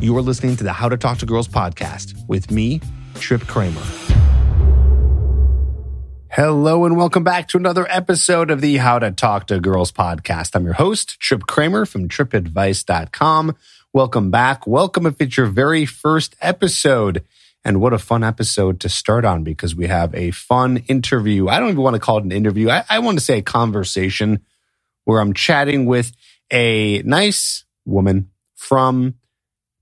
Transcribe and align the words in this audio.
You 0.00 0.16
are 0.16 0.22
listening 0.22 0.56
to 0.56 0.64
the 0.64 0.72
How 0.72 0.88
to 0.88 0.96
Talk 0.96 1.18
to 1.18 1.26
Girls 1.26 1.46
podcast 1.46 2.26
with 2.26 2.50
me, 2.50 2.80
Trip 3.16 3.42
Kramer. 3.42 3.82
Hello 6.30 6.86
and 6.86 6.96
welcome 6.96 7.22
back 7.22 7.48
to 7.48 7.58
another 7.58 7.86
episode 7.86 8.50
of 8.50 8.62
the 8.62 8.78
How 8.78 8.98
to 8.98 9.10
Talk 9.10 9.48
to 9.48 9.60
Girls 9.60 9.92
podcast. 9.92 10.56
I'm 10.56 10.64
your 10.64 10.72
host, 10.72 11.20
Trip 11.20 11.42
Kramer 11.42 11.84
from 11.84 12.08
tripadvice.com. 12.08 13.54
Welcome 13.92 14.30
back. 14.30 14.66
Welcome 14.66 15.04
if 15.04 15.20
it's 15.20 15.36
your 15.36 15.44
very 15.44 15.84
first 15.84 16.34
episode. 16.40 17.22
And 17.62 17.78
what 17.78 17.92
a 17.92 17.98
fun 17.98 18.24
episode 18.24 18.80
to 18.80 18.88
start 18.88 19.26
on 19.26 19.44
because 19.44 19.74
we 19.76 19.86
have 19.88 20.14
a 20.14 20.30
fun 20.30 20.78
interview. 20.88 21.48
I 21.48 21.60
don't 21.60 21.68
even 21.68 21.82
want 21.82 21.96
to 21.96 22.00
call 22.00 22.16
it 22.16 22.24
an 22.24 22.32
interview. 22.32 22.70
I, 22.70 22.84
I 22.88 23.00
want 23.00 23.18
to 23.18 23.24
say 23.24 23.36
a 23.36 23.42
conversation 23.42 24.40
where 25.04 25.20
I'm 25.20 25.34
chatting 25.34 25.84
with 25.84 26.12
a 26.50 27.02
nice 27.02 27.66
woman 27.84 28.30
from 28.54 29.16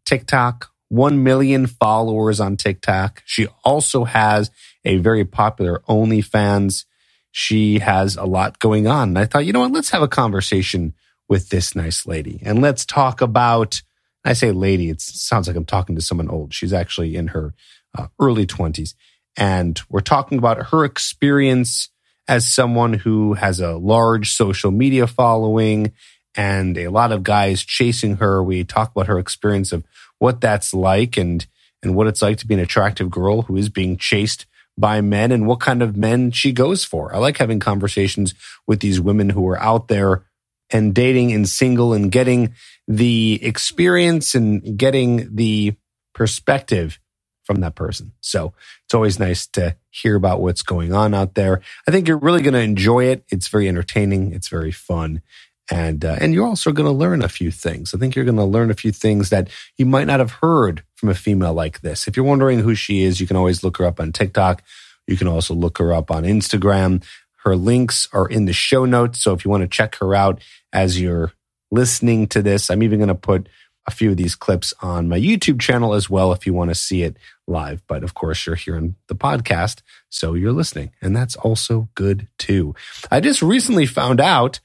TikTok, 0.09 0.71
1 0.89 1.23
million 1.23 1.67
followers 1.67 2.41
on 2.41 2.57
TikTok. 2.57 3.23
She 3.27 3.47
also 3.63 4.05
has 4.05 4.51
a 4.85 4.97
very 4.97 5.25
popular 5.25 5.83
OnlyFans. 5.87 6.87
She 7.31 7.81
has 7.81 8.17
a 8.17 8.25
lot 8.25 8.59
going 8.59 8.87
on. 8.87 9.11
And 9.11 9.19
I 9.19 9.27
thought, 9.27 9.45
you 9.45 9.53
know 9.53 9.61
what? 9.61 9.73
Let's 9.73 9.91
have 9.91 10.01
a 10.01 10.09
conversation 10.09 10.95
with 11.29 11.51
this 11.51 11.77
nice 11.77 12.07
lady 12.07 12.41
and 12.43 12.63
let's 12.63 12.87
talk 12.87 13.21
about. 13.21 13.83
I 14.25 14.33
say 14.33 14.51
lady, 14.51 14.89
it 14.89 15.01
sounds 15.01 15.47
like 15.47 15.57
I'm 15.57 15.65
talking 15.65 15.95
to 15.95 16.03
someone 16.03 16.29
old. 16.29 16.53
She's 16.53 16.73
actually 16.73 17.15
in 17.15 17.29
her 17.29 17.55
uh, 17.97 18.09
early 18.19 18.47
20s. 18.47 18.95
And 19.37 19.81
we're 19.89 20.01
talking 20.01 20.39
about 20.39 20.69
her 20.69 20.85
experience 20.85 21.91
as 22.27 22.51
someone 22.51 22.95
who 22.95 23.35
has 23.35 23.61
a 23.61 23.77
large 23.77 24.33
social 24.33 24.71
media 24.71 25.07
following 25.07 25.93
and 26.39 26.79
a 26.79 26.89
lot 26.89 27.11
of 27.11 27.25
guys 27.25 27.65
chasing 27.65 28.17
her. 28.17 28.43
We 28.43 28.63
talk 28.63 28.93
about 28.93 29.09
her 29.09 29.19
experience 29.19 29.73
of 29.73 29.85
what 30.19 30.41
that's 30.41 30.73
like 30.73 31.19
and 31.19 31.45
and 31.83 31.95
what 31.95 32.07
it's 32.07 32.23
like 32.23 32.39
to 32.39 32.47
be 32.47 32.55
an 32.55 32.61
attractive 32.61 33.11
girl 33.11 33.43
who 33.43 33.57
is 33.57 33.69
being 33.69 33.97
chased 33.97 34.47
by 34.77 35.01
men 35.01 35.33
and 35.33 35.47
what 35.47 35.61
kind 35.61 35.83
of 35.83 35.97
men 35.97 36.31
she 36.31 36.53
goes 36.53 36.85
for. 36.85 37.15
I 37.15 37.19
like 37.19 37.37
having 37.37 37.61
conversations 37.61 38.35
with 38.67 38.81
these 38.81 39.01
women 39.01 39.31
who 39.31 39.47
are 39.49 39.61
out 39.61 39.89
there 39.89 40.25
and 40.71 40.95
dating 40.95 41.33
and 41.33 41.49
single 41.49 41.93
and 41.93 42.11
getting 42.11 42.55
the 42.87 43.39
experience 43.43 44.35
and 44.35 44.77
getting 44.77 45.35
the 45.35 45.75
perspective 46.15 46.99
from 47.45 47.61
that 47.61 47.75
person. 47.75 48.13
So 48.21 48.53
it's 48.85 48.95
always 48.95 49.19
nice 49.19 49.47
to 49.49 49.77
hear 49.91 50.17
about 50.17 50.41
what's 50.41 50.63
going 50.63 50.93
on 50.93 51.15
out 51.15 51.35
there. 51.35 51.63
I 51.87 51.91
think 51.91 52.07
you're 52.07 52.19
really 52.19 52.43
going 52.43 52.55
to 52.55 52.61
enjoy 52.61 53.05
it. 53.05 53.25
It's 53.31 53.49
very 53.49 53.69
entertaining. 53.69 54.33
It's 54.33 54.49
very 54.49 54.73
fun 54.73 55.23
and 55.71 56.05
uh, 56.05 56.17
and 56.21 56.33
you're 56.35 56.47
also 56.47 56.73
going 56.73 56.87
to 56.87 56.93
learn 56.93 57.23
a 57.23 57.29
few 57.29 57.51
things. 57.51 57.95
I 57.95 57.99
think 57.99 58.15
you're 58.15 58.25
going 58.25 58.37
to 58.37 58.45
learn 58.45 58.71
a 58.71 58.75
few 58.75 58.93
things 58.93 59.31
that 59.31 59.49
you 59.77 59.87
might 59.87 60.07
not 60.07 60.21
have 60.21 60.33
heard 60.33 60.83
from 60.97 61.09
a 61.09 61.15
female 61.15 61.55
like 61.55 61.81
this. 61.81 62.09
If 62.09 62.17
you're 62.17 62.25
wondering 62.27 62.61
who 62.61 62.75
she 62.75 63.03
is, 63.03 63.21
you 63.21 63.27
can 63.27 63.37
always 63.37 63.63
look 63.63 63.77
her 63.79 63.85
up 63.85 64.01
on 64.01 64.13
TikTok. 64.13 64.63
You 65.07 65.17
can 65.17 65.29
also 65.29 65.55
look 65.55 65.79
her 65.79 65.93
up 65.93 66.11
on 66.11 66.25
Instagram. 66.25 67.05
Her 67.45 67.57
links 67.57 68.09
are 68.13 68.29
in 68.29 68.47
the 68.47 68.53
show 68.53 68.85
notes, 68.85 69.21
so 69.21 69.33
if 69.33 69.45
you 69.45 69.51
want 69.51 69.63
to 69.63 69.69
check 69.69 69.97
her 69.97 70.15
out 70.15 70.43
as 70.73 71.01
you're 71.01 71.33
listening 71.71 72.27
to 72.29 72.43
this, 72.43 72.71
I'm 72.71 72.83
even 72.83 72.99
going 72.99 73.09
to 73.09 73.15
put 73.15 73.49
a 73.87 73.91
few 73.91 74.11
of 74.11 74.19
these 74.19 74.35
clips 74.35 74.75
on 74.83 75.09
my 75.09 75.19
YouTube 75.19 75.61
channel 75.61 75.95
as 75.95 76.11
well 76.11 76.33
if 76.33 76.47
you 76.47 76.53
want 76.53 76.71
to 76.71 76.75
see 76.75 77.03
it 77.03 77.17
live. 77.47 77.83
But 77.87 78.05
of 78.05 78.13
course, 78.13 78.45
you're 78.45 78.55
hearing 78.55 78.97
the 79.07 79.15
podcast, 79.15 79.81
so 80.11 80.35
you're 80.35 80.53
listening, 80.53 80.91
and 81.01 81.17
that's 81.17 81.37
also 81.37 81.89
good 81.95 82.29
too. 82.39 82.75
I 83.11 83.21
just 83.21 83.41
recently 83.41 83.87
found 83.87 84.21
out 84.21 84.61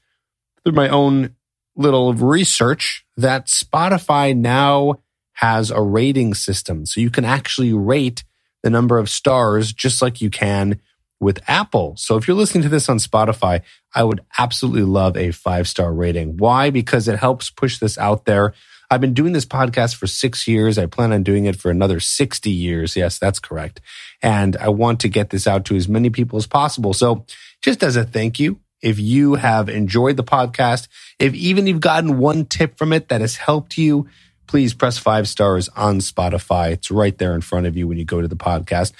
through 0.64 0.74
my 0.74 0.88
own 0.88 1.34
little 1.76 2.14
research 2.14 3.04
that 3.16 3.46
Spotify 3.46 4.36
now 4.36 5.00
has 5.34 5.70
a 5.70 5.80
rating 5.80 6.34
system. 6.34 6.86
So 6.86 7.00
you 7.00 7.10
can 7.10 7.24
actually 7.24 7.72
rate 7.72 8.24
the 8.62 8.70
number 8.70 8.98
of 8.98 9.10
stars 9.10 9.72
just 9.72 10.00
like 10.00 10.20
you 10.20 10.30
can 10.30 10.80
with 11.20 11.40
Apple. 11.48 11.94
So 11.96 12.16
if 12.16 12.26
you're 12.26 12.36
listening 12.36 12.62
to 12.62 12.68
this 12.68 12.88
on 12.88 12.98
Spotify, 12.98 13.62
I 13.94 14.04
would 14.04 14.20
absolutely 14.38 14.82
love 14.82 15.16
a 15.16 15.32
five 15.32 15.68
star 15.68 15.92
rating. 15.92 16.36
Why? 16.36 16.70
Because 16.70 17.08
it 17.08 17.18
helps 17.18 17.50
push 17.50 17.78
this 17.78 17.98
out 17.98 18.24
there. 18.24 18.54
I've 18.90 19.00
been 19.00 19.14
doing 19.14 19.32
this 19.32 19.46
podcast 19.46 19.96
for 19.96 20.06
six 20.06 20.46
years. 20.46 20.78
I 20.78 20.86
plan 20.86 21.12
on 21.12 21.22
doing 21.22 21.46
it 21.46 21.56
for 21.56 21.70
another 21.70 22.00
60 22.00 22.50
years. 22.50 22.96
Yes, 22.96 23.18
that's 23.18 23.38
correct. 23.38 23.80
And 24.22 24.56
I 24.58 24.68
want 24.68 25.00
to 25.00 25.08
get 25.08 25.30
this 25.30 25.46
out 25.46 25.64
to 25.66 25.76
as 25.76 25.88
many 25.88 26.10
people 26.10 26.36
as 26.36 26.46
possible. 26.46 26.92
So 26.92 27.24
just 27.62 27.82
as 27.82 27.96
a 27.96 28.04
thank 28.04 28.38
you, 28.38 28.60
if 28.84 29.00
you 29.00 29.34
have 29.34 29.68
enjoyed 29.68 30.16
the 30.16 30.22
podcast, 30.22 30.88
if 31.18 31.34
even 31.34 31.66
you've 31.66 31.80
gotten 31.80 32.18
one 32.18 32.44
tip 32.44 32.76
from 32.76 32.92
it 32.92 33.08
that 33.08 33.22
has 33.22 33.36
helped 33.36 33.78
you, 33.78 34.06
please 34.46 34.74
press 34.74 34.98
five 34.98 35.26
stars 35.26 35.70
on 35.70 35.98
Spotify. 35.98 36.72
It's 36.72 36.90
right 36.90 37.16
there 37.16 37.34
in 37.34 37.40
front 37.40 37.66
of 37.66 37.76
you 37.76 37.88
when 37.88 37.96
you 37.96 38.04
go 38.04 38.20
to 38.20 38.28
the 38.28 38.36
podcast, 38.36 38.92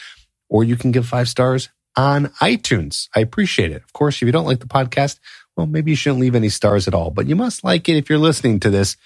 or 0.49 0.65
you 0.65 0.77
can 0.77 0.91
give 0.91 1.06
five 1.06 1.28
stars 1.28 1.69
on 1.97 2.28
iTunes. 2.41 3.09
I 3.15 3.21
appreciate 3.21 3.73
it. 3.73 3.84
Of 3.84 3.93
course, 3.93 4.17
if 4.17 4.23
you 4.23 4.33
don't 4.33 4.47
like 4.47 4.61
the 4.61 4.67
podcast, 4.67 5.21
well, 5.55 5.67
maybe 5.67 5.93
you 5.93 5.97
shouldn't 5.97 6.21
leave 6.21 6.34
any 6.34 6.49
stars 6.49 6.89
at 6.89 6.94
all, 6.94 7.11
but 7.11 7.27
you 7.27 7.37
must 7.37 7.62
like 7.62 7.89
it 7.89 7.97
if 7.97 8.09
you're 8.09 8.19
listening 8.19 8.61
to 8.61 8.71
this 8.71 8.97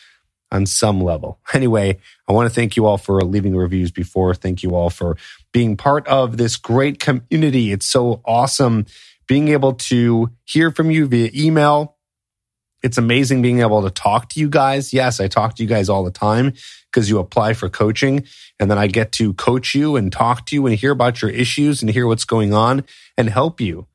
on 0.53 0.65
some 0.65 1.01
level. 1.01 1.41
Anyway, 1.55 1.99
I 2.29 2.33
want 2.33 2.49
to 2.49 2.55
thank 2.55 2.77
you 2.77 2.87
all 2.87 2.99
for 2.99 3.21
leaving 3.23 3.57
reviews 3.57 3.91
before. 3.91 4.33
Thank 4.35 4.63
you 4.63 4.77
all 4.77 4.91
for 4.91 5.17
being 5.53 5.77
part 5.77 6.07
of 6.07 6.37
this 6.37 6.57
great 6.57 7.01
community. 7.01 7.73
It's 7.73 7.87
so 7.87 8.21
awesome 8.25 8.87
being 9.29 9.49
able 9.49 9.75
to 9.75 10.31
hear 10.45 10.73
from 10.73 10.91
you 10.91 11.07
via 11.07 11.31
email. 11.35 11.97
It's 12.83 12.99
amazing 12.99 13.43
being 13.43 13.61
able 13.61 13.83
to 13.83 13.91
talk 13.91 14.29
to 14.31 14.41
you 14.41 14.49
guys. 14.49 14.93
Yes, 14.93 15.21
I 15.21 15.29
talk 15.29 15.55
to 15.57 15.63
you 15.63 15.69
guys 15.69 15.89
all 15.89 16.03
the 16.03 16.11
time 16.11 16.55
because 16.91 17.09
you 17.09 17.19
apply 17.19 17.53
for 17.55 17.69
coaching 17.69 18.25
and 18.59 18.71
then 18.71 18.79
I 18.79 18.87
get 18.87 19.13
to 19.13 19.35
coach 19.35 19.75
you 19.75 19.97
and 19.97 20.11
talk 20.11 20.47
to 20.47 20.57
you 20.57 20.67
and 20.67 20.75
hear 20.75 20.93
about 20.93 21.21
your 21.21 21.31
issues 21.31 21.83
and 21.83 21.91
hear 21.91 22.07
what's 22.07 22.25
going 22.25 22.55
on 22.55 22.85
and 23.17 23.29
help 23.29 23.61
you. 23.61 23.87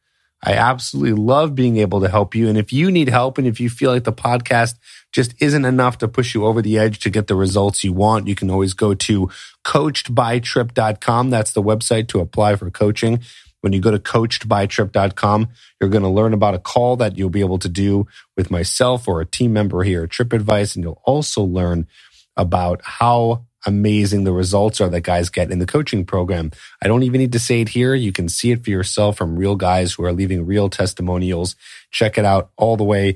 I 0.45 0.53
absolutely 0.53 1.13
love 1.13 1.55
being 1.55 1.77
able 1.77 2.01
to 2.01 2.09
help 2.09 2.35
you. 2.35 2.49
And 2.49 2.57
if 2.57 2.73
you 2.73 2.91
need 2.91 3.07
help 3.07 3.37
and 3.37 3.47
if 3.47 3.61
you 3.61 3.69
feel 3.69 3.91
like 3.91 4.03
the 4.03 4.11
podcast 4.11 4.75
just 5.13 5.33
isn't 5.39 5.63
enough 5.63 5.97
to 5.99 6.07
push 6.07 6.33
you 6.35 6.45
over 6.45 6.61
the 6.61 6.77
edge 6.77 6.99
to 6.99 7.09
get 7.09 7.27
the 7.27 7.35
results 7.35 7.83
you 7.83 7.93
want, 7.93 8.27
you 8.27 8.35
can 8.35 8.49
always 8.49 8.73
go 8.73 8.93
to 8.93 9.29
coachedbytrip.com. 9.63 11.29
That's 11.29 11.51
the 11.51 11.63
website 11.63 12.09
to 12.09 12.19
apply 12.19 12.57
for 12.57 12.69
coaching. 12.69 13.21
When 13.63 13.71
you 13.71 13.79
go 13.79 13.91
to 13.91 13.99
coachedbytrip.com, 13.99 15.47
you're 15.79 15.89
going 15.89 16.03
to 16.03 16.09
learn 16.09 16.33
about 16.33 16.53
a 16.53 16.59
call 16.59 16.97
that 16.97 17.17
you'll 17.17 17.29
be 17.29 17.39
able 17.39 17.59
to 17.59 17.69
do 17.69 18.07
with 18.35 18.51
myself 18.51 19.07
or 19.07 19.21
a 19.21 19.25
team 19.25 19.53
member 19.53 19.83
here 19.83 20.03
at 20.03 20.09
Trip 20.09 20.33
Advice. 20.33 20.75
And 20.75 20.83
you'll 20.83 21.01
also 21.05 21.41
learn 21.41 21.87
about 22.35 22.81
how 22.83 23.45
amazing 23.65 24.25
the 24.25 24.33
results 24.33 24.81
are 24.81 24.89
that 24.89 25.01
guys 25.01 25.29
get 25.29 25.49
in 25.49 25.59
the 25.59 25.65
coaching 25.65 26.05
program. 26.05 26.51
I 26.81 26.87
don't 26.87 27.03
even 27.03 27.21
need 27.21 27.31
to 27.31 27.39
say 27.39 27.61
it 27.61 27.69
here. 27.69 27.95
You 27.95 28.11
can 28.11 28.27
see 28.27 28.51
it 28.51 28.65
for 28.65 28.69
yourself 28.69 29.15
from 29.15 29.37
real 29.37 29.55
guys 29.55 29.93
who 29.93 30.03
are 30.03 30.11
leaving 30.11 30.45
real 30.45 30.69
testimonials. 30.69 31.55
Check 31.89 32.17
it 32.17 32.25
out 32.25 32.51
all 32.57 32.75
the 32.75 32.83
way 32.83 33.15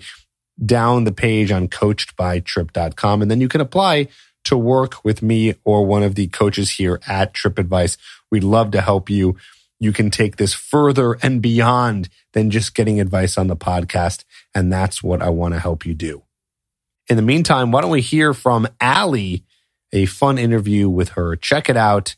down 0.65 1.03
the 1.03 1.11
page 1.11 1.51
on 1.51 1.67
coachedbytrip.com. 1.67 3.21
And 3.21 3.29
then 3.29 3.41
you 3.41 3.49
can 3.49 3.59
apply 3.59 4.07
to 4.45 4.57
work 4.57 5.03
with 5.03 5.21
me 5.21 5.55
or 5.65 5.85
one 5.85 6.03
of 6.03 6.15
the 6.15 6.27
coaches 6.27 6.71
here 6.71 7.01
at 7.05 7.33
Trip 7.33 7.59
Advice. 7.59 7.97
We'd 8.31 8.45
love 8.45 8.71
to 8.71 8.81
help 8.81 9.09
you 9.09 9.35
you 9.79 9.93
can 9.93 10.09
take 10.09 10.38
this 10.38 10.53
further 10.53 11.13
and 11.21 11.41
beyond 11.41 12.09
than 12.33 12.49
just 12.49 12.73
getting 12.73 12.99
advice 12.99 13.38
on 13.38 13.47
the 13.47 13.55
podcast. 13.55 14.23
And 14.55 14.71
that's 14.71 15.03
what 15.03 15.21
I 15.21 15.29
want 15.29 15.53
to 15.53 15.59
help 15.59 15.85
you 15.85 15.93
do. 15.93 16.23
In 17.09 17.15
the 17.15 17.21
meantime, 17.21 17.71
why 17.71 17.81
don't 17.81 17.91
we 17.91 18.01
hear 18.01 18.33
from 18.33 18.67
Allie, 18.81 19.45
a 19.93 20.05
fun 20.05 20.38
interview 20.38 20.89
with 20.89 21.09
her? 21.09 21.35
Check 21.35 21.69
it 21.69 21.77
out. 21.77 22.15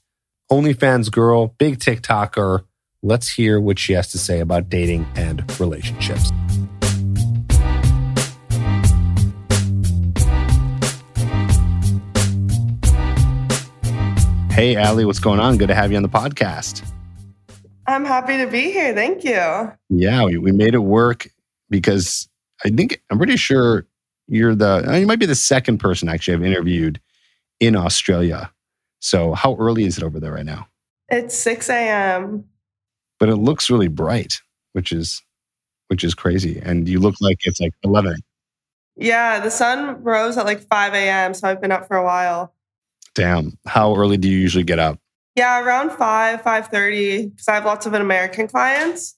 OnlyFans 0.51 1.11
girl, 1.11 1.53
big 1.59 1.79
TikToker. 1.79 2.63
Let's 3.03 3.29
hear 3.29 3.61
what 3.61 3.77
she 3.77 3.93
has 3.93 4.11
to 4.11 4.17
say 4.17 4.39
about 4.39 4.69
dating 4.69 5.07
and 5.15 5.43
relationships. 5.59 6.31
Hey, 14.51 14.75
Allie, 14.75 15.05
what's 15.05 15.19
going 15.19 15.39
on? 15.39 15.57
Good 15.57 15.67
to 15.67 15.75
have 15.75 15.91
you 15.91 15.97
on 15.97 16.03
the 16.03 16.09
podcast. 16.09 16.83
I'm 17.89 18.05
happy 18.05 18.37
to 18.37 18.45
be 18.45 18.71
here. 18.71 18.93
Thank 18.93 19.23
you. 19.23 19.73
Yeah, 19.89 20.23
we, 20.25 20.37
we 20.37 20.51
made 20.51 20.75
it 20.75 20.79
work 20.79 21.27
because 21.69 22.29
I 22.63 22.69
think 22.69 23.01
I'm 23.09 23.17
pretty 23.17 23.35
sure 23.35 23.87
you're 24.27 24.53
the 24.53 24.87
uh, 24.87 24.95
you 24.95 25.07
might 25.07 25.19
be 25.19 25.25
the 25.25 25.33
second 25.33 25.79
person 25.79 26.07
actually 26.07 26.35
I've 26.35 26.43
interviewed 26.43 27.01
in 27.59 27.75
Australia. 27.75 28.51
So 28.99 29.33
how 29.33 29.55
early 29.55 29.85
is 29.85 29.97
it 29.97 30.03
over 30.03 30.19
there 30.19 30.33
right 30.33 30.45
now? 30.45 30.67
It's 31.09 31.35
6 31.35 31.69
a.m. 31.69 32.45
But 33.19 33.29
it 33.29 33.37
looks 33.37 33.71
really 33.71 33.87
bright, 33.87 34.39
which 34.73 34.91
is 34.91 35.23
which 35.87 36.03
is 36.03 36.13
crazy. 36.13 36.61
And 36.63 36.87
you 36.87 36.99
look 36.99 37.15
like 37.19 37.39
it's 37.41 37.59
like 37.59 37.73
11. 37.83 38.17
Yeah, 38.97 39.39
the 39.39 39.49
sun 39.49 40.03
rose 40.03 40.37
at 40.37 40.45
like 40.45 40.61
5 40.61 40.93
a.m. 40.93 41.33
So 41.33 41.47
I've 41.47 41.59
been 41.59 41.71
up 41.71 41.87
for 41.87 41.97
a 41.97 42.03
while. 42.03 42.53
Damn. 43.15 43.57
How 43.65 43.95
early 43.95 44.17
do 44.17 44.29
you 44.29 44.37
usually 44.37 44.63
get 44.63 44.77
up? 44.77 44.99
Yeah, 45.39 45.63
around 45.63 45.91
5, 45.91 46.41
5.30, 46.41 47.31
because 47.31 47.47
I 47.47 47.53
have 47.53 47.63
lots 47.63 47.85
of 47.85 47.93
American 47.93 48.49
clients. 48.49 49.15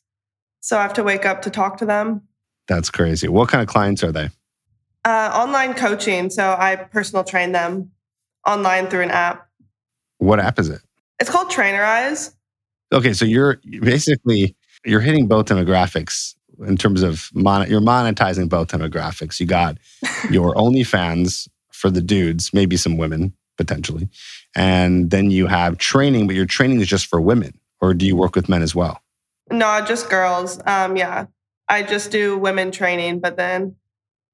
So 0.59 0.77
I 0.77 0.83
have 0.83 0.93
to 0.93 1.03
wake 1.03 1.25
up 1.25 1.41
to 1.41 1.49
talk 1.49 1.77
to 1.77 1.85
them. 1.85 2.21
That's 2.67 2.91
crazy. 2.91 3.27
What 3.27 3.49
kind 3.49 3.59
of 3.59 3.67
clients 3.67 4.03
are 4.03 4.11
they? 4.11 4.29
Uh, 5.03 5.31
online 5.33 5.73
coaching. 5.73 6.29
So 6.29 6.55
I 6.59 6.75
personal 6.75 7.23
train 7.23 7.53
them. 7.53 7.89
online 8.45 8.85
through 8.85 9.01
an 9.01 9.09
app. 9.09 9.47
What 10.19 10.39
app 10.39 10.59
is 10.59 10.69
it? 10.69 10.81
It's 11.19 11.31
called 11.31 11.49
Trainerize. 11.49 12.35
Okay, 12.93 13.13
so 13.13 13.25
you're 13.25 13.59
basically 13.81 14.55
you're 14.85 15.01
hitting 15.01 15.27
both 15.27 15.47
demographics 15.47 16.35
in 16.67 16.77
terms 16.77 17.01
of 17.01 17.31
mon- 17.33 17.67
you're 17.67 17.81
monetizing 17.81 18.47
both 18.47 18.67
demographics. 18.67 19.39
You 19.39 19.47
got 19.47 19.79
your 20.29 20.53
OnlyFans 20.53 21.47
for 21.71 21.89
the 21.89 22.01
dudes, 22.01 22.53
maybe 22.53 22.77
some 22.77 22.97
women 22.97 23.33
potentially, 23.57 24.07
and 24.55 25.09
then 25.09 25.31
you 25.31 25.47
have 25.47 25.77
training, 25.77 26.27
but 26.27 26.35
your 26.35 26.45
training 26.45 26.81
is 26.81 26.87
just 26.87 27.07
for 27.07 27.21
women, 27.21 27.57
or 27.79 27.93
do 27.93 28.05
you 28.05 28.15
work 28.15 28.35
with 28.35 28.49
men 28.49 28.61
as 28.61 28.75
well? 28.75 29.01
No, 29.49 29.83
just 29.85 30.09
girls. 30.09 30.61
Um, 30.65 30.95
yeah, 30.95 31.25
I 31.67 31.83
just 31.83 32.11
do 32.11 32.37
women 32.37 32.71
training, 32.71 33.19
but 33.19 33.37
then 33.37 33.75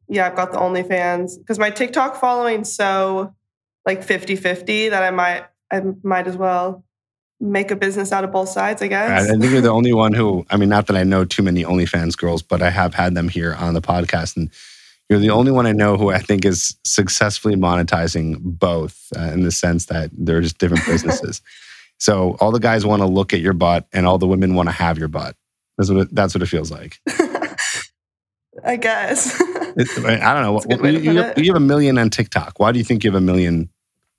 yeah, 0.09 0.27
I've 0.27 0.35
got 0.35 0.51
the 0.51 0.57
OnlyFans 0.57 1.37
because 1.37 1.59
my 1.59 1.69
TikTok 1.69 2.15
following 2.15 2.63
so 2.63 3.35
like 3.85 4.05
50-50 4.05 4.89
that 4.91 5.03
I 5.03 5.11
might 5.11 5.45
I 5.71 5.81
might 6.01 6.27
as 6.27 6.37
well 6.37 6.85
make 7.39 7.71
a 7.71 7.75
business 7.75 8.11
out 8.11 8.23
of 8.23 8.31
both 8.31 8.49
sides, 8.49 8.81
I 8.81 8.87
guess. 8.87 9.29
I 9.29 9.37
think 9.37 9.51
you're 9.51 9.61
the 9.61 9.69
only 9.71 9.93
one 9.93 10.13
who, 10.13 10.45
I 10.49 10.57
mean, 10.57 10.69
not 10.69 10.87
that 10.87 10.95
I 10.95 11.03
know 11.03 11.25
too 11.25 11.43
many 11.43 11.63
OnlyFans 11.63 12.17
girls, 12.17 12.41
but 12.41 12.61
I 12.61 12.69
have 12.69 12.93
had 12.93 13.15
them 13.15 13.29
here 13.29 13.53
on 13.53 13.73
the 13.73 13.81
podcast. 13.81 14.37
And 14.37 14.49
you're 15.09 15.19
the 15.19 15.29
only 15.29 15.51
one 15.51 15.65
I 15.65 15.71
know 15.71 15.97
who 15.97 16.09
I 16.09 16.19
think 16.19 16.45
is 16.45 16.75
successfully 16.83 17.55
monetizing 17.55 18.37
both 18.41 19.07
uh, 19.15 19.31
in 19.31 19.43
the 19.43 19.51
sense 19.51 19.85
that 19.85 20.09
they're 20.13 20.41
just 20.41 20.57
different 20.57 20.85
businesses. 20.87 21.41
so 21.97 22.35
all 22.39 22.51
the 22.51 22.59
guys 22.59 22.85
want 22.85 23.01
to 23.01 23.07
look 23.07 23.33
at 23.33 23.39
your 23.39 23.53
butt 23.53 23.87
and 23.93 24.05
all 24.05 24.17
the 24.17 24.27
women 24.27 24.55
want 24.55 24.69
to 24.69 24.73
have 24.73 24.97
your 24.97 25.07
butt. 25.07 25.35
That's 25.77 25.89
what 25.89 25.99
it, 26.01 26.15
that's 26.15 26.33
what 26.33 26.41
it 26.41 26.47
feels 26.47 26.71
like. 26.71 26.99
I 28.63 28.75
guess. 28.75 29.39
It, 29.77 30.05
I 30.05 30.33
don't 30.33 30.41
know. 30.41 30.77
Well, 30.81 30.91
you, 30.91 31.11
you, 31.11 31.33
you 31.37 31.53
have 31.53 31.61
a 31.61 31.65
million 31.65 31.99
on 31.99 32.09
TikTok. 32.09 32.59
Why 32.59 32.71
do 32.71 32.79
you 32.79 32.83
think 32.83 33.03
you 33.03 33.11
have 33.11 33.17
a 33.17 33.23
million 33.23 33.69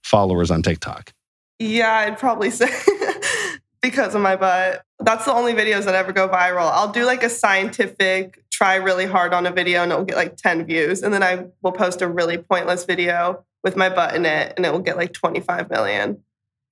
followers 0.05 0.51
on 0.53 0.63
TikTok? 0.63 1.13
Yeah, 1.59 1.93
I'd 1.93 2.19
probably 2.19 2.51
say 2.51 2.71
because 3.83 4.15
of 4.15 4.23
my 4.23 4.37
butt. 4.37 4.83
That's 5.01 5.25
the 5.25 5.33
only 5.33 5.55
videos 5.55 5.85
that 5.85 5.95
ever 5.95 6.13
go 6.13 6.29
viral. 6.29 6.71
I'll 6.71 6.93
do 6.93 7.05
like 7.05 7.25
a 7.25 7.29
scientific, 7.29 8.45
try 8.59 8.75
really 8.75 9.07
hard 9.07 9.33
on 9.33 9.47
a 9.47 9.53
video 9.53 9.85
and 9.85 9.93
it'll 9.93 10.05
get 10.05 10.17
like 10.17 10.37
10 10.37 10.67
views. 10.67 11.03
And 11.03 11.15
then 11.15 11.23
I 11.23 11.47
will 11.63 11.71
post 11.71 12.03
a 12.03 12.09
really 12.09 12.39
pointless 12.39 12.85
video 12.85 13.45
with 13.63 13.77
my 13.77 13.89
butt 13.89 14.17
in 14.17 14.27
it 14.27 14.55
and 14.57 14.67
it 14.67 14.73
will 14.73 14.81
get 14.81 14.97
like 14.97 15.13
25 15.13 15.71
million. 15.71 16.21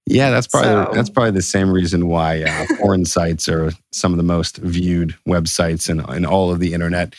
Yeah, 0.04 0.30
that's 0.30 0.48
probably 0.48 0.70
so. 0.70 0.90
that's 0.92 1.10
probably 1.10 1.32
the 1.32 1.42
same 1.42 1.70
reason 1.70 2.08
why 2.08 2.42
uh, 2.42 2.66
porn 2.80 3.04
sites 3.04 3.48
are 3.48 3.70
some 3.92 4.12
of 4.12 4.16
the 4.16 4.24
most 4.24 4.58
viewed 4.58 5.16
websites 5.28 5.88
in, 5.88 5.98
in 6.14 6.26
all 6.26 6.50
of 6.50 6.58
the 6.58 6.74
internet, 6.74 7.14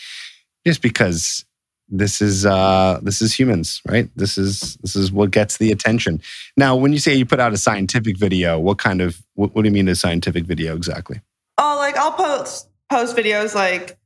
just 0.65 0.81
because 0.81 1.45
this 1.89 2.21
is 2.21 2.45
uh, 2.45 2.99
this 3.03 3.21
is 3.21 3.37
humans, 3.37 3.81
right? 3.89 4.09
This 4.15 4.37
is 4.37 4.77
this 4.81 4.95
is 4.95 5.11
what 5.11 5.31
gets 5.31 5.57
the 5.57 5.69
attention. 5.73 6.21
Now, 6.55 6.77
when 6.77 6.93
you 6.93 6.99
say 6.99 7.13
you 7.13 7.25
put 7.25 7.41
out 7.41 7.51
a 7.51 7.57
scientific 7.57 8.17
video, 8.17 8.57
what 8.57 8.77
kind 8.77 9.01
of 9.01 9.21
what, 9.33 9.53
what 9.53 9.63
do 9.63 9.67
you 9.67 9.73
mean 9.73 9.89
a 9.89 9.95
scientific 9.95 10.45
video 10.45 10.73
exactly? 10.73 11.19
Oh, 11.57 11.75
like 11.77 11.97
I'll 11.97 12.13
post 12.13 12.69
post 12.89 13.17
videos 13.17 13.53
like 13.53 13.97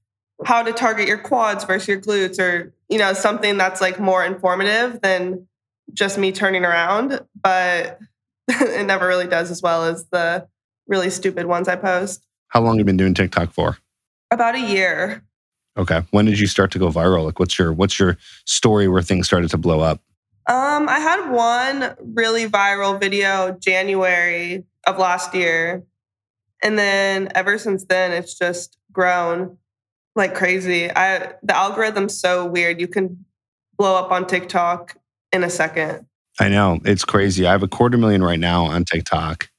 how 0.46 0.64
to 0.64 0.72
target 0.72 1.08
your 1.08 1.18
quads 1.18 1.64
versus 1.64 1.88
your 1.88 2.00
glutes, 2.00 2.40
or 2.40 2.74
you 2.90 2.98
know 2.98 3.14
something 3.14 3.58
that's 3.58 3.82
like 3.82 4.00
more 4.00 4.24
informative 4.24 5.02
than 5.02 5.48
just 5.94 6.18
me 6.18 6.32
turning 6.32 6.66
around. 6.66 7.22
But 7.42 8.00
it 8.48 8.86
never 8.86 9.08
really 9.08 9.28
does 9.28 9.52
as 9.52 9.62
well 9.62 9.86
as 9.86 10.06
the 10.12 10.48
really 10.88 11.10
stupid 11.10 11.46
ones 11.46 11.68
I 11.68 11.76
post. 11.76 12.26
How 12.50 12.62
long 12.62 12.74
have 12.74 12.80
you 12.80 12.86
been 12.86 12.98
doing 12.98 13.14
TikTok 13.14 13.52
for? 13.52 13.78
About 14.30 14.56
a 14.56 14.60
year. 14.60 15.24
Okay. 15.78 16.04
When 16.12 16.26
did 16.26 16.40
you 16.40 16.48
start 16.48 16.72
to 16.72 16.80
go 16.80 16.90
viral? 16.90 17.26
Like 17.26 17.40
what's 17.40 17.58
your 17.58 17.72
what's 17.72 17.98
your 17.98 18.18
story 18.46 18.88
where 18.88 19.02
things 19.02 19.26
started 19.26 19.50
to 19.52 19.58
blow 19.58 19.80
up? 19.80 20.02
Um, 20.48 20.90
I 20.90 21.00
had 21.00 21.32
one 21.32 21.96
really 22.00 22.48
viral 22.48 23.00
video 23.00 23.58
January 23.60 24.66
of 24.86 24.98
last 24.98 25.34
year. 25.34 25.84
And 26.64 26.78
then 26.78 27.30
ever 27.36 27.58
since 27.58 27.86
then 27.86 28.12
it's 28.12 28.38
just 28.38 28.78
grown 28.92 29.58
like 30.16 30.36
crazy. 30.36 30.90
I 30.92 31.34
the 31.44 31.56
algorithm's 31.56 32.20
so 32.20 32.46
weird. 32.46 32.80
You 32.80 32.88
can 32.88 33.26
blow 33.78 33.96
up 33.96 34.12
on 34.12 34.28
TikTok 34.28 34.98
in 35.32 35.44
a 35.44 35.50
second. 35.50 36.06
I 36.40 36.50
know. 36.50 36.80
It's 36.86 37.06
crazy. 37.06 37.46
I 37.46 37.52
have 37.52 37.64
a 37.64 37.68
quarter 37.68 37.98
million 37.98 38.24
right 38.24 38.40
now 38.40 38.66
on 38.66 38.86
TikTok. 38.86 39.50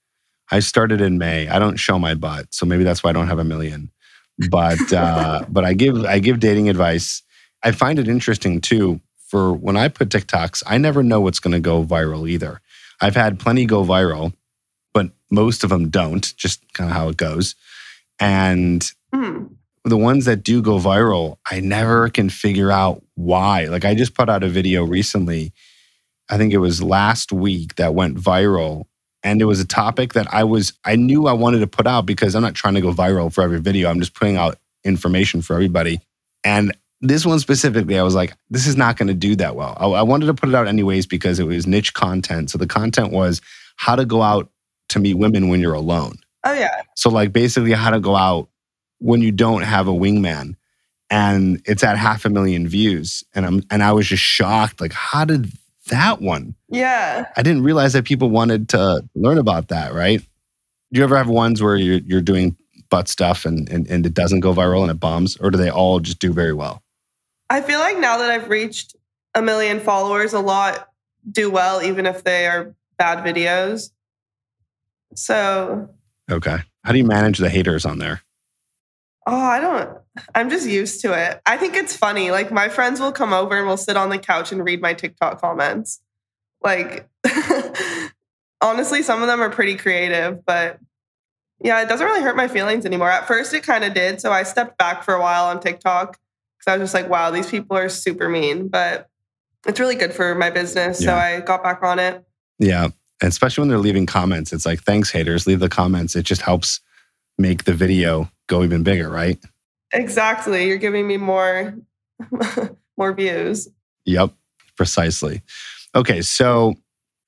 I 0.50 0.60
started 0.60 1.00
in 1.00 1.18
May. 1.18 1.48
I 1.48 1.58
don't 1.58 1.76
show 1.76 1.98
my 1.98 2.14
butt, 2.14 2.46
so 2.50 2.66
maybe 2.66 2.84
that's 2.84 3.02
why 3.02 3.10
I 3.10 3.12
don't 3.12 3.28
have 3.28 3.38
a 3.38 3.44
million 3.44 3.90
but 4.50 4.92
uh, 4.92 5.44
but 5.48 5.64
I 5.64 5.74
give 5.74 6.04
I 6.04 6.18
give 6.18 6.40
dating 6.40 6.68
advice. 6.68 7.22
I 7.62 7.72
find 7.72 7.98
it 7.98 8.08
interesting 8.08 8.60
too. 8.60 9.00
For 9.26 9.52
when 9.52 9.78
I 9.78 9.88
put 9.88 10.10
TikToks, 10.10 10.62
I 10.66 10.76
never 10.76 11.02
know 11.02 11.20
what's 11.20 11.40
going 11.40 11.52
to 11.52 11.60
go 11.60 11.82
viral 11.84 12.28
either. 12.28 12.60
I've 13.00 13.16
had 13.16 13.38
plenty 13.38 13.64
go 13.64 13.82
viral, 13.82 14.34
but 14.92 15.10
most 15.30 15.64
of 15.64 15.70
them 15.70 15.88
don't. 15.88 16.36
Just 16.36 16.60
kind 16.74 16.90
of 16.90 16.96
how 16.96 17.08
it 17.08 17.16
goes. 17.16 17.54
And 18.20 18.82
mm. 19.14 19.50
The 19.84 19.96
ones 19.96 20.26
that 20.26 20.44
do 20.44 20.62
go 20.62 20.78
viral, 20.78 21.38
I 21.50 21.60
never 21.60 22.08
can 22.08 22.30
figure 22.30 22.70
out 22.70 23.02
why. 23.14 23.66
Like 23.66 23.84
I 23.84 23.94
just 23.94 24.14
put 24.14 24.28
out 24.28 24.44
a 24.44 24.48
video 24.48 24.84
recently. 24.84 25.52
I 26.30 26.38
think 26.38 26.52
it 26.52 26.58
was 26.58 26.82
last 26.82 27.32
week 27.32 27.74
that 27.76 27.94
went 27.94 28.16
viral 28.16 28.84
and 29.22 29.40
it 29.40 29.44
was 29.44 29.60
a 29.60 29.66
topic 29.66 30.14
that 30.14 30.32
I 30.32 30.44
was 30.44 30.72
I 30.84 30.96
knew 30.96 31.26
I 31.26 31.32
wanted 31.32 31.60
to 31.60 31.66
put 31.66 31.86
out 31.86 32.06
because 32.06 32.34
I'm 32.34 32.42
not 32.42 32.54
trying 32.54 32.74
to 32.74 32.80
go 32.80 32.92
viral 32.92 33.32
for 33.32 33.42
every 33.42 33.60
video. 33.60 33.90
I'm 33.90 34.00
just 34.00 34.14
putting 34.14 34.36
out 34.36 34.58
information 34.84 35.42
for 35.42 35.54
everybody. 35.54 36.00
And 36.44 36.76
this 37.00 37.26
one 37.26 37.40
specifically, 37.40 37.98
I 37.98 38.02
was 38.02 38.14
like, 38.14 38.34
this 38.50 38.66
is 38.66 38.76
not 38.76 38.96
going 38.96 39.08
to 39.08 39.14
do 39.14 39.34
that 39.36 39.56
well. 39.56 39.76
I, 39.78 39.86
I, 39.86 40.02
wanted 40.02 40.26
to 40.26 40.34
put 40.34 40.48
it 40.48 40.54
out 40.54 40.68
anyways 40.68 41.06
because 41.06 41.40
it 41.40 41.46
was 41.46 41.66
niche 41.66 41.94
content. 41.94 42.50
So 42.50 42.58
the 42.58 42.66
content 42.66 43.12
was 43.12 43.40
how 43.76 43.96
to 43.96 44.04
go 44.04 44.22
out 44.22 44.50
to 44.90 45.00
meet 45.00 45.14
women 45.14 45.48
when 45.48 45.60
you're 45.60 45.74
alone. 45.74 46.14
Oh 46.44 46.52
yeah. 46.52 46.82
So 46.96 47.10
like 47.10 47.32
basically 47.32 47.72
how 47.72 47.90
to 47.90 48.00
go 48.00 48.14
out 48.14 48.48
when 49.02 49.20
you 49.20 49.32
don't 49.32 49.62
have 49.62 49.88
a 49.88 49.92
wingman. 49.92 50.56
And 51.10 51.60
it's 51.66 51.84
at 51.84 51.98
half 51.98 52.24
a 52.24 52.30
million 52.30 52.66
views. 52.66 53.22
And 53.34 53.44
I'm 53.44 53.62
and 53.70 53.82
I 53.82 53.92
was 53.92 54.06
just 54.06 54.22
shocked. 54.22 54.80
Like, 54.80 54.94
how 54.94 55.26
did 55.26 55.52
that 55.88 56.20
one. 56.20 56.54
Yeah. 56.68 57.26
I 57.36 57.42
didn't 57.42 57.62
realize 57.64 57.92
that 57.94 58.04
people 58.04 58.30
wanted 58.30 58.68
to 58.70 59.04
learn 59.14 59.38
about 59.38 59.68
that, 59.68 59.92
right? 59.92 60.20
Do 60.20 60.98
you 60.98 61.04
ever 61.04 61.16
have 61.16 61.28
ones 61.28 61.62
where 61.62 61.76
you're, 61.76 62.00
you're 62.00 62.20
doing 62.20 62.56
butt 62.90 63.08
stuff 63.08 63.44
and, 63.44 63.68
and, 63.68 63.88
and 63.88 64.04
it 64.04 64.14
doesn't 64.14 64.40
go 64.40 64.52
viral 64.52 64.82
and 64.82 64.90
it 64.90 65.00
bombs, 65.00 65.36
or 65.38 65.50
do 65.50 65.58
they 65.58 65.70
all 65.70 66.00
just 66.00 66.18
do 66.18 66.32
very 66.32 66.52
well? 66.52 66.82
I 67.48 67.62
feel 67.62 67.78
like 67.78 67.98
now 67.98 68.18
that 68.18 68.30
I've 68.30 68.48
reached 68.48 68.94
a 69.34 69.42
million 69.42 69.80
followers, 69.80 70.32
a 70.32 70.40
lot 70.40 70.88
do 71.30 71.50
well, 71.50 71.82
even 71.82 72.06
if 72.06 72.24
they 72.24 72.46
are 72.46 72.74
bad 72.98 73.24
videos. 73.24 73.90
So. 75.14 75.88
Okay. 76.30 76.58
How 76.84 76.92
do 76.92 76.98
you 76.98 77.04
manage 77.04 77.38
the 77.38 77.50
haters 77.50 77.84
on 77.84 77.98
there? 77.98 78.22
Oh, 79.26 79.36
I 79.36 79.60
don't. 79.60 79.98
I'm 80.34 80.50
just 80.50 80.68
used 80.68 81.00
to 81.02 81.12
it. 81.12 81.40
I 81.46 81.56
think 81.56 81.76
it's 81.76 81.96
funny. 81.96 82.30
Like 82.30 82.50
my 82.50 82.68
friends 82.68 83.00
will 83.00 83.12
come 83.12 83.32
over 83.32 83.56
and 83.56 83.66
we'll 83.66 83.76
sit 83.76 83.96
on 83.96 84.08
the 84.08 84.18
couch 84.18 84.52
and 84.52 84.64
read 84.64 84.80
my 84.80 84.94
TikTok 84.94 85.40
comments. 85.40 86.00
Like 86.62 87.08
honestly, 88.60 89.02
some 89.02 89.22
of 89.22 89.28
them 89.28 89.40
are 89.40 89.50
pretty 89.50 89.76
creative, 89.76 90.44
but 90.44 90.78
yeah, 91.60 91.80
it 91.80 91.88
doesn't 91.88 92.04
really 92.04 92.22
hurt 92.22 92.36
my 92.36 92.48
feelings 92.48 92.84
anymore. 92.84 93.10
At 93.10 93.28
first 93.28 93.54
it 93.54 93.62
kind 93.62 93.84
of 93.84 93.94
did, 93.94 94.20
so 94.20 94.32
I 94.32 94.42
stepped 94.42 94.76
back 94.76 95.04
for 95.04 95.14
a 95.14 95.20
while 95.20 95.44
on 95.44 95.60
TikTok 95.60 96.18
cuz 96.58 96.66
I 96.66 96.76
was 96.76 96.90
just 96.90 96.94
like, 96.94 97.08
wow, 97.08 97.30
these 97.30 97.48
people 97.48 97.76
are 97.76 97.88
super 97.88 98.28
mean, 98.28 98.68
but 98.68 99.08
it's 99.66 99.78
really 99.78 99.94
good 99.94 100.12
for 100.12 100.34
my 100.34 100.50
business, 100.50 101.00
yeah. 101.00 101.06
so 101.06 101.14
I 101.14 101.40
got 101.40 101.62
back 101.62 101.82
on 101.82 102.00
it. 102.00 102.24
Yeah. 102.58 102.88
Especially 103.22 103.62
when 103.62 103.68
they're 103.68 103.78
leaving 103.78 104.06
comments, 104.06 104.52
it's 104.52 104.66
like, 104.66 104.82
thanks, 104.82 105.10
haters, 105.12 105.46
leave 105.46 105.60
the 105.60 105.68
comments. 105.68 106.16
It 106.16 106.24
just 106.24 106.42
helps 106.42 106.80
make 107.38 107.64
the 107.64 107.74
video 107.74 108.30
go 108.46 108.62
even 108.62 108.82
bigger, 108.82 109.08
right? 109.08 109.38
Exactly. 109.92 110.66
You're 110.66 110.78
giving 110.78 111.06
me 111.06 111.16
more 111.16 111.74
more 112.96 113.12
views. 113.12 113.68
Yep, 114.04 114.32
precisely. 114.76 115.42
Okay, 115.94 116.22
so 116.22 116.74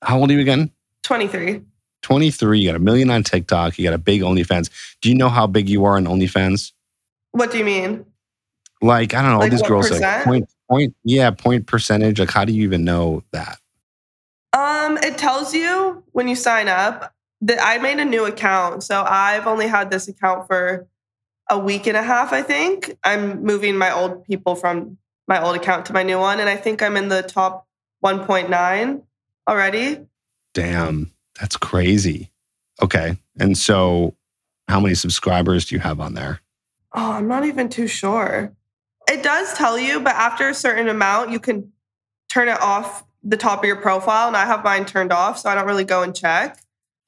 how 0.02 0.18
old 0.18 0.30
are 0.30 0.34
you 0.34 0.40
again? 0.40 0.70
23. 1.02 1.62
23. 2.02 2.61
You 2.61 2.68
got 2.68 2.76
a 2.76 2.80
million 2.80 3.11
on 3.11 3.23
TikTok. 3.23 3.78
You 3.78 3.84
got 3.84 3.94
a 3.94 3.99
big 3.99 4.23
OnlyFans. 4.23 4.70
Do 5.00 5.08
you 5.08 5.14
know 5.14 5.28
how 5.28 5.46
big 5.46 5.68
you 5.68 5.84
are 5.84 5.96
on 5.96 6.04
OnlyFans? 6.04 6.73
What 7.32 7.50
do 7.50 7.58
you 7.58 7.64
mean? 7.64 8.04
Like, 8.82 9.14
I 9.14 9.23
don't 9.23 9.32
know, 9.32 9.38
like 9.38 9.50
all 9.52 9.58
these 9.58 9.66
girls 9.66 9.88
percent? 9.88 10.02
like 10.02 10.25
point 10.25 10.49
point 10.68 10.94
yeah, 11.04 11.30
point 11.30 11.66
percentage. 11.66 12.20
Like, 12.20 12.30
how 12.30 12.44
do 12.44 12.52
you 12.52 12.62
even 12.64 12.84
know 12.84 13.23
that? 13.32 13.58
Um, 14.52 14.99
it 14.99 15.18
tells 15.18 15.54
you 15.54 16.04
when 16.12 16.28
you 16.28 16.37
sign 16.37 16.68
up. 16.68 17.13
That 17.42 17.58
I 17.62 17.78
made 17.78 17.98
a 17.98 18.04
new 18.04 18.24
account. 18.24 18.82
So 18.82 19.04
I've 19.06 19.46
only 19.46 19.66
had 19.66 19.90
this 19.90 20.08
account 20.08 20.46
for 20.46 20.86
a 21.50 21.58
week 21.58 21.86
and 21.86 21.96
a 21.96 22.02
half, 22.02 22.32
I 22.32 22.42
think. 22.42 22.96
I'm 23.04 23.42
moving 23.42 23.76
my 23.76 23.92
old 23.92 24.24
people 24.24 24.54
from 24.54 24.98
my 25.28 25.42
old 25.42 25.56
account 25.56 25.86
to 25.86 25.92
my 25.92 26.02
new 26.02 26.18
one. 26.18 26.40
And 26.40 26.48
I 26.48 26.56
think 26.56 26.82
I'm 26.82 26.96
in 26.96 27.08
the 27.08 27.22
top 27.22 27.66
1.9 28.04 29.02
already. 29.48 30.06
Damn, 30.54 31.12
that's 31.38 31.56
crazy. 31.56 32.30
Okay. 32.82 33.18
And 33.38 33.58
so, 33.58 34.14
how 34.68 34.80
many 34.80 34.94
subscribers 34.94 35.66
do 35.66 35.74
you 35.74 35.80
have 35.80 36.00
on 36.00 36.14
there? 36.14 36.40
Oh, 36.94 37.12
I'm 37.12 37.28
not 37.28 37.44
even 37.44 37.68
too 37.68 37.86
sure. 37.86 38.54
It 39.10 39.22
does 39.22 39.52
tell 39.54 39.78
you, 39.78 40.00
but 40.00 40.14
after 40.14 40.48
a 40.48 40.54
certain 40.54 40.88
amount, 40.88 41.30
you 41.30 41.40
can 41.40 41.72
turn 42.30 42.48
it 42.48 42.60
off 42.60 43.04
the 43.22 43.36
top 43.36 43.60
of 43.60 43.64
your 43.64 43.76
profile, 43.76 44.28
and 44.28 44.36
I 44.36 44.46
have 44.46 44.64
mine 44.64 44.84
turned 44.84 45.12
off, 45.12 45.38
so 45.38 45.48
I 45.48 45.54
don't 45.54 45.66
really 45.66 45.84
go 45.84 46.02
and 46.02 46.14
check. 46.14 46.58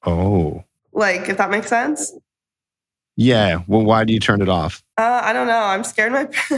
Oh. 0.05 0.63
Like, 0.93 1.29
if 1.29 1.37
that 1.37 1.49
makes 1.49 1.67
sense. 1.67 2.13
Yeah. 3.15 3.61
Well, 3.67 3.83
why 3.83 4.03
do 4.03 4.13
you 4.13 4.19
turn 4.19 4.41
it 4.41 4.49
off? 4.49 4.83
Uh, 4.97 5.21
I 5.23 5.33
don't 5.33 5.47
know. 5.47 5.59
I'm 5.59 5.83
scared. 5.83 6.11
My 6.11 6.29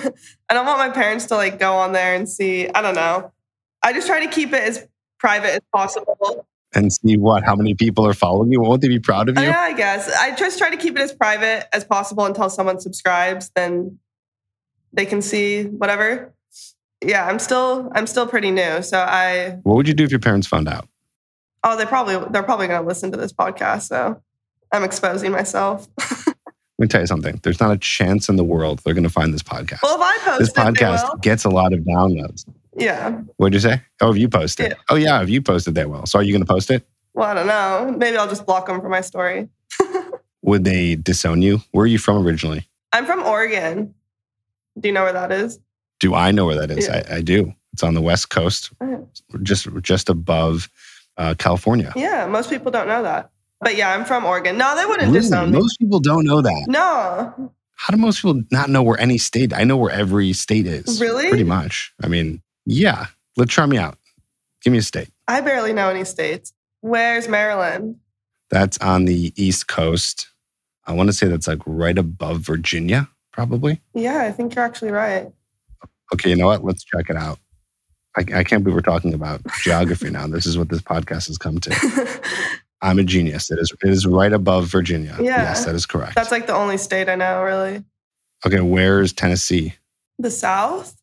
I 0.49 0.53
don't 0.53 0.65
want 0.65 0.77
my 0.79 0.89
parents 0.89 1.25
to 1.27 1.35
like 1.35 1.57
go 1.57 1.73
on 1.75 1.93
there 1.93 2.13
and 2.13 2.27
see. 2.27 2.67
I 2.67 2.81
don't 2.81 2.95
know. 2.95 3.31
I 3.81 3.93
just 3.93 4.07
try 4.07 4.25
to 4.25 4.31
keep 4.31 4.53
it 4.53 4.61
as 4.61 4.85
private 5.19 5.53
as 5.53 5.61
possible. 5.73 6.45
And 6.75 6.91
see 6.93 7.17
what? 7.17 7.43
How 7.43 7.55
many 7.55 7.73
people 7.73 8.05
are 8.05 8.13
following 8.13 8.51
you? 8.51 8.61
Won't 8.61 8.81
they 8.81 8.89
be 8.89 8.99
proud 8.99 9.29
of 9.29 9.37
you? 9.37 9.43
Yeah, 9.43 9.59
I 9.59 9.73
guess. 9.73 10.11
I 10.13 10.35
just 10.35 10.59
try 10.59 10.69
to 10.69 10.77
keep 10.77 10.95
it 10.95 11.01
as 11.01 11.13
private 11.13 11.67
as 11.73 11.83
possible 11.83 12.25
until 12.25 12.49
someone 12.49 12.79
subscribes. 12.79 13.49
Then 13.55 13.97
they 14.93 15.05
can 15.05 15.21
see 15.21 15.63
whatever. 15.63 16.33
Yeah, 17.03 17.25
I'm 17.25 17.39
still 17.39 17.89
I'm 17.95 18.05
still 18.05 18.27
pretty 18.27 18.51
new. 18.51 18.81
So 18.81 18.99
I 18.99 19.59
What 19.63 19.75
would 19.77 19.87
you 19.87 19.93
do 19.93 20.03
if 20.03 20.11
your 20.11 20.19
parents 20.19 20.45
found 20.45 20.67
out? 20.67 20.89
Oh 21.63 21.75
they 21.77 21.85
probably 21.85 22.17
they're 22.31 22.43
probably 22.43 22.67
gonna 22.67 22.85
listen 22.87 23.11
to 23.11 23.17
this 23.17 23.33
podcast. 23.33 23.83
So 23.83 24.21
I'm 24.71 24.83
exposing 24.83 25.31
myself. 25.31 25.87
Let 26.27 26.85
me 26.85 26.87
tell 26.87 27.01
you 27.01 27.07
something. 27.07 27.39
There's 27.43 27.59
not 27.59 27.71
a 27.71 27.77
chance 27.77 28.29
in 28.29 28.37
the 28.37 28.43
world 28.43 28.79
they're 28.85 28.93
going 28.93 29.03
to 29.03 29.09
find 29.09 29.33
this 29.33 29.43
podcast. 29.43 29.79
well, 29.83 29.95
if 29.95 30.01
I 30.01 30.17
post 30.23 30.39
this 30.39 30.49
it, 30.49 30.55
podcast 30.55 31.21
gets 31.21 31.43
a 31.43 31.49
lot 31.49 31.73
of 31.73 31.81
downloads. 31.81 32.45
Yeah. 32.77 33.19
What'd 33.35 33.53
you 33.53 33.59
say? 33.59 33.81
Oh, 33.99 34.11
if 34.11 34.17
you 34.17 34.29
post 34.29 34.61
it. 34.61 34.69
Yeah. 34.69 34.75
Oh, 34.89 34.95
yeah. 34.95 35.21
If 35.21 35.27
you 35.27 35.41
posted, 35.41 35.75
they 35.75 35.85
will. 35.85 36.05
So 36.05 36.19
are 36.19 36.23
you 36.23 36.31
going 36.31 36.45
to 36.45 36.47
post 36.47 36.71
it? 36.71 36.87
Well, 37.13 37.27
I 37.27 37.33
don't 37.33 37.47
know. 37.47 37.93
Maybe 37.97 38.15
I'll 38.15 38.29
just 38.29 38.45
block 38.45 38.67
them 38.67 38.79
from 38.79 38.91
my 38.91 39.01
story. 39.01 39.49
Would 40.43 40.63
they 40.63 40.95
disown 40.95 41.41
you? 41.41 41.59
Where 41.71 41.83
are 41.83 41.87
you 41.87 41.97
from 41.97 42.25
originally? 42.25 42.65
I'm 42.93 43.05
from 43.05 43.23
Oregon. 43.23 43.93
Do 44.79 44.87
you 44.87 44.93
know 44.93 45.03
where 45.03 45.11
that 45.11 45.33
is? 45.33 45.59
Do 45.99 46.13
I 46.15 46.31
know 46.31 46.45
where 46.45 46.55
that 46.55 46.71
is? 46.71 46.87
Yeah. 46.87 47.03
I, 47.09 47.15
I 47.17 47.21
do. 47.21 47.53
It's 47.73 47.83
on 47.83 47.93
the 47.93 48.01
West 48.01 48.29
Coast, 48.29 48.71
Oh. 48.81 49.05
just 49.43 49.67
just 49.81 50.07
above 50.07 50.69
uh, 51.19 51.35
California. 51.37 51.93
Yeah, 51.95 52.25
most 52.25 52.49
people 52.49 52.71
don't 52.71 52.87
know 52.87 53.03
that. 53.03 53.29
But 53.61 53.75
yeah, 53.75 53.93
I'm 53.93 54.05
from 54.05 54.25
Oregon. 54.25 54.57
No, 54.57 54.75
they 54.75 54.85
wouldn't 54.85 55.09
Really? 55.09 55.19
disown 55.19 55.51
me. 55.51 55.59
Most 55.59 55.77
people 55.79 55.99
don't 55.99 56.25
know 56.25 56.41
that. 56.41 56.65
No, 56.67 57.53
How 57.75 57.91
do 57.91 57.97
most 57.97 58.17
people 58.21 58.41
not 58.51 58.69
know 58.69 58.81
where 58.81 58.99
any 58.99 59.17
state? 59.17 59.53
I 59.53 59.63
know 59.65 59.77
where 59.77 59.91
every 59.91 60.33
state 60.33 60.65
is. 60.65 60.99
Really? 60.99 61.27
Pretty 61.29 61.43
much. 61.43 61.93
I 62.03 62.07
mean, 62.07 62.41
yeah. 62.65 63.07
Let's 63.37 63.53
try 63.53 63.65
me 63.65 63.77
out. 63.77 63.97
Give 64.63 64.71
me 64.73 64.79
a 64.79 64.81
state. 64.81 65.09
I 65.27 65.41
barely 65.41 65.71
know 65.73 65.89
any 65.89 66.03
states. 66.05 66.53
Where's 66.81 67.27
Maryland? 67.27 67.97
That's 68.49 68.77
on 68.79 69.05
the 69.05 69.31
East 69.35 69.67
Coast. 69.67 70.29
I 70.87 70.93
want 70.93 71.07
to 71.07 71.13
say 71.13 71.27
that's 71.27 71.47
like 71.47 71.61
right 71.65 71.97
above 71.97 72.39
Virginia, 72.39 73.07
probably. 73.31 73.79
Yeah, 73.93 74.23
I 74.23 74.31
think 74.31 74.55
you're 74.55 74.65
actually 74.65 74.91
right. 74.91 75.31
Okay, 76.13 76.31
you 76.31 76.35
know 76.35 76.47
what? 76.47 76.63
Let's 76.63 76.83
check 76.83 77.09
it 77.09 77.15
out. 77.15 77.39
I, 78.17 78.21
I 78.39 78.43
can't 78.43 78.63
believe 78.63 78.75
we're 78.75 78.81
talking 78.81 79.13
about 79.13 79.41
geography 79.63 80.09
now. 80.09 80.27
This 80.27 80.45
is 80.45 80.57
what 80.57 80.69
this 80.69 80.81
podcast 80.81 81.27
has 81.27 81.37
come 81.37 81.59
to. 81.59 82.21
I'm 82.81 82.97
a 82.99 83.03
genius. 83.03 83.51
It 83.51 83.59
is 83.59 83.73
it 83.83 83.89
is 83.89 84.05
right 84.07 84.31
above 84.33 84.67
Virginia. 84.67 85.15
Yeah. 85.19 85.43
Yes, 85.43 85.65
that 85.65 85.75
is 85.75 85.85
correct. 85.85 86.15
That's 86.15 86.31
like 86.31 86.47
the 86.47 86.53
only 86.55 86.77
state 86.77 87.09
I 87.09 87.15
know, 87.15 87.43
really. 87.43 87.83
okay, 88.45 88.61
where's 88.61 89.11
Tennessee? 89.13 89.73
The 90.17 90.31
South? 90.31 90.95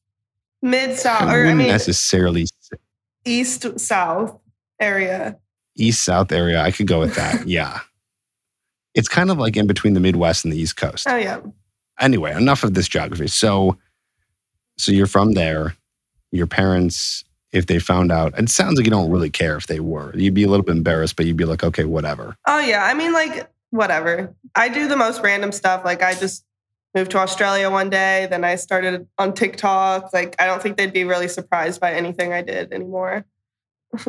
Mid 0.63 0.97
South, 0.99 1.23
I 1.23 1.35
or 1.35 1.39
I 1.39 1.41
wouldn't 1.43 1.59
mean, 1.59 1.69
necessarily 1.69 2.47
East 3.25 3.79
South 3.79 4.39
area. 4.81 5.39
east 5.77 6.05
south 6.05 6.33
area. 6.33 6.61
I 6.63 6.71
could 6.71 6.87
go 6.87 6.99
with 7.01 7.15
that. 7.17 7.47
yeah. 7.49 7.81
It's 8.95 9.09
kind 9.09 9.31
of 9.31 9.39
like 9.39 9.57
in 9.57 9.67
between 9.67 9.93
the 9.95 10.01
Midwest 10.01 10.45
and 10.45 10.53
the 10.53 10.59
East 10.59 10.77
Coast. 10.77 11.07
Oh, 11.09 11.17
yeah. 11.17 11.41
Anyway, 12.01 12.33
enough 12.35 12.65
of 12.65 12.73
this 12.75 12.89
geography. 12.89 13.27
So 13.29 13.77
so 14.79 14.93
you're 14.93 15.07
from 15.07 15.33
there. 15.33 15.77
Your 16.37 16.47
parents, 16.47 17.25
if 17.52 17.66
they 17.66 17.78
found 17.78 18.12
out, 18.12 18.38
it 18.38 18.49
sounds 18.50 18.76
like 18.76 18.85
you 18.85 18.90
don't 18.90 19.11
really 19.11 19.31
care 19.31 19.57
if 19.57 19.66
they 19.66 19.81
were. 19.81 20.14
You'd 20.16 20.35
be 20.35 20.45
a 20.45 20.49
little 20.49 20.64
bit 20.64 20.76
embarrassed, 20.76 21.16
but 21.16 21.26
you'd 21.26 21.37
be 21.37 21.45
like, 21.45 21.64
okay, 21.64 21.85
whatever. 21.85 22.37
Oh, 22.47 22.59
yeah. 22.61 22.85
I 22.85 22.95
mean, 22.95 23.12
like, 23.12 23.49
whatever. 23.71 24.35
I 24.55 24.69
do 24.69 24.87
the 24.88 24.97
most 24.97 25.23
random 25.23 25.52
stuff. 25.52 25.85
Like, 25.85 26.02
I 26.02 26.14
just 26.14 26.45
moved 26.95 27.11
to 27.12 27.19
Australia 27.19 27.71
one 27.71 27.90
day. 27.90 28.26
Then 28.31 28.45
I 28.45 28.57
started 28.57 29.07
on 29.19 29.35
TikTok. 29.35 30.12
Like, 30.12 30.37
I 30.38 30.47
don't 30.47 30.62
think 30.62 30.76
they'd 30.76 30.93
be 30.93 31.05
really 31.05 31.28
surprised 31.28 31.81
by 31.81 31.93
anything 31.93 32.33
I 32.33 32.43
did 32.43 32.73
anymore. 32.73 33.25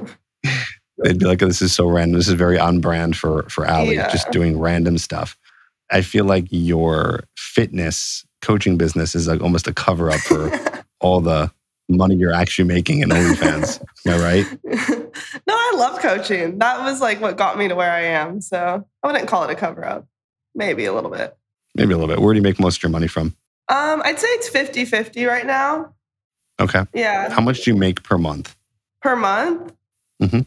They'd 1.03 1.19
be 1.19 1.25
like, 1.25 1.39
this 1.39 1.61
is 1.61 1.73
so 1.73 1.87
random. 1.87 2.17
This 2.17 2.27
is 2.27 2.33
very 2.33 2.57
on 2.57 2.79
brand 2.79 3.15
for 3.15 3.43
for 3.49 3.65
Allie, 3.65 3.95
Yeah. 3.95 4.09
just 4.09 4.31
doing 4.31 4.59
random 4.59 4.97
stuff. 4.97 5.37
I 5.91 6.01
feel 6.01 6.25
like 6.25 6.47
your 6.49 7.25
fitness 7.37 8.25
coaching 8.41 8.77
business 8.77 9.13
is 9.13 9.27
like 9.27 9.41
almost 9.41 9.67
a 9.67 9.73
cover 9.73 10.09
up 10.09 10.19
for 10.21 10.51
all 10.99 11.21
the 11.21 11.51
money 11.89 12.15
you're 12.15 12.33
actually 12.33 12.67
making 12.67 12.99
in 12.99 13.09
OnlyFans. 13.09 13.81
Am 14.05 14.19
I 14.19 14.23
right? 14.23 14.59
no, 14.63 15.53
I 15.53 15.73
love 15.75 15.99
coaching. 15.99 16.59
That 16.59 16.81
was 16.81 17.01
like 17.01 17.21
what 17.21 17.37
got 17.37 17.57
me 17.57 17.67
to 17.67 17.75
where 17.75 17.91
I 17.91 18.01
am. 18.01 18.41
So 18.41 18.85
I 19.03 19.07
wouldn't 19.07 19.27
call 19.27 19.43
it 19.43 19.51
a 19.51 19.55
cover 19.55 19.85
up. 19.85 20.05
Maybe 20.53 20.85
a 20.85 20.93
little 20.93 21.11
bit. 21.11 21.37
Maybe 21.75 21.93
a 21.93 21.97
little 21.97 22.13
bit. 22.13 22.21
Where 22.21 22.33
do 22.33 22.37
you 22.37 22.43
make 22.43 22.59
most 22.59 22.77
of 22.77 22.83
your 22.83 22.89
money 22.89 23.07
from? 23.07 23.35
Um, 23.69 24.01
I'd 24.03 24.19
say 24.19 24.27
it's 24.29 24.49
50 24.49 24.85
50 24.85 25.25
right 25.25 25.45
now. 25.45 25.93
Okay. 26.59 26.85
Yeah. 26.93 27.29
How 27.29 27.41
much 27.41 27.63
do 27.63 27.71
you 27.71 27.77
make 27.77 28.03
per 28.03 28.17
month? 28.17 28.55
Per 29.01 29.15
month? 29.15 29.73
Mm-hmm. 30.21 30.41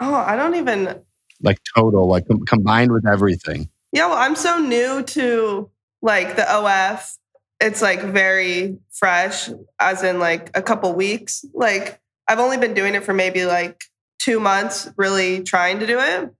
Oh, 0.00 0.14
I 0.14 0.36
don't 0.36 0.54
even. 0.54 1.00
Like 1.42 1.58
total, 1.76 2.06
like 2.08 2.26
com- 2.26 2.44
combined 2.46 2.92
with 2.92 3.06
everything. 3.06 3.68
Yeah, 3.92 4.06
well, 4.06 4.16
I'm 4.16 4.36
so 4.36 4.58
new 4.58 5.02
to 5.02 5.70
like 6.00 6.36
the 6.36 6.50
OF. 6.50 7.18
It's 7.62 7.80
like 7.80 8.00
very 8.02 8.76
fresh, 8.90 9.48
as 9.80 10.02
in 10.02 10.18
like 10.18 10.50
a 10.54 10.62
couple 10.62 10.92
weeks. 10.94 11.44
Like 11.54 12.00
I've 12.28 12.40
only 12.40 12.58
been 12.58 12.74
doing 12.74 12.94
it 12.94 13.04
for 13.04 13.14
maybe 13.14 13.46
like 13.46 13.84
two 14.18 14.40
months, 14.40 14.88
really 14.96 15.42
trying 15.42 15.80
to 15.80 15.86
do 15.86 15.98
it. 15.98 16.30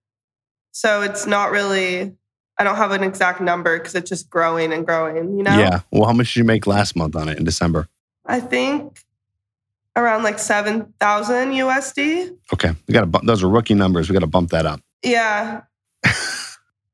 So 0.72 1.02
it's 1.02 1.26
not 1.26 1.50
really, 1.50 2.12
I 2.58 2.64
don't 2.64 2.76
have 2.76 2.92
an 2.92 3.02
exact 3.02 3.40
number 3.40 3.78
because 3.78 3.94
it's 3.94 4.08
just 4.08 4.30
growing 4.30 4.72
and 4.72 4.86
growing, 4.86 5.36
you 5.36 5.44
know? 5.44 5.58
Yeah. 5.58 5.80
Well, 5.90 6.06
how 6.06 6.12
much 6.12 6.34
did 6.34 6.40
you 6.40 6.44
make 6.44 6.66
last 6.66 6.96
month 6.96 7.14
on 7.14 7.28
it 7.28 7.38
in 7.38 7.44
December? 7.44 7.88
I 8.26 8.40
think 8.40 8.98
around 9.96 10.22
like 10.22 10.38
7,000 10.38 11.50
USD. 11.50 12.36
Okay. 12.52 12.70
We 12.88 12.94
got 12.94 13.12
to 13.12 13.20
those 13.24 13.42
are 13.42 13.48
rookie 13.48 13.74
numbers. 13.74 14.08
We 14.08 14.14
got 14.14 14.20
to 14.20 14.26
bump 14.26 14.50
that 14.50 14.64
up. 14.64 14.80
Yeah. 15.04 15.62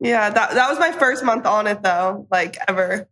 yeah, 0.00 0.30
that, 0.30 0.54
that 0.54 0.68
was 0.68 0.78
my 0.78 0.92
first 0.92 1.24
month 1.24 1.46
on 1.46 1.66
it 1.66 1.82
though, 1.82 2.26
like 2.30 2.56
ever. 2.66 3.08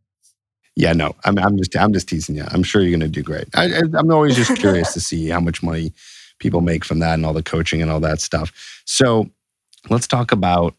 Yeah, 0.76 0.92
no, 0.92 1.16
I'm, 1.24 1.38
I'm 1.38 1.56
just, 1.56 1.74
I'm 1.74 1.92
just 1.92 2.08
teasing 2.08 2.36
you. 2.36 2.44
I'm 2.48 2.62
sure 2.62 2.82
you're 2.82 2.90
going 2.90 3.00
to 3.00 3.08
do 3.08 3.22
great. 3.22 3.48
I, 3.54 3.80
I'm 3.94 4.10
always 4.10 4.36
just 4.36 4.56
curious 4.56 4.92
to 4.92 5.00
see 5.00 5.28
how 5.28 5.40
much 5.40 5.62
money 5.62 5.92
people 6.38 6.60
make 6.60 6.84
from 6.84 6.98
that 6.98 7.14
and 7.14 7.24
all 7.24 7.32
the 7.32 7.42
coaching 7.42 7.80
and 7.80 7.90
all 7.90 8.00
that 8.00 8.20
stuff. 8.20 8.52
So 8.84 9.30
let's 9.88 10.06
talk 10.06 10.32
about 10.32 10.74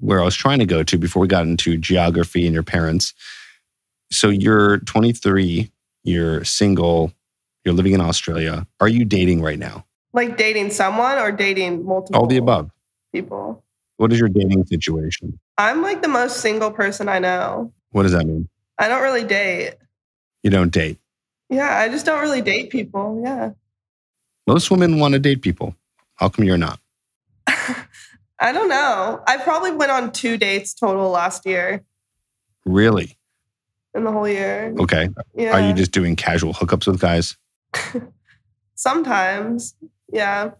where 0.00 0.20
I 0.20 0.24
was 0.24 0.34
trying 0.34 0.58
to 0.58 0.66
go 0.66 0.82
to 0.82 0.98
before 0.98 1.22
we 1.22 1.28
got 1.28 1.44
into 1.44 1.76
geography 1.76 2.44
and 2.44 2.52
your 2.52 2.64
parents. 2.64 3.14
So 4.10 4.28
you're 4.28 4.78
23, 4.78 5.70
you're 6.02 6.44
single, 6.44 7.12
you're 7.64 7.74
living 7.74 7.92
in 7.92 8.00
Australia. 8.00 8.66
Are 8.80 8.88
you 8.88 9.04
dating 9.04 9.42
right 9.42 9.58
now? 9.58 9.84
Like 10.12 10.36
dating 10.36 10.70
someone 10.70 11.18
or 11.18 11.30
dating 11.30 11.84
multiple 11.84 12.20
All 12.20 12.26
the 12.26 12.36
above. 12.36 12.70
people. 13.12 13.62
What 13.98 14.12
is 14.12 14.18
your 14.18 14.28
dating 14.28 14.66
situation? 14.66 15.38
I'm 15.56 15.82
like 15.82 16.02
the 16.02 16.08
most 16.08 16.38
single 16.40 16.70
person 16.70 17.08
I 17.08 17.18
know. 17.18 17.72
What 17.92 18.02
does 18.02 18.12
that 18.12 18.26
mean? 18.26 18.48
I 18.78 18.88
don't 18.88 19.02
really 19.02 19.24
date. 19.24 19.74
You 20.42 20.50
don't 20.50 20.70
date. 20.72 20.98
Yeah, 21.48 21.78
I 21.78 21.88
just 21.88 22.04
don't 22.06 22.20
really 22.20 22.42
date 22.42 22.70
people. 22.70 23.20
Yeah. 23.24 23.50
Most 24.46 24.70
women 24.70 24.98
want 24.98 25.14
to 25.14 25.18
date 25.18 25.42
people. 25.42 25.74
How 26.14 26.28
come 26.28 26.44
you're 26.44 26.58
not? 26.58 26.80
I 27.46 28.52
don't 28.52 28.68
know. 28.68 29.22
I 29.26 29.38
probably 29.38 29.72
went 29.72 29.90
on 29.92 30.12
two 30.12 30.36
dates 30.36 30.74
total 30.74 31.10
last 31.10 31.46
year 31.46 31.84
Really? 32.64 33.16
in 33.94 34.04
the 34.04 34.12
whole 34.12 34.28
year. 34.28 34.74
Okay. 34.78 35.08
Yeah. 35.34 35.52
Are 35.52 35.60
you 35.60 35.72
just 35.72 35.90
doing 35.92 36.16
casual 36.16 36.52
hookups 36.52 36.86
with 36.86 37.00
guys? 37.00 37.36
Sometimes. 38.74 39.74
Yeah. 40.12 40.50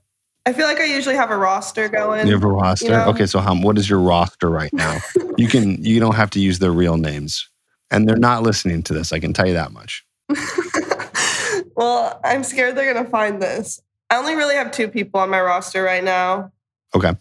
I 0.46 0.52
feel 0.52 0.66
like 0.66 0.80
I 0.80 0.85
usually 0.85 1.16
have 1.16 1.30
a 1.30 1.37
roster 1.37 1.88
going. 1.88 2.26
You 2.26 2.35
have 2.35 2.44
a 2.44 2.49
roster. 2.49 2.87
you 2.87 2.92
know? 2.92 3.08
Okay, 3.08 3.26
so 3.26 3.40
how, 3.40 3.54
what 3.61 3.76
is 3.78 3.90
your 3.90 3.99
roster 4.00 4.49
right 4.49 4.73
now? 4.73 4.99
you 5.37 5.49
can 5.49 5.82
you 5.85 5.99
don't 6.00 6.14
have 6.14 6.30
to 6.30 6.40
use 6.40 6.61
their 6.61 6.70
real 6.70 6.96
names, 6.96 7.49
and 7.90 8.09
they're 8.09 8.16
not 8.16 8.43
listening 8.43 8.83
to 8.85 8.95
this. 8.95 9.12
I 9.12 9.19
can 9.19 9.33
tell 9.33 9.47
you 9.47 9.55
that 9.55 9.73
much. 9.73 10.05
well, 11.76 12.21
I'm 12.25 12.45
scared 12.45 12.76
they're 12.76 12.93
going 12.93 13.05
to 13.05 13.11
find 13.11 13.40
this. 13.40 13.81
I 14.11 14.16
only 14.16 14.35
really 14.35 14.55
have 14.55 14.71
two 14.71 14.88
people 14.88 15.21
on 15.21 15.31
my 15.31 15.40
roster 15.40 15.83
right 15.83 16.05
now. 16.05 16.52
Okay. 16.95 17.16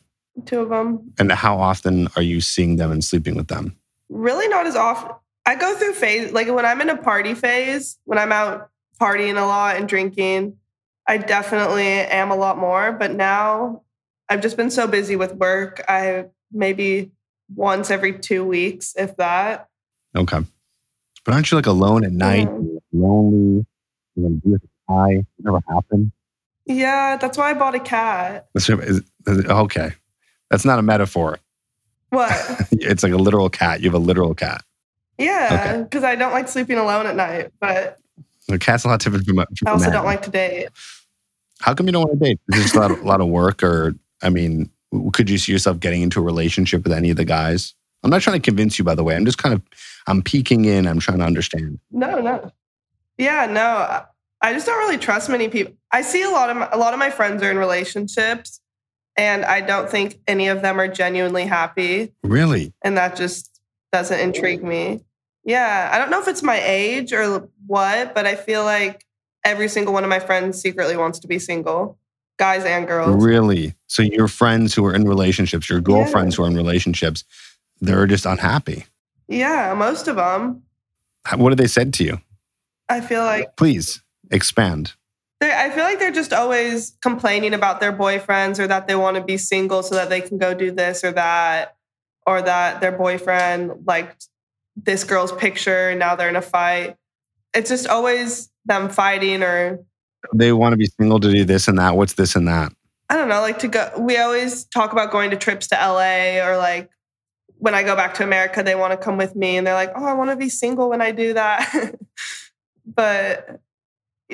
Two 0.45 0.59
of 0.59 0.69
them. 0.69 1.13
And 1.17 1.31
how 1.31 1.57
often 1.57 2.07
are 2.15 2.21
you 2.21 2.41
seeing 2.41 2.75
them 2.75 2.91
and 2.91 3.03
sleeping 3.03 3.35
with 3.35 3.47
them? 3.47 3.75
Really 4.09 4.47
not 4.47 4.67
as 4.67 4.75
often. 4.75 5.11
I 5.45 5.55
go 5.55 5.75
through 5.75 5.93
phase, 5.93 6.31
like 6.31 6.47
when 6.47 6.65
I'm 6.65 6.81
in 6.81 6.89
a 6.89 6.97
party 6.97 7.33
phase, 7.33 7.97
when 8.05 8.17
I'm 8.17 8.31
out 8.31 8.69
partying 8.99 9.37
a 9.37 9.45
lot 9.45 9.77
and 9.77 9.87
drinking, 9.87 10.57
I 11.07 11.17
definitely 11.17 11.85
am 11.85 12.31
a 12.31 12.35
lot 12.35 12.57
more. 12.57 12.91
But 12.91 13.13
now 13.13 13.83
I've 14.27 14.41
just 14.41 14.57
been 14.57 14.71
so 14.71 14.87
busy 14.87 15.15
with 15.15 15.35
work. 15.35 15.83
I 15.87 16.25
maybe 16.51 17.11
once 17.53 17.91
every 17.91 18.17
two 18.19 18.43
weeks, 18.43 18.93
if 18.97 19.15
that. 19.17 19.69
Okay. 20.15 20.39
But 21.25 21.33
aren't 21.33 21.51
you 21.51 21.57
like 21.57 21.65
alone 21.65 22.05
at 22.05 22.11
night, 22.13 22.47
Yeah. 22.47 22.79
lonely? 22.93 23.65
You're 24.15 24.29
gonna 24.29 24.35
be 24.41 24.49
with 24.51 24.63
a 24.63 24.67
guy. 24.93 25.09
It 25.19 25.25
never 25.39 25.59
happened. 25.67 26.11
Yeah, 26.65 27.17
that's 27.17 27.37
why 27.37 27.49
I 27.51 27.53
bought 27.53 27.75
a 27.75 27.79
cat. 27.79 28.47
Okay. 29.27 29.91
That's 30.49 30.65
not 30.65 30.79
a 30.79 30.81
metaphor. 30.83 31.39
What? 32.09 32.31
It's 32.71 33.03
like 33.03 33.11
a 33.11 33.17
literal 33.17 33.49
cat. 33.49 33.81
You 33.81 33.89
have 33.89 33.95
a 33.95 34.03
literal 34.03 34.33
cat. 34.35 34.63
Yeah, 35.17 35.77
because 35.83 36.03
I 36.03 36.15
don't 36.15 36.31
like 36.31 36.47
sleeping 36.47 36.77
alone 36.77 37.05
at 37.07 37.15
night, 37.15 37.51
but 37.59 37.97
The 38.47 38.59
cat's 38.59 38.83
a 38.83 38.87
lot 38.89 38.99
different 38.99 39.25
from, 39.25 39.35
from 39.37 39.47
I 39.67 39.71
also 39.71 39.89
don't 39.91 40.05
like 40.05 40.21
to 40.23 40.29
date. 40.29 40.69
How 41.61 41.73
come 41.73 41.85
you 41.87 41.93
don't 41.93 42.07
want 42.07 42.19
to 42.19 42.25
date? 42.25 42.39
Is 42.53 42.59
it 42.59 42.63
just 42.63 42.75
a 42.75 42.79
lot, 42.79 42.91
a 42.91 42.95
lot 42.95 43.21
of 43.21 43.27
work, 43.27 43.63
or 43.63 43.95
I 44.21 44.29
mean, 44.29 44.69
could 45.13 45.29
you 45.29 45.37
see 45.37 45.51
yourself 45.51 45.79
getting 45.79 46.01
into 46.01 46.19
a 46.19 46.23
relationship 46.23 46.83
with 46.83 46.91
any 46.93 47.09
of 47.09 47.17
the 47.17 47.25
guys? 47.25 47.73
I'm 48.05 48.11
not 48.11 48.21
trying 48.21 48.39
to 48.39 48.45
convince 48.45 48.77
you, 48.77 48.85
by 48.85 48.93
the 48.93 49.03
way. 49.03 49.15
I'm 49.15 49.25
just 49.25 49.39
kind 49.39 49.55
of, 49.55 49.63
I'm 50.05 50.21
peeking 50.21 50.65
in. 50.65 50.87
I'm 50.87 50.99
trying 50.99 51.17
to 51.17 51.25
understand. 51.25 51.79
No, 51.91 52.21
no. 52.21 52.51
Yeah, 53.17 53.47
no. 53.47 54.03
I 54.41 54.53
just 54.53 54.67
don't 54.67 54.77
really 54.77 54.99
trust 54.99 55.27
many 55.27 55.49
people. 55.49 55.73
I 55.91 56.03
see 56.03 56.21
a 56.21 56.29
lot 56.29 56.51
of 56.51 56.57
my, 56.57 56.69
a 56.71 56.77
lot 56.77 56.93
of 56.93 56.99
my 56.99 57.09
friends 57.09 57.41
are 57.41 57.49
in 57.49 57.57
relationships, 57.57 58.61
and 59.17 59.43
I 59.43 59.61
don't 59.61 59.89
think 59.89 60.19
any 60.27 60.49
of 60.49 60.61
them 60.61 60.79
are 60.79 60.87
genuinely 60.87 61.45
happy, 61.45 62.13
Really? 62.21 62.73
and 62.83 62.95
that 62.95 63.15
just 63.15 63.59
doesn't 63.91 64.19
intrigue 64.19 64.63
me. 64.63 65.01
Yeah, 65.43 65.89
I 65.91 65.97
don't 65.97 66.11
know 66.11 66.21
if 66.21 66.27
it's 66.27 66.43
my 66.43 66.61
age 66.63 67.11
or 67.11 67.49
what, 67.65 68.13
but 68.13 68.27
I 68.27 68.35
feel 68.35 68.63
like 68.65 69.03
every 69.43 69.67
single 69.67 69.93
one 69.93 70.03
of 70.03 70.09
my 70.11 70.19
friends 70.19 70.61
secretly 70.61 70.95
wants 70.95 71.17
to 71.19 71.27
be 71.27 71.39
single, 71.39 71.97
guys 72.37 72.65
and 72.65 72.85
girls. 72.85 73.23
Really? 73.23 73.73
So 73.87 74.03
your 74.03 74.27
friends 74.27 74.75
who 74.75 74.85
are 74.85 74.93
in 74.93 75.07
relationships, 75.07 75.69
your 75.69 75.81
girlfriends 75.81 76.35
who 76.35 76.43
are 76.43 76.47
in 76.47 76.55
relationships, 76.55 77.23
they're 77.81 78.07
just 78.07 78.25
unhappy. 78.25 78.85
Yeah, 79.27 79.73
most 79.75 80.07
of 80.07 80.15
them. 80.15 80.63
What 81.35 81.51
have 81.51 81.57
they 81.57 81.67
said 81.67 81.93
to 81.95 82.03
you? 82.03 82.19
I 82.87 83.01
feel 83.01 83.23
like 83.23 83.57
Please 83.57 84.03
expand. 84.31 84.93
I 85.41 85.69
feel 85.69 85.83
like 85.83 85.99
they're 85.99 86.11
just 86.11 86.33
always 86.33 86.97
complaining 87.01 87.53
about 87.53 87.79
their 87.79 87.93
boyfriends 87.93 88.59
or 88.59 88.67
that 88.67 88.87
they 88.87 88.95
want 88.95 89.17
to 89.17 89.23
be 89.23 89.37
single 89.37 89.83
so 89.83 89.95
that 89.95 90.09
they 90.09 90.21
can 90.21 90.37
go 90.37 90.53
do 90.53 90.71
this 90.71 91.03
or 91.03 91.11
that, 91.11 91.75
or 92.25 92.41
that 92.41 92.81
their 92.81 92.91
boyfriend 92.91 93.85
liked 93.85 94.27
this 94.75 95.03
girl's 95.03 95.31
picture 95.31 95.89
and 95.89 95.99
now 95.99 96.15
they're 96.15 96.29
in 96.29 96.35
a 96.35 96.41
fight. 96.41 96.95
It's 97.53 97.69
just 97.69 97.87
always 97.87 98.49
them 98.65 98.89
fighting 98.89 99.43
or 99.43 99.85
They 100.33 100.51
want 100.51 100.73
to 100.73 100.77
be 100.77 100.87
single 100.87 101.19
to 101.19 101.31
do 101.31 101.45
this 101.45 101.67
and 101.67 101.77
that. 101.79 101.95
What's 101.95 102.13
this 102.13 102.35
and 102.35 102.47
that? 102.47 102.71
I 103.09 103.15
don't 103.15 103.29
know, 103.29 103.41
like 103.41 103.59
to 103.59 103.67
go. 103.67 103.91
We 103.99 104.17
always 104.17 104.65
talk 104.65 104.91
about 104.91 105.11
going 105.11 105.29
to 105.29 105.37
trips 105.37 105.67
to 105.67 105.75
LA 105.75 106.43
or 106.43 106.57
like 106.57 106.89
when 107.57 107.73
I 107.73 107.83
go 107.83 107.95
back 107.95 108.13
to 108.15 108.23
America, 108.23 108.63
they 108.63 108.75
want 108.75 108.91
to 108.91 108.97
come 108.97 109.17
with 109.17 109.35
me 109.35 109.57
and 109.57 109.65
they're 109.65 109.73
like, 109.73 109.91
oh, 109.95 110.05
I 110.05 110.13
want 110.13 110.29
to 110.29 110.35
be 110.35 110.49
single 110.49 110.89
when 110.89 111.01
I 111.01 111.11
do 111.11 111.33
that. 111.33 111.95
but 112.85 113.59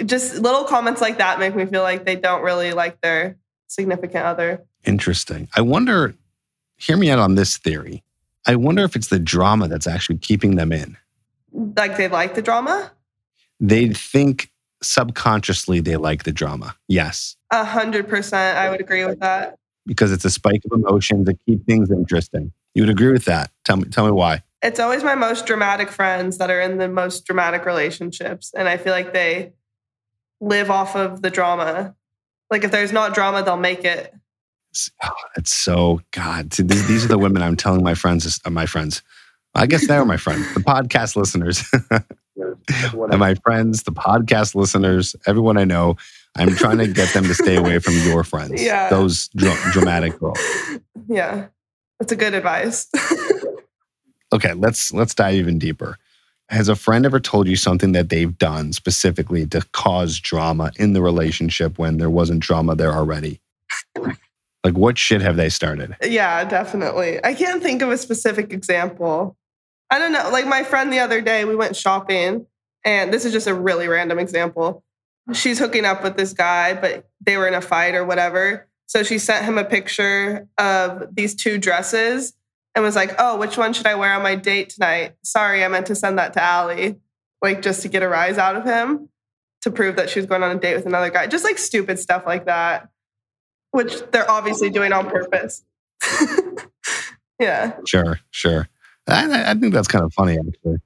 just 0.06 0.36
little 0.38 0.64
comments 0.64 1.02
like 1.02 1.18
that 1.18 1.40
make 1.40 1.56
me 1.56 1.66
feel 1.66 1.84
like 1.84 2.06
they 2.06 2.16
don't 2.16 2.42
really 2.44 2.72
like 2.74 3.00
their 3.02 3.38
significant 3.68 4.26
other. 4.26 4.66
Interesting. 4.86 5.48
I 5.56 5.62
wonder, 5.62 6.16
hear 6.78 6.98
me 6.98 7.10
out 7.10 7.20
on 7.20 7.36
this 7.36 7.58
theory. 7.58 8.04
I 8.48 8.56
wonder 8.56 8.84
if 8.84 8.96
it's 8.96 9.10
the 9.10 9.20
drama 9.20 9.68
that's 9.68 9.88
actually 9.88 10.18
keeping 10.18 10.56
them 10.56 10.72
in. 10.72 10.98
Like 11.54 11.98
they 11.98 12.08
like 12.08 12.34
the 12.36 12.42
drama. 12.42 12.92
They 13.60 13.90
think 13.90 14.50
subconsciously 14.82 15.80
they 15.80 15.96
like 15.96 16.24
the 16.24 16.32
drama. 16.32 16.76
Yes, 16.88 17.36
A 17.52 17.64
hundred 17.64 18.10
percent. 18.10 18.58
I 18.58 18.70
would 18.72 18.82
agree 18.82 19.06
with 19.06 19.20
that. 19.20 19.58
because 19.86 20.12
it's 20.12 20.26
a 20.26 20.30
spike 20.32 20.62
of 20.66 20.72
emotions 20.80 21.26
that 21.28 21.38
keep 21.46 21.66
things 21.68 21.92
interesting. 21.92 22.52
You 22.74 22.84
would 22.84 22.90
agree 22.90 23.12
with 23.12 23.26
that? 23.26 23.52
Tell 23.66 23.78
me, 23.78 23.86
tell 23.86 24.06
me 24.06 24.12
why. 24.12 24.44
It's 24.62 24.80
always 24.80 25.04
my 25.04 25.16
most 25.16 25.46
dramatic 25.46 25.90
friends 25.90 26.38
that 26.38 26.50
are 26.52 26.62
in 26.62 26.78
the 26.78 26.88
most 26.88 27.26
dramatic 27.26 27.66
relationships. 27.66 28.54
And 28.56 28.70
I 28.70 28.78
feel 28.78 28.94
like 28.94 29.14
they 29.14 29.54
live 30.40 30.70
off 30.70 30.96
of 30.96 31.22
the 31.22 31.30
drama. 31.30 31.96
Like 32.50 32.64
if 32.64 32.72
there's 32.72 32.92
not 32.92 33.14
drama, 33.14 33.44
they'll 33.44 33.58
make 33.58 33.84
it. 33.84 34.14
Oh, 35.04 35.10
it's 35.36 35.56
so 35.56 36.00
God. 36.12 36.54
see, 36.54 36.64
These, 36.64 36.88
these 36.88 37.06
are 37.06 37.10
the 37.10 37.18
women 37.18 37.42
I'm 37.42 37.58
telling 37.58 37.84
my 37.84 37.94
friends. 37.94 38.40
Uh, 38.46 38.50
my 38.50 38.66
friends. 38.66 39.02
I 39.54 39.66
guess 39.66 39.88
they 39.88 39.96
are 39.96 40.06
my 40.06 40.16
friends. 40.16 40.54
The 40.54 40.62
podcast 40.62 41.18
listeners, 41.18 41.64
and 42.38 43.20
my 43.20 43.36
friends, 43.36 43.84
the 43.84 43.92
podcast 43.92 44.56
listeners, 44.56 45.14
everyone 45.28 45.58
I 45.58 45.66
know. 45.66 45.98
I'm 46.38 46.56
trying 46.56 46.78
to 46.78 46.88
get 46.88 47.14
them 47.14 47.26
to 47.26 47.34
stay 47.34 47.58
away 47.58 47.80
from 47.80 47.96
your 47.96 48.24
friends. 48.24 48.62
Yeah. 48.64 48.90
Those 48.90 49.28
dra- 49.30 49.72
dramatic 49.72 50.18
girls. 50.20 50.40
Yeah. 51.10 51.48
That's 52.02 52.14
a 52.14 52.16
good 52.16 52.34
advice. 52.34 52.90
Okay, 54.34 54.54
let's 54.54 54.94
let's 54.94 55.14
dive 55.14 55.36
even 55.36 55.60
deeper. 55.60 55.98
Has 56.48 56.70
a 56.70 56.76
friend 56.78 57.06
ever 57.06 57.20
told 57.20 57.48
you 57.48 57.58
something 57.58 57.92
that 57.92 58.08
they've 58.08 58.38
done 58.38 58.72
specifically 58.72 59.46
to 59.48 59.62
cause 59.74 60.22
drama 60.22 60.72
in 60.78 60.94
the 60.94 61.02
relationship 61.02 61.78
when 61.78 61.98
there 61.98 62.10
wasn't 62.10 62.40
drama 62.40 62.74
there 62.76 62.94
already? 62.94 63.42
Like 64.64 64.78
what 64.78 64.98
shit 64.98 65.22
have 65.22 65.36
they 65.36 65.50
started? 65.50 65.98
yeah, 66.02 66.46
definitely. 66.46 67.20
I 67.26 67.34
can't 67.34 67.62
think 67.62 67.82
of 67.82 67.90
a 67.90 67.98
specific 67.98 68.54
example. 68.54 69.36
I 69.90 70.00
don't 70.00 70.14
know. 70.14 70.30
Like 70.32 70.48
my 70.48 70.64
friend 70.64 70.94
the 70.94 71.00
other 71.00 71.20
day, 71.20 71.44
we 71.44 71.58
went 71.58 71.76
shopping, 71.76 72.46
and 72.86 73.14
this 73.14 73.26
is 73.26 73.34
just 73.34 73.48
a 73.48 73.54
really 73.54 73.90
random 73.90 74.18
example. 74.18 74.82
She's 75.34 75.60
hooking 75.60 75.84
up 75.84 76.04
with 76.04 76.16
this 76.16 76.32
guy, 76.32 76.74
but 76.74 77.10
they 77.20 77.36
were 77.36 77.50
in 77.50 77.54
a 77.54 77.62
fight 77.62 77.96
or 77.96 78.06
whatever. 78.06 78.70
So 78.92 79.04
she 79.04 79.20
sent 79.20 79.46
him 79.46 79.58
a 79.58 79.64
picture 79.64 80.50
of 80.58 81.16
these 81.16 81.34
two 81.34 81.58
dresses 81.58 82.34
and 82.76 82.84
was 82.84 82.94
like, 82.94 83.16
Oh, 83.18 83.38
which 83.38 83.58
one 83.58 83.72
should 83.72 83.86
I 83.86 83.96
wear 83.96 84.14
on 84.14 84.22
my 84.22 84.36
date 84.36 84.72
tonight? 84.72 85.14
Sorry, 85.24 85.64
I 85.64 85.70
meant 85.70 85.88
to 85.88 85.96
send 85.96 86.20
that 86.20 86.34
to 86.34 86.44
Allie, 86.44 87.00
like 87.42 87.62
just 87.62 87.84
to 87.84 87.88
get 87.88 88.04
a 88.04 88.10
rise 88.10 88.38
out 88.38 88.58
of 88.58 88.66
him 88.66 89.08
to 89.62 89.72
prove 89.72 89.96
that 89.96 90.10
she 90.10 90.20
was 90.20 90.26
going 90.26 90.44
on 90.44 90.54
a 90.54 90.60
date 90.60 90.76
with 90.76 90.86
another 90.86 91.10
guy. 91.10 91.26
Just 91.26 91.46
like 91.46 91.58
stupid 91.58 92.00
stuff 92.00 92.26
like 92.26 92.48
that, 92.48 92.90
which 93.72 93.94
they're 94.12 94.30
obviously 94.30 94.70
doing 94.70 94.92
on 94.92 95.10
purpose. 95.10 95.64
yeah. 97.40 97.78
Sure, 97.88 98.20
sure. 98.32 98.68
I, 99.08 99.52
I 99.52 99.54
think 99.54 99.74
that's 99.74 99.88
kind 99.88 100.04
of 100.04 100.14
funny, 100.14 100.38
actually. 100.38 100.80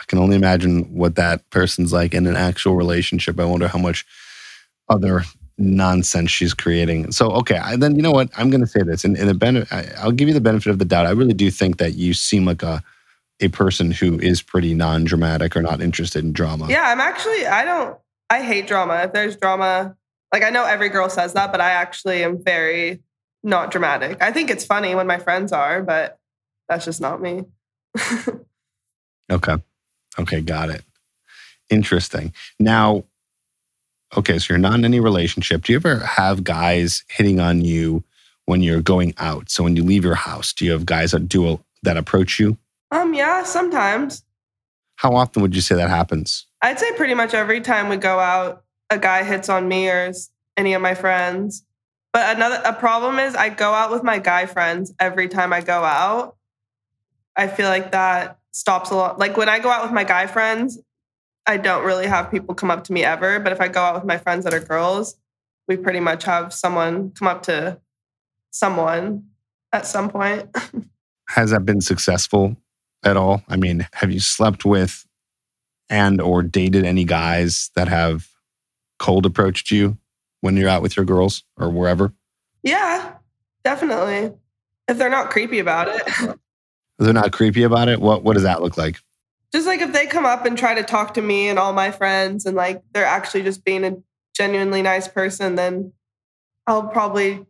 I 0.00 0.02
can 0.08 0.18
only 0.18 0.34
imagine 0.34 0.92
what 0.92 1.14
that 1.14 1.48
person's 1.50 1.92
like 1.92 2.12
in 2.12 2.26
an 2.26 2.34
actual 2.34 2.74
relationship. 2.74 3.38
I 3.38 3.44
wonder 3.44 3.68
how 3.68 3.78
much 3.78 4.04
other 4.88 5.22
nonsense 5.60 6.30
she's 6.30 6.54
creating. 6.54 7.12
So, 7.12 7.30
okay, 7.32 7.56
I, 7.56 7.76
then 7.76 7.94
you 7.94 8.02
know 8.02 8.10
what? 8.10 8.30
I'm 8.36 8.50
going 8.50 8.60
to 8.62 8.66
say 8.66 8.82
this, 8.82 9.04
and, 9.04 9.16
and 9.16 9.28
the 9.28 9.34
ben- 9.34 9.66
I, 9.70 9.86
I'll 9.98 10.12
give 10.12 10.28
you 10.28 10.34
the 10.34 10.40
benefit 10.40 10.70
of 10.70 10.78
the 10.78 10.84
doubt. 10.84 11.06
I 11.06 11.10
really 11.10 11.34
do 11.34 11.50
think 11.50 11.78
that 11.78 11.94
you 11.94 12.14
seem 12.14 12.44
like 12.44 12.62
a 12.62 12.82
a 13.42 13.48
person 13.48 13.90
who 13.90 14.18
is 14.18 14.42
pretty 14.42 14.74
non-dramatic 14.74 15.56
or 15.56 15.62
not 15.62 15.80
interested 15.80 16.22
in 16.22 16.30
drama. 16.30 16.66
Yeah, 16.68 16.82
I'm 16.84 17.00
actually, 17.00 17.46
I 17.46 17.64
don't, 17.64 17.96
I 18.28 18.42
hate 18.42 18.66
drama. 18.66 19.04
If 19.04 19.14
there's 19.14 19.34
drama, 19.34 19.96
like 20.30 20.42
I 20.42 20.50
know 20.50 20.66
every 20.66 20.90
girl 20.90 21.08
says 21.08 21.32
that, 21.32 21.50
but 21.50 21.58
I 21.58 21.70
actually 21.70 22.22
am 22.22 22.44
very 22.44 23.00
not 23.42 23.70
dramatic. 23.70 24.22
I 24.22 24.30
think 24.30 24.50
it's 24.50 24.66
funny 24.66 24.94
when 24.94 25.06
my 25.06 25.18
friends 25.18 25.52
are, 25.52 25.82
but 25.82 26.18
that's 26.68 26.84
just 26.84 27.00
not 27.00 27.22
me. 27.22 27.44
Okay. 29.30 29.56
Okay, 30.18 30.40
got 30.40 30.70
it. 30.70 30.82
Interesting. 31.70 32.32
Now, 32.58 33.04
okay, 34.16 34.38
so 34.38 34.52
you're 34.52 34.58
not 34.58 34.74
in 34.74 34.84
any 34.84 35.00
relationship. 35.00 35.64
Do 35.64 35.72
you 35.72 35.76
ever 35.78 35.98
have 36.00 36.44
guys 36.44 37.04
hitting 37.08 37.40
on 37.40 37.64
you 37.64 38.04
when 38.46 38.62
you're 38.62 38.82
going 38.82 39.14
out? 39.18 39.50
So 39.50 39.62
when 39.62 39.76
you 39.76 39.84
leave 39.84 40.04
your 40.04 40.14
house, 40.14 40.52
do 40.52 40.64
you 40.64 40.72
have 40.72 40.86
guys 40.86 41.12
that 41.12 41.28
do 41.28 41.60
that 41.82 41.96
approach 41.96 42.38
you? 42.40 42.58
um, 42.90 43.14
yeah, 43.14 43.44
sometimes. 43.44 44.24
How 44.96 45.14
often 45.14 45.42
would 45.42 45.54
you 45.54 45.60
say 45.62 45.76
that 45.76 45.88
happens? 45.88 46.46
I'd 46.60 46.78
say 46.78 46.92
pretty 46.92 47.14
much 47.14 47.32
every 47.34 47.60
time 47.60 47.88
we 47.88 47.96
go 47.96 48.18
out, 48.18 48.64
a 48.90 48.98
guy 48.98 49.22
hits 49.22 49.48
on 49.48 49.68
me 49.68 49.88
or 49.88 50.12
any 50.56 50.74
of 50.74 50.82
my 50.82 50.94
friends. 50.94 51.64
But 52.12 52.36
another 52.36 52.60
a 52.64 52.72
problem 52.72 53.18
is 53.18 53.34
I 53.34 53.48
go 53.48 53.72
out 53.72 53.90
with 53.90 54.02
my 54.02 54.18
guy 54.18 54.46
friends 54.46 54.92
every 54.98 55.28
time 55.28 55.52
I 55.52 55.60
go 55.60 55.84
out. 55.84 56.36
I 57.36 57.46
feel 57.46 57.68
like 57.68 57.92
that 57.92 58.38
stops 58.50 58.90
a 58.90 58.96
lot. 58.96 59.18
Like 59.18 59.36
when 59.36 59.48
I 59.48 59.60
go 59.60 59.70
out 59.70 59.84
with 59.84 59.92
my 59.92 60.04
guy 60.04 60.26
friends, 60.26 60.78
I 61.46 61.56
don't 61.56 61.84
really 61.84 62.06
have 62.06 62.30
people 62.30 62.54
come 62.54 62.70
up 62.70 62.84
to 62.84 62.92
me 62.92 63.04
ever. 63.04 63.40
But 63.40 63.52
if 63.52 63.60
I 63.60 63.68
go 63.68 63.80
out 63.80 63.94
with 63.94 64.04
my 64.04 64.18
friends 64.18 64.44
that 64.44 64.54
are 64.54 64.60
girls, 64.60 65.16
we 65.66 65.76
pretty 65.76 66.00
much 66.00 66.24
have 66.24 66.52
someone 66.52 67.10
come 67.12 67.28
up 67.28 67.42
to 67.44 67.80
someone 68.50 69.24
at 69.72 69.86
some 69.86 70.10
point. 70.10 70.54
Has 71.28 71.50
that 71.50 71.64
been 71.64 71.80
successful 71.80 72.56
at 73.04 73.16
all? 73.16 73.42
I 73.48 73.56
mean, 73.56 73.86
have 73.92 74.10
you 74.10 74.18
slept 74.18 74.64
with 74.64 75.06
and 75.88 76.20
or 76.20 76.42
dated 76.42 76.84
any 76.84 77.04
guys 77.04 77.70
that 77.76 77.86
have 77.86 78.28
cold 78.98 79.26
approached 79.26 79.70
you 79.70 79.96
when 80.40 80.56
you're 80.56 80.68
out 80.68 80.82
with 80.82 80.96
your 80.96 81.06
girls 81.06 81.44
or 81.56 81.70
wherever? 81.70 82.12
yeah, 82.62 83.12
definitely. 83.64 84.32
If 84.88 84.98
they're 84.98 85.08
not 85.08 85.30
creepy 85.30 85.60
about 85.60 85.88
it. 85.88 86.36
They're 86.98 87.14
not 87.14 87.32
creepy 87.32 87.62
about 87.62 87.88
it. 87.88 88.00
What 88.00 88.24
what 88.24 88.34
does 88.34 88.42
that 88.42 88.60
look 88.60 88.76
like? 88.76 89.00
Just 89.52 89.66
like 89.66 89.80
if 89.80 89.92
they 89.92 90.06
come 90.06 90.26
up 90.26 90.46
and 90.46 90.56
try 90.56 90.74
to 90.74 90.82
talk 90.82 91.14
to 91.14 91.22
me 91.22 91.48
and 91.48 91.58
all 91.58 91.72
my 91.72 91.90
friends 91.90 92.46
and 92.46 92.56
like 92.56 92.82
they're 92.92 93.04
actually 93.04 93.42
just 93.42 93.64
being 93.64 93.84
a 93.84 93.96
genuinely 94.34 94.82
nice 94.82 95.08
person 95.08 95.54
then 95.54 95.92
i'll 96.66 96.86
probably 96.86 97.44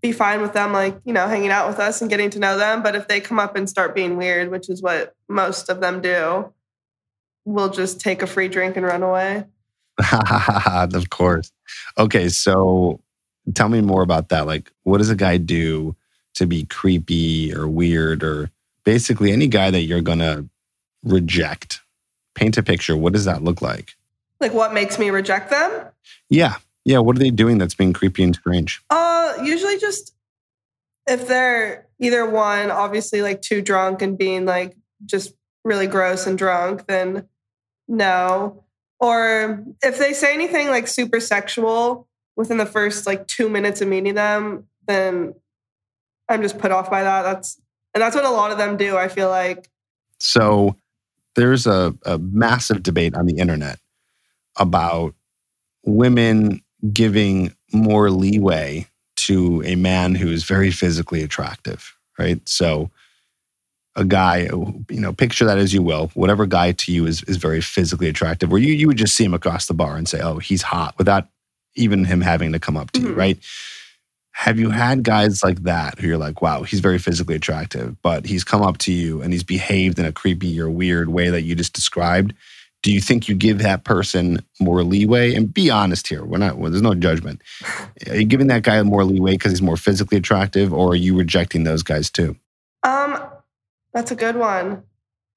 be 0.00 0.12
fine 0.12 0.40
with 0.40 0.52
them 0.52 0.72
like 0.72 1.00
you 1.04 1.12
know 1.12 1.26
hanging 1.26 1.50
out 1.50 1.68
with 1.68 1.78
us 1.78 2.00
and 2.00 2.10
getting 2.10 2.30
to 2.30 2.38
know 2.38 2.56
them 2.56 2.82
but 2.82 2.94
if 2.94 3.08
they 3.08 3.20
come 3.20 3.38
up 3.38 3.56
and 3.56 3.68
start 3.68 3.94
being 3.94 4.16
weird 4.16 4.50
which 4.50 4.68
is 4.68 4.82
what 4.82 5.14
most 5.28 5.68
of 5.68 5.80
them 5.80 6.00
do 6.00 6.52
we'll 7.44 7.70
just 7.70 8.00
take 8.00 8.22
a 8.22 8.26
free 8.26 8.48
drink 8.48 8.76
and 8.76 8.86
run 8.86 9.02
away 9.02 9.44
of 10.94 11.10
course. 11.10 11.52
Okay, 11.98 12.28
so 12.28 13.00
tell 13.54 13.68
me 13.68 13.80
more 13.80 14.02
about 14.02 14.28
that. 14.30 14.46
Like, 14.46 14.70
what 14.84 14.98
does 14.98 15.10
a 15.10 15.16
guy 15.16 15.36
do 15.36 15.96
to 16.34 16.46
be 16.46 16.64
creepy 16.64 17.54
or 17.54 17.68
weird 17.68 18.22
or 18.22 18.50
basically 18.84 19.32
any 19.32 19.46
guy 19.46 19.70
that 19.70 19.82
you're 19.82 20.00
gonna 20.00 20.48
reject? 21.02 21.80
Paint 22.34 22.58
a 22.58 22.62
picture. 22.62 22.96
What 22.96 23.12
does 23.12 23.24
that 23.24 23.42
look 23.42 23.60
like? 23.60 23.94
Like, 24.40 24.54
what 24.54 24.72
makes 24.72 24.98
me 24.98 25.10
reject 25.10 25.50
them? 25.50 25.86
Yeah. 26.28 26.56
Yeah. 26.84 26.98
What 26.98 27.16
are 27.16 27.18
they 27.18 27.30
doing 27.30 27.58
that's 27.58 27.74
being 27.74 27.92
creepy 27.92 28.22
and 28.22 28.34
strange? 28.34 28.82
Uh, 28.88 29.34
usually 29.42 29.78
just 29.78 30.14
if 31.06 31.26
they're 31.26 31.86
either 31.98 32.28
one, 32.28 32.70
obviously 32.70 33.22
like 33.22 33.42
too 33.42 33.60
drunk 33.60 34.00
and 34.00 34.16
being 34.16 34.46
like 34.46 34.76
just 35.04 35.34
really 35.64 35.86
gross 35.86 36.26
and 36.26 36.38
drunk, 36.38 36.86
then 36.86 37.28
no. 37.88 38.64
Or 38.98 39.64
if 39.82 39.98
they 39.98 40.12
say 40.12 40.32
anything 40.34 40.68
like 40.68 40.86
super 40.86 41.20
sexual 41.20 42.08
within 42.36 42.58
the 42.58 42.66
first 42.66 43.06
like 43.06 43.26
two 43.26 43.48
minutes 43.48 43.80
of 43.80 43.88
meeting 43.88 44.14
them, 44.14 44.66
then 44.86 45.34
I'm 46.28 46.42
just 46.42 46.58
put 46.58 46.70
off 46.70 46.90
by 46.90 47.02
that. 47.02 47.22
That's 47.22 47.60
and 47.92 48.00
that's 48.00 48.14
what 48.14 48.24
a 48.24 48.30
lot 48.30 48.52
of 48.52 48.58
them 48.58 48.76
do. 48.76 48.96
I 48.96 49.08
feel 49.08 49.28
like. 49.28 49.68
So 50.20 50.76
there's 51.36 51.66
a, 51.66 51.94
a 52.04 52.18
massive 52.18 52.82
debate 52.82 53.14
on 53.14 53.26
the 53.26 53.38
internet 53.38 53.78
about 54.58 55.14
women 55.84 56.62
giving 56.92 57.54
more 57.72 58.10
leeway 58.10 58.86
to 59.16 59.62
a 59.64 59.76
man 59.76 60.14
who 60.14 60.28
is 60.28 60.44
very 60.44 60.70
physically 60.70 61.22
attractive, 61.22 61.96
right? 62.18 62.40
So 62.48 62.90
a 63.96 64.04
guy, 64.04 64.48
you 64.88 65.00
know, 65.00 65.12
picture 65.12 65.44
that 65.44 65.58
as 65.58 65.74
you 65.74 65.82
will, 65.82 66.08
whatever 66.14 66.46
guy 66.46 66.72
to 66.72 66.92
you 66.92 67.06
is, 67.06 67.22
is 67.24 67.36
very 67.36 67.60
physically 67.60 68.08
attractive, 68.08 68.50
where 68.50 68.60
you, 68.60 68.72
you 68.72 68.86
would 68.86 68.96
just 68.96 69.14
see 69.14 69.24
him 69.24 69.34
across 69.34 69.66
the 69.66 69.74
bar 69.74 69.96
and 69.96 70.08
say, 70.08 70.20
oh, 70.20 70.38
he's 70.38 70.62
hot 70.62 70.94
without 70.96 71.28
even 71.74 72.04
him 72.04 72.20
having 72.20 72.52
to 72.52 72.58
come 72.58 72.76
up 72.76 72.90
to 72.92 73.00
mm-hmm. 73.00 73.08
you, 73.10 73.14
right? 73.14 73.38
Have 74.40 74.58
you 74.58 74.70
had 74.70 75.02
guys 75.02 75.44
like 75.44 75.64
that 75.64 75.98
who 75.98 76.06
you're 76.06 76.16
like, 76.16 76.40
wow, 76.40 76.62
he's 76.62 76.80
very 76.80 76.98
physically 76.98 77.34
attractive, 77.34 78.00
but 78.00 78.24
he's 78.24 78.42
come 78.42 78.62
up 78.62 78.78
to 78.78 78.90
you 78.90 79.20
and 79.20 79.34
he's 79.34 79.44
behaved 79.44 79.98
in 79.98 80.06
a 80.06 80.12
creepy 80.12 80.58
or 80.58 80.70
weird 80.70 81.10
way 81.10 81.28
that 81.28 81.42
you 81.42 81.54
just 81.54 81.74
described? 81.74 82.32
Do 82.82 82.90
you 82.90 83.02
think 83.02 83.28
you 83.28 83.34
give 83.34 83.58
that 83.58 83.84
person 83.84 84.38
more 84.58 84.82
leeway? 84.82 85.34
And 85.34 85.52
be 85.52 85.68
honest 85.68 86.08
here. 86.08 86.24
We're 86.24 86.38
not. 86.38 86.56
Well, 86.56 86.70
there's 86.70 86.80
no 86.80 86.94
judgment. 86.94 87.42
Are 88.08 88.16
you 88.16 88.24
giving 88.24 88.46
that 88.46 88.62
guy 88.62 88.82
more 88.82 89.04
leeway 89.04 89.32
because 89.32 89.52
he's 89.52 89.60
more 89.60 89.76
physically 89.76 90.16
attractive, 90.16 90.72
or 90.72 90.92
are 90.92 90.96
you 90.96 91.18
rejecting 91.18 91.64
those 91.64 91.82
guys 91.82 92.08
too? 92.08 92.34
Um, 92.82 93.22
that's 93.92 94.10
a 94.10 94.16
good 94.16 94.36
one. 94.36 94.84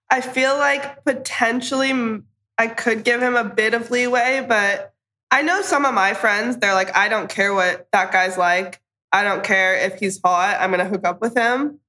I 0.10 0.22
feel 0.22 0.58
like 0.58 1.04
potentially 1.04 2.22
I 2.58 2.68
could 2.68 3.04
give 3.04 3.22
him 3.22 3.36
a 3.36 3.44
bit 3.44 3.74
of 3.74 3.92
leeway, 3.92 4.46
but 4.48 4.94
I 5.30 5.42
know 5.42 5.62
some 5.62 5.84
of 5.84 5.94
my 5.94 6.14
friends, 6.14 6.56
they're 6.56 6.74
like, 6.74 6.96
I 6.96 7.10
don't 7.10 7.28
care 7.28 7.54
what 7.54 7.90
that 7.92 8.14
guy's 8.14 8.38
like. 8.38 8.80
I 9.14 9.24
don't 9.24 9.44
care 9.44 9.76
if 9.76 10.00
he's 10.00 10.20
hot. 10.24 10.58
I'm 10.60 10.72
going 10.72 10.84
to 10.84 10.90
hook 10.90 11.06
up 11.06 11.22
with 11.22 11.38
him. 11.38 11.80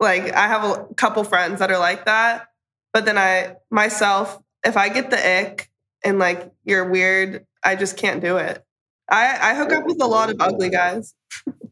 Like, 0.00 0.32
I 0.32 0.48
have 0.48 0.64
a 0.64 0.86
couple 0.94 1.22
friends 1.24 1.60
that 1.60 1.70
are 1.70 1.78
like 1.78 2.06
that. 2.06 2.48
But 2.92 3.04
then 3.04 3.18
I, 3.18 3.56
myself, 3.70 4.40
if 4.64 4.76
I 4.76 4.88
get 4.88 5.10
the 5.10 5.40
ick 5.40 5.70
and 6.02 6.18
like 6.18 6.50
you're 6.64 6.88
weird, 6.88 7.46
I 7.62 7.76
just 7.76 7.96
can't 7.96 8.22
do 8.22 8.38
it. 8.38 8.64
I, 9.10 9.50
I 9.50 9.54
hook 9.54 9.72
up 9.72 9.84
with 9.84 10.02
a 10.02 10.06
lot 10.06 10.30
of 10.30 10.36
ugly 10.40 10.70
guys. 10.70 11.14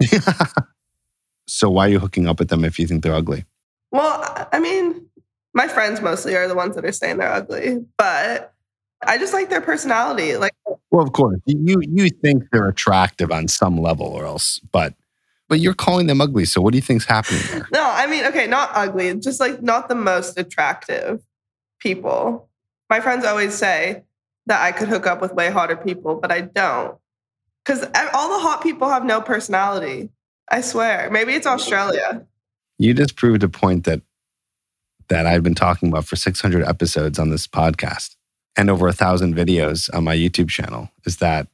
so 1.47 1.71
why 1.71 1.87
are 1.87 1.90
you 1.90 1.99
hooking 1.99 2.27
up 2.27 2.38
with 2.38 2.49
them 2.49 2.64
if 2.64 2.79
you 2.79 2.87
think 2.87 3.03
they're 3.03 3.14
ugly? 3.14 3.47
Well, 3.90 4.49
I 4.53 4.61
mean, 4.61 5.07
my 5.55 5.68
friends 5.68 6.01
mostly 6.01 6.37
are 6.37 6.47
the 6.47 6.55
ones 6.55 6.75
that 6.75 6.85
are 6.85 6.92
saying 6.92 7.18
they're 7.18 7.33
ugly, 7.33 7.85
but 7.97 8.53
I 9.07 9.18
just 9.18 9.33
like 9.33 9.49
their 9.49 9.61
personality. 9.61 10.37
Like, 10.37 10.55
well, 10.90 11.05
of 11.05 11.12
course, 11.12 11.40
you 11.46 11.81
you 11.83 12.09
think 12.22 12.44
they're 12.51 12.68
attractive 12.68 13.31
on 13.31 13.48
some 13.48 13.79
level, 13.79 14.07
or 14.07 14.24
else, 14.24 14.59
but 14.72 14.94
but 15.48 15.61
you're 15.61 15.74
calling 15.74 16.07
them 16.07 16.20
ugly. 16.20 16.44
So 16.44 16.61
what 16.61 16.72
do 16.72 16.79
you 16.79 16.83
think's 16.83 17.05
happening 17.05 17.42
there? 17.51 17.68
No, 17.72 17.83
I 17.83 18.07
mean, 18.07 18.24
okay, 18.27 18.46
not 18.46 18.70
ugly, 18.74 19.14
just 19.18 19.40
like 19.40 19.62
not 19.62 19.88
the 19.88 19.94
most 19.94 20.38
attractive 20.38 21.22
people. 21.79 22.48
My 22.88 23.01
friends 23.01 23.24
always 23.24 23.55
say 23.55 24.05
that 24.46 24.62
I 24.62 24.72
could 24.72 24.88
hook 24.88 25.07
up 25.07 25.20
with 25.20 25.35
way 25.35 25.51
hotter 25.51 25.77
people, 25.77 26.14
but 26.16 26.33
I 26.33 26.40
don't, 26.40 26.96
because 27.64 27.83
all 28.14 28.29
the 28.31 28.42
hot 28.42 28.62
people 28.62 28.88
have 28.88 29.05
no 29.05 29.20
personality. 29.20 30.11
I 30.51 30.62
swear. 30.62 31.11
Maybe 31.11 31.35
it's 31.35 31.46
Australia. 31.46 32.27
You 32.79 32.94
just 32.94 33.16
proved 33.16 33.42
a 33.42 33.48
point 33.48 33.85
that 33.85 34.01
that 35.09 35.27
I've 35.27 35.42
been 35.42 35.55
talking 35.55 35.88
about 35.88 36.07
for 36.07 36.16
600 36.16 36.64
episodes 36.64 37.18
on 37.18 37.31
this 37.31 37.46
podcast 37.46 38.16
and 38.59 38.68
over 38.68 38.88
a 38.88 38.92
thousand 38.92 39.35
videos 39.35 39.88
on 39.94 40.05
my 40.05 40.16
YouTube 40.16 40.51
channel 40.51 40.90
is 41.07 41.18
that 41.18 41.47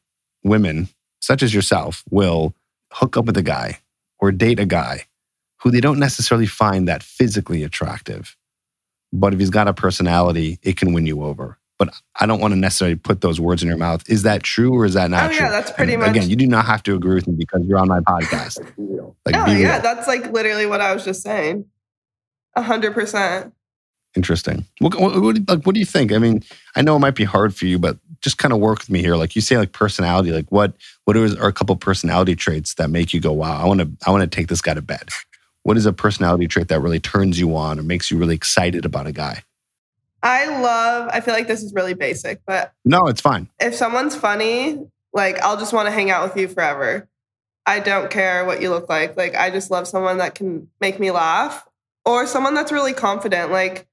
women, 0.42 0.88
such 1.20 1.42
as 1.42 1.54
yourself, 1.54 2.02
will 2.10 2.54
hook 2.92 3.16
up 3.16 3.26
with 3.26 3.36
a 3.36 3.42
guy 3.42 3.78
or 4.18 4.32
date 4.32 4.58
a 4.58 4.64
guy 4.64 5.04
who 5.62 5.70
they 5.70 5.80
don't 5.80 5.98
necessarily 5.98 6.46
find 6.46 6.88
that 6.88 7.02
physically 7.02 7.62
attractive. 7.62 8.36
But 9.12 9.34
if 9.34 9.38
he's 9.38 9.50
got 9.50 9.68
a 9.68 9.74
personality, 9.74 10.58
it 10.62 10.78
can 10.78 10.94
win 10.94 11.06
you 11.06 11.22
over. 11.22 11.58
But 11.78 11.94
I 12.18 12.24
don't 12.24 12.40
want 12.40 12.54
to 12.54 12.58
necessarily 12.58 12.96
put 12.96 13.20
those 13.20 13.38
words 13.38 13.62
in 13.62 13.68
your 13.68 13.76
mouth. 13.76 14.08
Is 14.08 14.22
that 14.22 14.42
true 14.42 14.72
or 14.72 14.86
is 14.86 14.94
that 14.94 15.10
not 15.10 15.24
oh, 15.24 15.28
true? 15.28 15.44
Yeah, 15.44 15.50
that's 15.50 15.72
pretty 15.72 15.94
and 15.94 16.02
much. 16.02 16.10
Again, 16.10 16.30
you 16.30 16.36
do 16.36 16.46
not 16.46 16.64
have 16.64 16.82
to 16.84 16.94
agree 16.94 17.16
with 17.16 17.26
me 17.26 17.34
because 17.36 17.66
you're 17.66 17.78
on 17.78 17.88
my 17.88 18.00
podcast. 18.00 18.66
Like, 19.26 19.36
oh, 19.36 19.50
yeah, 19.52 19.78
that's 19.78 20.06
like 20.06 20.32
literally 20.32 20.66
what 20.66 20.82
I 20.82 20.92
was 20.92 21.02
just 21.02 21.22
saying. 21.22 21.64
A 22.54 22.60
hundred 22.60 22.92
percent. 22.92 23.54
Interesting. 24.16 24.64
What, 24.78 24.94
what, 25.00 25.20
what, 25.20 25.36
like, 25.48 25.64
what 25.64 25.74
do 25.74 25.80
you 25.80 25.86
think? 25.86 26.12
I 26.12 26.18
mean, 26.18 26.42
I 26.76 26.82
know 26.82 26.96
it 26.96 27.00
might 27.00 27.16
be 27.16 27.24
hard 27.24 27.54
for 27.54 27.66
you, 27.66 27.78
but 27.78 27.98
just 28.20 28.38
kind 28.38 28.52
of 28.52 28.60
work 28.60 28.78
with 28.78 28.90
me 28.90 29.00
here. 29.00 29.16
Like 29.16 29.34
you 29.34 29.42
say, 29.42 29.58
like 29.58 29.72
personality. 29.72 30.30
Like 30.30 30.50
what? 30.50 30.74
What 31.04 31.16
are, 31.16 31.24
are 31.42 31.48
a 31.48 31.52
couple 31.52 31.74
personality 31.76 32.36
traits 32.36 32.74
that 32.74 32.90
make 32.90 33.12
you 33.12 33.20
go, 33.20 33.32
"Wow, 33.32 33.60
I 33.60 33.66
want 33.66 33.80
to, 33.80 33.90
I 34.06 34.10
want 34.10 34.22
to 34.22 34.34
take 34.34 34.48
this 34.48 34.60
guy 34.60 34.74
to 34.74 34.82
bed." 34.82 35.08
What 35.64 35.76
is 35.76 35.86
a 35.86 35.92
personality 35.92 36.46
trait 36.46 36.68
that 36.68 36.80
really 36.80 37.00
turns 37.00 37.38
you 37.38 37.56
on 37.56 37.78
or 37.78 37.82
makes 37.82 38.10
you 38.10 38.18
really 38.18 38.34
excited 38.34 38.84
about 38.84 39.06
a 39.06 39.12
guy? 39.12 39.42
I 40.22 40.46
love. 40.60 41.10
I 41.12 41.20
feel 41.20 41.34
like 41.34 41.48
this 41.48 41.62
is 41.62 41.74
really 41.74 41.94
basic, 41.94 42.40
but 42.46 42.72
no, 42.84 43.06
it's 43.06 43.20
fine. 43.20 43.48
If 43.60 43.74
someone's 43.74 44.14
funny, 44.14 44.78
like 45.12 45.40
I'll 45.40 45.58
just 45.58 45.72
want 45.72 45.86
to 45.86 45.92
hang 45.92 46.10
out 46.10 46.24
with 46.24 46.36
you 46.36 46.48
forever. 46.48 47.08
I 47.66 47.80
don't 47.80 48.10
care 48.10 48.44
what 48.44 48.60
you 48.60 48.70
look 48.70 48.88
like. 48.88 49.16
Like, 49.16 49.34
I 49.34 49.50
just 49.50 49.70
love 49.70 49.88
someone 49.88 50.18
that 50.18 50.34
can 50.34 50.68
make 50.80 51.00
me 51.00 51.10
laugh 51.10 51.66
or 52.04 52.26
someone 52.26 52.54
that's 52.54 52.72
really 52.72 52.92
confident. 52.92 53.50
Like, 53.50 53.86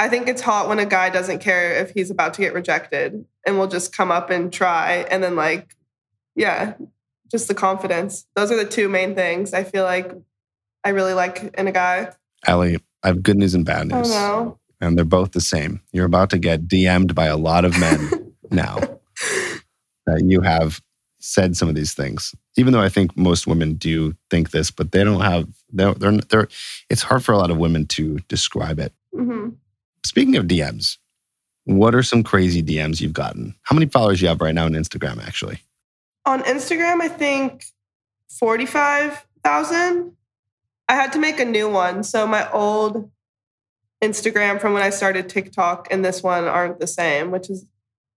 I 0.00 0.08
think 0.08 0.28
it's 0.28 0.40
hot 0.40 0.66
when 0.66 0.78
a 0.78 0.86
guy 0.86 1.10
doesn't 1.10 1.40
care 1.40 1.74
if 1.74 1.90
he's 1.90 2.10
about 2.10 2.32
to 2.34 2.40
get 2.40 2.54
rejected 2.54 3.22
and 3.46 3.58
will 3.58 3.66
just 3.66 3.94
come 3.94 4.10
up 4.10 4.30
and 4.30 4.50
try. 4.50 5.06
And 5.10 5.22
then, 5.22 5.36
like, 5.36 5.76
yeah, 6.34 6.72
just 7.30 7.48
the 7.48 7.54
confidence. 7.54 8.26
Those 8.34 8.50
are 8.50 8.56
the 8.56 8.64
two 8.64 8.88
main 8.88 9.14
things 9.14 9.52
I 9.52 9.62
feel 9.62 9.84
like 9.84 10.10
I 10.84 10.88
really 10.88 11.12
like 11.12 11.52
in 11.52 11.68
a 11.68 11.72
guy. 11.72 12.12
Ellie, 12.46 12.78
I 13.02 13.08
have 13.08 13.22
good 13.22 13.36
news 13.36 13.54
and 13.54 13.66
bad 13.66 13.88
news. 13.88 14.10
Oh, 14.10 14.10
no. 14.10 14.58
And 14.80 14.96
they're 14.96 15.04
both 15.04 15.32
the 15.32 15.40
same. 15.42 15.82
You're 15.92 16.06
about 16.06 16.30
to 16.30 16.38
get 16.38 16.66
DM'd 16.66 17.14
by 17.14 17.26
a 17.26 17.36
lot 17.36 17.66
of 17.66 17.78
men 17.78 18.32
now 18.50 18.78
that 20.06 20.24
you 20.24 20.40
have 20.40 20.80
said 21.18 21.58
some 21.58 21.68
of 21.68 21.74
these 21.74 21.92
things. 21.92 22.34
Even 22.56 22.72
though 22.72 22.80
I 22.80 22.88
think 22.88 23.18
most 23.18 23.46
women 23.46 23.74
do 23.74 24.14
think 24.30 24.50
this, 24.50 24.70
but 24.70 24.92
they 24.92 25.04
don't 25.04 25.20
have. 25.20 25.46
They're 25.70 25.92
they're. 25.92 26.16
they're 26.16 26.48
it's 26.88 27.02
hard 27.02 27.22
for 27.22 27.32
a 27.32 27.38
lot 27.38 27.50
of 27.50 27.58
women 27.58 27.84
to 27.88 28.18
describe 28.28 28.78
it. 28.78 28.94
Mm-hmm. 29.14 29.50
Speaking 30.04 30.36
of 30.36 30.46
DMs, 30.46 30.98
what 31.64 31.94
are 31.94 32.02
some 32.02 32.22
crazy 32.22 32.62
DMs 32.62 33.00
you've 33.00 33.12
gotten? 33.12 33.54
How 33.62 33.74
many 33.74 33.86
followers 33.86 34.20
you 34.20 34.28
have 34.28 34.40
right 34.40 34.54
now 34.54 34.64
on 34.64 34.72
Instagram? 34.72 35.22
Actually, 35.22 35.58
on 36.24 36.42
Instagram, 36.42 37.00
I 37.00 37.08
think 37.08 37.64
forty-five 38.28 39.26
thousand. 39.44 40.16
I 40.88 40.94
had 40.94 41.12
to 41.12 41.18
make 41.18 41.38
a 41.38 41.44
new 41.44 41.68
one, 41.68 42.02
so 42.02 42.26
my 42.26 42.50
old 42.50 43.10
Instagram 44.02 44.60
from 44.60 44.72
when 44.72 44.82
I 44.82 44.90
started 44.90 45.28
TikTok 45.28 45.86
and 45.90 46.04
this 46.04 46.22
one 46.22 46.44
aren't 46.44 46.80
the 46.80 46.86
same, 46.86 47.30
which 47.30 47.48
is 47.48 47.66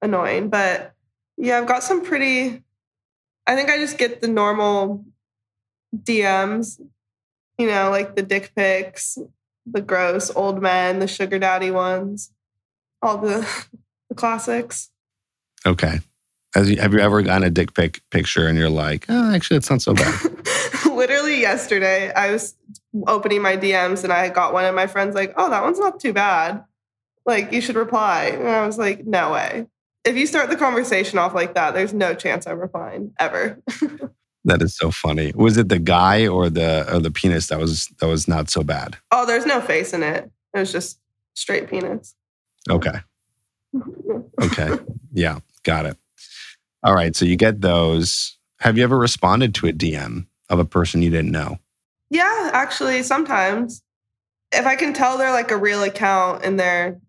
annoying. 0.02 0.50
But 0.50 0.94
yeah, 1.38 1.58
I've 1.60 1.68
got 1.68 1.84
some 1.84 2.04
pretty 2.04 2.64
I 3.46 3.56
think 3.56 3.70
I 3.70 3.78
just 3.78 3.98
get 3.98 4.22
the 4.22 4.28
normal 4.28 5.04
DMs, 5.96 6.80
you 7.58 7.68
know, 7.68 7.90
like 7.90 8.16
the 8.16 8.22
dick 8.22 8.54
pics, 8.56 9.18
the 9.66 9.82
gross 9.82 10.32
old 10.36 10.62
men, 10.62 11.00
the 11.00 11.08
sugar 11.08 11.40
daddy 11.40 11.72
ones, 11.72 12.32
all 13.02 13.18
the, 13.18 13.48
the 14.10 14.16
classics. 14.16 14.90
Okay. 15.66 16.00
You, 16.56 16.78
have 16.78 16.94
you 16.94 17.00
ever 17.00 17.22
gotten 17.24 17.44
a 17.44 17.50
dick 17.50 17.74
pic 17.74 18.02
picture 18.12 18.48
and 18.48 18.58
you're 18.58 18.70
like, 18.70 19.06
oh, 19.10 19.34
actually, 19.34 19.58
it's 19.58 19.70
not 19.70 19.82
so 19.82 19.94
bad? 19.94 20.20
Literally 20.86 21.42
yesterday, 21.42 22.14
I 22.14 22.32
was 22.32 22.56
opening 23.08 23.42
my 23.42 23.58
DMs 23.58 24.04
and 24.04 24.14
I 24.14 24.30
got 24.30 24.54
one 24.54 24.66
of 24.66 24.76
my 24.76 24.86
friends 24.86 25.16
like, 25.16 25.34
oh, 25.36 25.50
that 25.50 25.64
one's 25.64 25.80
not 25.80 26.00
too 26.00 26.14
bad. 26.14 26.64
Like, 27.26 27.52
you 27.52 27.62
should 27.62 27.76
reply. 27.76 28.26
And 28.26 28.48
I 28.48 28.68
was 28.68 28.78
like, 28.78 29.06
no 29.06 29.32
way 29.32 29.66
if 30.04 30.18
you 30.18 30.28
start 30.28 30.50
the 30.50 30.56
conversation 30.56 31.18
off 31.18 31.34
like 31.34 31.54
that, 31.56 31.74
there's 31.74 31.94
no 31.94 32.14
chance 32.14 32.46
I'm 32.46 32.60
replying 32.60 33.14
ever. 33.20 33.62
that 34.46 34.62
is 34.62 34.76
so 34.76 34.92
funny. 34.92 35.32
Was 35.36 35.58
it 35.58 35.70
the 35.70 35.80
guy 35.80 36.28
or 36.28 36.50
the 36.50 36.92
or 36.94 37.00
the 37.00 37.12
penis 37.12 37.48
that 37.48 37.60
was 37.60 37.88
that 38.00 38.08
was 38.08 38.28
not 38.28 38.50
so 38.50 38.64
bad? 38.64 38.98
Oh, 39.12 39.26
there's 39.26 39.46
no 39.46 39.62
face 39.62 39.94
in 39.94 40.04
it. 40.04 40.30
It 40.54 40.60
was 40.60 40.72
just 40.72 41.00
straight 41.34 41.70
penis. 41.70 42.16
Okay. 42.70 43.00
okay. 44.42 44.72
Yeah, 45.14 45.40
got 45.64 45.86
it. 45.86 45.98
All 46.84 46.94
right. 46.94 47.16
So 47.16 47.26
you 47.26 47.36
get 47.36 47.62
those. 47.62 48.38
Have 48.60 48.78
you 48.78 48.84
ever 48.84 48.98
responded 48.98 49.56
to 49.56 49.68
a 49.68 49.74
DM 49.74 50.28
of 50.50 50.60
a 50.60 50.66
person 50.66 51.02
you 51.02 51.10
didn't 51.10 51.32
know? 51.32 51.60
Yeah, 52.10 52.52
actually, 52.54 53.04
sometimes. 53.04 53.82
If 54.52 54.68
I 54.68 54.76
can 54.76 54.94
tell 54.94 55.18
they're 55.18 55.32
like 55.32 55.52
a 55.52 55.58
real 55.58 55.82
account 55.82 56.46
and 56.46 56.60
they're 56.60 57.00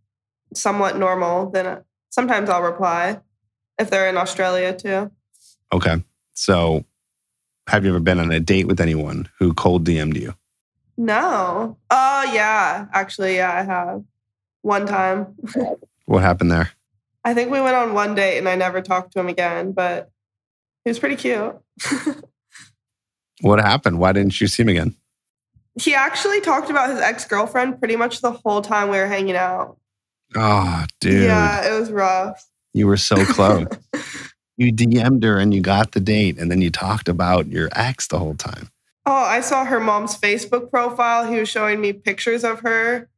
somewhat 0.55 0.97
normal, 0.97 1.51
then 1.51 1.67
uh, 1.67 1.83
sometimes 2.11 2.49
I'll 2.49 2.63
reply 2.63 3.21
if 3.79 3.91
they're 3.91 4.09
in 4.09 4.17
Australia 4.17 4.75
too. 4.75 5.11
Okay. 5.73 6.03
So 6.33 6.85
have 7.69 7.85
you 7.85 7.91
ever 7.91 8.01
been 8.01 8.19
on 8.19 8.31
a 8.31 8.41
date 8.41 8.67
with 8.67 8.81
anyone 8.81 9.29
who 9.39 9.55
cold 9.55 9.87
DM'd 9.87 10.17
you? 10.17 10.35
No. 10.97 11.77
Oh, 11.91 12.31
yeah. 12.33 12.87
Actually, 12.93 13.37
yeah, 13.37 13.53
I 13.53 13.63
have. 13.63 14.05
One 14.63 14.87
time. 14.87 15.35
What 16.07 16.23
happened 16.23 16.53
there? 16.53 16.71
I 17.25 17.33
think 17.33 17.51
we 17.51 17.63
went 17.63 17.77
on 17.77 17.95
one 17.95 18.15
date 18.15 18.37
and 18.37 18.47
I 18.47 18.57
never 18.57 18.83
talked 18.83 19.15
to 19.15 19.21
him 19.21 19.29
again, 19.29 19.73
but 19.73 20.11
he 20.85 20.91
was 20.91 20.99
pretty 20.99 21.17
cute. 21.17 21.57
What 23.41 23.59
happened? 23.59 23.99
Why 23.99 24.13
didn't 24.13 24.39
you 24.39 24.47
see 24.47 24.65
him 24.65 24.69
again? 24.69 24.95
he 25.77 25.95
actually 25.95 26.41
talked 26.41 26.71
about 26.71 26.91
his 26.91 27.01
ex 27.01 27.25
girlfriend 27.25 27.79
pretty 27.79 27.97
much 27.97 28.21
the 28.21 28.33
whole 28.33 28.63
time 28.63 28.89
we 28.89 28.97
were 28.99 29.07
hanging 29.07 29.37
out. 29.37 29.77
Oh, 30.37 30.85
dude. 31.01 31.25
Yeah, 31.25 31.69
it 31.75 31.79
was 31.79 31.91
rough. 31.91 32.47
You 32.73 32.87
were 32.87 32.97
so 32.97 33.25
close. 33.25 33.67
you 34.57 34.73
DM'd 34.73 35.23
her 35.25 35.39
and 35.39 35.53
you 35.53 35.61
got 35.61 35.93
the 35.93 36.01
date, 36.01 36.39
and 36.39 36.51
then 36.51 36.63
you 36.63 36.71
talked 36.71 37.09
about 37.09 37.49
your 37.49 37.69
ex 37.73 38.07
the 38.07 38.19
whole 38.19 38.35
time. 38.35 38.71
Oh, 39.07 39.13
I 39.13 39.41
saw 39.41 39.65
her 39.65 39.81
mom's 39.81 40.19
Facebook 40.19 40.71
profile. 40.71 41.31
He 41.31 41.39
was 41.39 41.49
showing 41.49 41.81
me 41.81 41.93
pictures 41.93 42.45
of 42.45 42.61
her. 42.61 43.09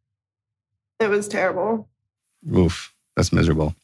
It 0.99 1.09
was 1.09 1.29
terrible. 1.29 1.89
Oof, 2.55 2.95
that's 3.15 3.33
miserable. 3.33 3.75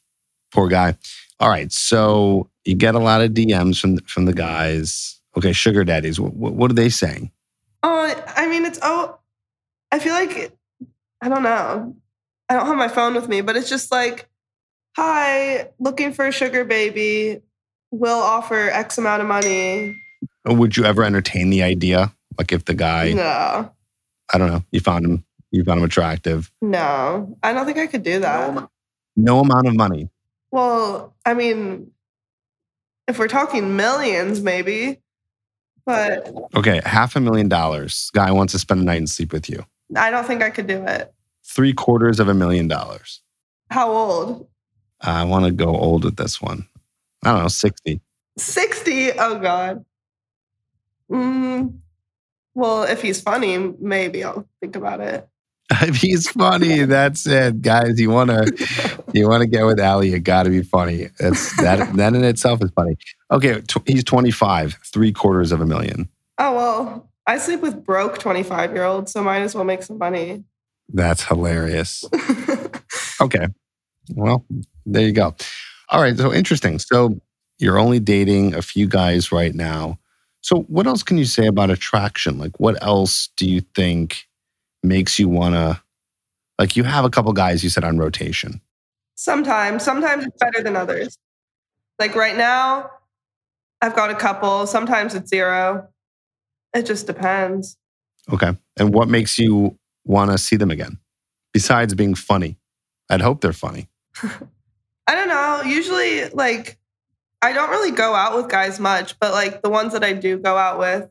Poor 0.52 0.68
guy. 0.68 0.96
All 1.38 1.48
right, 1.48 1.70
so 1.72 2.48
you 2.64 2.74
get 2.74 2.94
a 2.94 3.00
lot 3.00 3.20
of 3.20 3.32
DMs 3.32 3.80
from 3.80 3.98
from 3.98 4.24
the 4.24 4.32
guys. 4.32 5.20
Okay, 5.36 5.52
sugar 5.52 5.84
daddies. 5.84 6.20
What, 6.20 6.34
what 6.34 6.70
are 6.70 6.74
they 6.74 6.88
saying? 6.88 7.30
Oh, 7.82 8.24
I 8.36 8.46
mean, 8.48 8.64
it's 8.64 8.78
oh, 8.82 9.18
I 9.90 9.98
feel 9.98 10.14
like 10.14 10.56
I 11.20 11.28
don't 11.28 11.42
know. 11.42 11.96
I 12.48 12.54
don't 12.54 12.66
have 12.66 12.76
my 12.76 12.88
phone 12.88 13.14
with 13.14 13.28
me, 13.28 13.40
but 13.40 13.56
it's 13.56 13.68
just 13.68 13.90
like, 13.90 14.28
hi, 14.96 15.68
looking 15.78 16.12
for 16.12 16.26
a 16.26 16.32
sugar 16.32 16.64
baby. 16.64 17.40
Will 17.90 18.20
offer 18.20 18.70
X 18.70 18.96
amount 18.98 19.20
of 19.22 19.28
money. 19.28 19.94
Would 20.46 20.76
you 20.76 20.84
ever 20.84 21.04
entertain 21.04 21.50
the 21.50 21.62
idea? 21.62 22.12
Like 22.38 22.50
if 22.52 22.64
the 22.64 22.74
guy, 22.74 23.12
No, 23.12 23.70
I 24.32 24.38
don't 24.38 24.48
know, 24.50 24.64
you 24.72 24.80
found 24.80 25.04
him, 25.04 25.24
you 25.50 25.62
found 25.64 25.78
him 25.80 25.84
attractive, 25.84 26.50
no, 26.62 27.36
I 27.42 27.52
don't 27.52 27.66
think 27.66 27.76
I 27.78 27.86
could 27.86 28.02
do 28.02 28.20
that. 28.20 28.68
no 29.16 29.40
amount 29.40 29.66
of 29.66 29.76
money. 29.76 30.08
Well, 30.50 31.14
I 31.26 31.34
mean, 31.34 31.90
if 33.06 33.18
we're 33.18 33.28
talking 33.28 33.76
millions, 33.76 34.40
maybe, 34.40 35.00
but 35.84 36.32
Okay, 36.54 36.80
half 36.86 37.14
a 37.16 37.20
million 37.20 37.48
dollars. 37.48 38.10
Guy 38.14 38.30
wants 38.32 38.52
to 38.54 38.58
spend 38.58 38.80
a 38.80 38.84
night 38.84 38.96
and 38.98 39.10
sleep 39.10 39.32
with 39.32 39.50
you. 39.50 39.64
I 39.96 40.10
don't 40.10 40.24
think 40.26 40.42
I 40.42 40.48
could 40.50 40.66
do 40.66 40.82
it. 40.86 41.12
Three 41.44 41.74
quarters 41.74 42.20
of 42.20 42.28
a 42.28 42.34
million 42.34 42.68
dollars. 42.68 43.20
How 43.70 43.90
old? 43.92 44.48
I 45.02 45.24
want 45.24 45.44
to 45.44 45.52
go 45.52 45.76
old 45.76 46.04
with 46.04 46.16
this 46.16 46.40
one. 46.40 46.66
I 47.24 47.32
don't 47.32 47.42
know, 47.42 47.48
60. 47.48 48.00
60? 48.38 49.12
Oh, 49.12 49.38
God. 49.38 49.84
Mm, 51.10 51.78
well, 52.54 52.84
if 52.84 53.02
he's 53.02 53.20
funny, 53.20 53.58
maybe 53.58 54.24
I'll 54.24 54.48
think 54.60 54.76
about 54.76 55.00
it. 55.00 55.28
If 55.80 55.96
he's 55.96 56.28
funny, 56.28 56.84
that's 56.84 57.26
it, 57.26 57.62
guys. 57.62 57.98
You 57.98 58.10
want 58.10 58.28
to 58.28 59.02
you 59.14 59.26
want 59.26 59.40
to 59.40 59.46
get 59.46 59.64
with 59.64 59.80
Allie, 59.80 60.10
you 60.10 60.18
got 60.18 60.42
to 60.42 60.50
be 60.50 60.62
funny. 60.62 61.08
That's 61.18 61.56
that. 61.56 61.96
that 61.96 62.14
in 62.14 62.24
itself 62.24 62.62
is 62.62 62.70
funny. 62.76 62.96
Okay, 63.30 63.62
tw- 63.62 63.88
he's 63.88 64.04
twenty 64.04 64.30
five, 64.32 64.78
three 64.92 65.12
quarters 65.12 65.50
of 65.50 65.62
a 65.62 65.66
million. 65.66 66.10
Oh, 66.36 66.54
well, 66.54 67.10
I 67.26 67.38
sleep 67.38 67.60
with 67.60 67.84
broke 67.84 68.18
25 68.18 68.72
year 68.74 68.84
olds, 68.84 69.12
so 69.12 69.22
might 69.22 69.42
as 69.42 69.54
well 69.54 69.64
make 69.64 69.82
some 69.82 69.98
money. 69.98 70.44
That's 70.88 71.24
hilarious. 71.24 72.04
Okay, 73.20 73.46
well, 74.16 74.44
there 74.86 75.02
you 75.06 75.12
go. 75.12 75.34
All 75.90 76.00
right, 76.00 76.16
so 76.16 76.32
interesting. 76.32 76.78
So 76.78 77.20
you're 77.58 77.78
only 77.78 78.00
dating 78.00 78.54
a 78.54 78.62
few 78.62 78.86
guys 78.88 79.30
right 79.32 79.54
now. 79.54 79.98
So 80.40 80.62
what 80.62 80.86
else 80.86 81.02
can 81.02 81.18
you 81.18 81.24
say 81.24 81.46
about 81.46 81.70
attraction? 81.70 82.38
Like, 82.38 82.58
what 82.58 82.82
else 82.82 83.28
do 83.36 83.48
you 83.48 83.60
think 83.74 84.26
makes 84.82 85.18
you 85.18 85.28
want 85.28 85.54
to? 85.54 85.80
Like, 86.58 86.76
you 86.76 86.84
have 86.84 87.04
a 87.04 87.10
couple 87.10 87.32
guys 87.32 87.62
you 87.62 87.70
said 87.70 87.84
on 87.84 87.98
rotation. 87.98 88.60
sometimes, 89.14 89.84
sometimes 89.84 90.24
it's 90.26 90.36
better 90.38 90.62
than 90.62 90.76
others. 90.76 91.18
Like 91.98 92.16
right 92.16 92.36
now, 92.36 92.90
I've 93.80 93.94
got 93.94 94.10
a 94.10 94.14
couple. 94.14 94.66
Sometimes 94.66 95.14
it's 95.14 95.28
zero. 95.30 95.88
It 96.74 96.86
just 96.86 97.06
depends. 97.06 97.76
Okay. 98.32 98.56
And 98.78 98.94
what 98.94 99.08
makes 99.08 99.38
you 99.38 99.78
want 100.04 100.30
to 100.30 100.38
see 100.38 100.56
them 100.56 100.70
again? 100.70 100.98
Besides 101.52 101.94
being 101.94 102.14
funny. 102.14 102.56
I'd 103.10 103.20
hope 103.20 103.40
they're 103.40 103.52
funny. 103.52 103.88
I 105.06 105.14
don't 105.14 105.28
know. 105.28 105.62
Usually, 105.64 106.28
like, 106.30 106.78
I 107.40 107.52
don't 107.52 107.70
really 107.70 107.90
go 107.90 108.14
out 108.14 108.36
with 108.36 108.48
guys 108.48 108.78
much, 108.78 109.18
but 109.18 109.32
like 109.32 109.62
the 109.62 109.70
ones 109.70 109.92
that 109.92 110.04
I 110.04 110.12
do 110.12 110.38
go 110.38 110.56
out 110.56 110.78
with, 110.78 111.10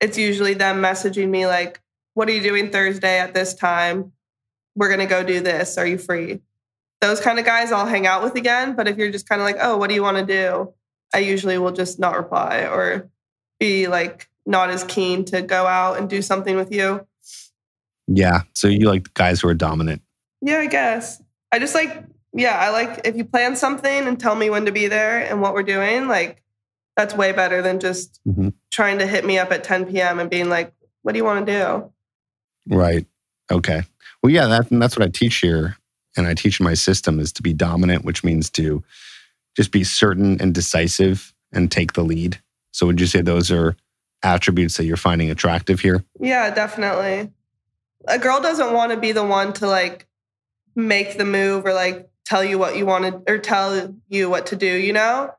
it's 0.00 0.18
usually 0.18 0.54
them 0.54 0.82
messaging 0.82 1.28
me, 1.28 1.46
like, 1.46 1.80
what 2.14 2.28
are 2.28 2.32
you 2.32 2.42
doing 2.42 2.70
Thursday 2.70 3.18
at 3.18 3.34
this 3.34 3.54
time? 3.54 4.12
We're 4.76 4.88
going 4.88 5.00
to 5.00 5.06
go 5.06 5.22
do 5.24 5.40
this. 5.40 5.78
Are 5.78 5.86
you 5.86 5.98
free? 5.98 6.40
Those 7.00 7.20
kind 7.20 7.38
of 7.38 7.44
guys 7.44 7.72
I'll 7.72 7.86
hang 7.86 8.06
out 8.06 8.22
with 8.22 8.34
again. 8.34 8.76
But 8.76 8.88
if 8.88 8.98
you're 8.98 9.10
just 9.10 9.28
kind 9.28 9.40
of 9.40 9.46
like, 9.46 9.56
oh, 9.60 9.76
what 9.76 9.88
do 9.88 9.94
you 9.94 10.02
want 10.02 10.18
to 10.18 10.26
do? 10.26 10.72
I 11.14 11.18
usually 11.18 11.58
will 11.58 11.72
just 11.72 11.98
not 11.98 12.16
reply 12.16 12.66
or 12.70 13.10
be 13.58 13.88
like 13.88 14.28
not 14.46 14.70
as 14.70 14.84
keen 14.84 15.24
to 15.26 15.42
go 15.42 15.66
out 15.66 15.98
and 15.98 16.08
do 16.08 16.22
something 16.22 16.56
with 16.56 16.72
you. 16.72 17.06
Yeah. 18.06 18.42
So 18.54 18.68
you 18.68 18.88
like 18.88 19.12
guys 19.14 19.40
who 19.40 19.48
are 19.48 19.54
dominant. 19.54 20.02
Yeah, 20.42 20.58
I 20.58 20.66
guess. 20.66 21.22
I 21.52 21.58
just 21.58 21.74
like, 21.74 22.04
yeah, 22.32 22.58
I 22.58 22.70
like 22.70 23.00
if 23.04 23.16
you 23.16 23.24
plan 23.24 23.56
something 23.56 24.06
and 24.06 24.18
tell 24.18 24.34
me 24.34 24.50
when 24.50 24.66
to 24.66 24.72
be 24.72 24.86
there 24.86 25.18
and 25.18 25.40
what 25.40 25.54
we're 25.54 25.62
doing, 25.62 26.08
like 26.08 26.42
that's 26.96 27.14
way 27.14 27.32
better 27.32 27.62
than 27.62 27.80
just 27.80 28.20
Mhm. 28.26 28.52
trying 28.70 28.98
to 28.98 29.06
hit 29.06 29.24
me 29.24 29.38
up 29.38 29.52
at 29.52 29.64
10 29.64 29.86
p.m. 29.86 30.18
and 30.20 30.28
being 30.30 30.48
like, 30.48 30.72
what 31.02 31.12
do 31.12 31.18
you 31.18 31.24
want 31.24 31.46
to 31.46 31.52
do? 31.52 31.92
Right. 32.74 33.06
Okay. 33.50 33.82
Well, 34.22 34.30
yeah, 34.32 34.46
that, 34.46 34.66
that's 34.70 34.96
what 34.98 35.06
I 35.06 35.10
teach 35.10 35.36
here. 35.36 35.76
And 36.16 36.26
I 36.26 36.34
teach 36.34 36.60
my 36.60 36.74
system 36.74 37.18
is 37.20 37.32
to 37.34 37.42
be 37.42 37.52
dominant, 37.52 38.04
which 38.04 38.22
means 38.24 38.50
to 38.50 38.82
just 39.56 39.70
be 39.72 39.84
certain 39.84 40.40
and 40.40 40.52
decisive 40.54 41.32
and 41.52 41.70
take 41.70 41.94
the 41.94 42.02
lead. 42.04 42.40
So 42.72 42.86
would 42.86 43.00
you 43.00 43.06
say 43.06 43.22
those 43.22 43.50
are 43.50 43.76
attributes 44.22 44.76
that 44.76 44.84
you're 44.84 44.96
finding 44.96 45.30
attractive 45.30 45.80
here? 45.80 46.04
Yeah, 46.20 46.52
definitely. 46.52 47.30
A 48.06 48.18
girl 48.18 48.40
doesn't 48.40 48.72
want 48.72 48.92
to 48.92 48.98
be 48.98 49.12
the 49.12 49.24
one 49.24 49.52
to 49.54 49.66
like 49.66 50.06
make 50.74 51.16
the 51.16 51.24
move 51.24 51.64
or 51.64 51.72
like 51.72 52.09
tell 52.30 52.44
you 52.44 52.58
what 52.58 52.76
you 52.76 52.86
wanted 52.86 53.22
or 53.28 53.38
tell 53.38 53.92
you 54.08 54.30
what 54.30 54.46
to 54.46 54.56
do, 54.56 54.72
you 54.72 54.92
know? 54.92 55.34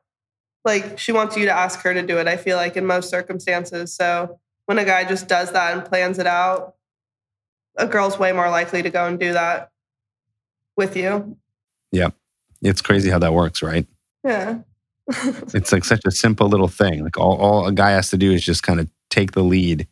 Like 0.65 0.99
she 0.99 1.13
wants 1.13 1.37
you 1.37 1.45
to 1.45 1.51
ask 1.51 1.79
her 1.79 1.93
to 1.93 2.01
do 2.01 2.17
it, 2.17 2.27
I 2.27 2.35
feel 2.35 2.57
like 2.57 2.75
in 2.75 2.85
most 2.85 3.09
circumstances. 3.09 3.95
So 3.95 4.39
when 4.65 4.77
a 4.77 4.83
guy 4.83 5.05
just 5.05 5.29
does 5.29 5.53
that 5.53 5.75
and 5.75 5.85
plans 5.85 6.19
it 6.19 6.27
out, 6.27 6.75
a 7.77 7.87
girl's 7.87 8.19
way 8.19 8.33
more 8.33 8.49
likely 8.49 8.83
to 8.83 8.89
go 8.89 9.07
and 9.07 9.17
do 9.17 9.31
that 9.31 9.71
with 10.75 10.97
you. 10.97 11.37
Yeah. 11.93 12.09
It's 12.61 12.81
crazy 12.81 13.09
how 13.09 13.19
that 13.19 13.33
works, 13.33 13.63
right? 13.63 13.87
Yeah. 14.23 14.59
It's 15.53 15.71
like 15.71 15.83
such 15.83 16.01
a 16.05 16.11
simple 16.11 16.47
little 16.47 16.67
thing. 16.67 17.03
Like 17.03 17.17
all, 17.17 17.37
all 17.37 17.67
a 17.67 17.71
guy 17.71 17.91
has 17.91 18.09
to 18.11 18.17
do 18.17 18.31
is 18.31 18.43
just 18.43 18.63
kind 18.63 18.79
of 18.79 18.89
take 19.09 19.31
the 19.31 19.43
lead. 19.43 19.87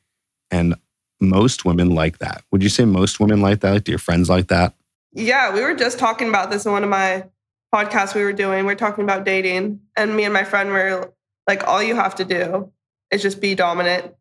And 0.52 0.76
most 1.22 1.66
women 1.66 1.90
like 1.90 2.20
that. 2.20 2.44
Would 2.52 2.64
you 2.64 2.70
say 2.70 2.86
most 2.86 3.20
women 3.20 3.42
like 3.42 3.62
that? 3.62 3.72
Like, 3.72 3.84
do 3.86 3.92
your 3.92 4.00
friends 4.00 4.30
like 4.30 4.48
that? 4.48 4.74
Yeah, 5.12 5.54
we 5.54 5.62
were 5.62 5.74
just 5.74 5.98
talking 5.98 6.30
about 6.30 6.52
this 6.52 6.66
in 6.66 6.72
one 6.72 6.84
of 6.84 6.90
my 6.90 7.26
podcasts 7.74 8.14
we 8.14 8.24
were 8.24 8.34
doing. 8.34 8.66
We 8.66 8.74
are 8.74 8.78
talking 8.78 9.04
about 9.04 9.26
dating, 9.26 9.82
and 9.96 10.16
me 10.16 10.24
and 10.24 10.34
my 10.34 10.44
friend 10.44 10.70
were 10.70 11.14
like, 11.48 11.68
all 11.68 11.82
you 11.82 11.96
have 11.96 12.16
to 12.16 12.26
do 12.26 12.72
is 13.12 13.22
just 13.22 13.42
be 13.42 13.56
dominant. 13.56 14.14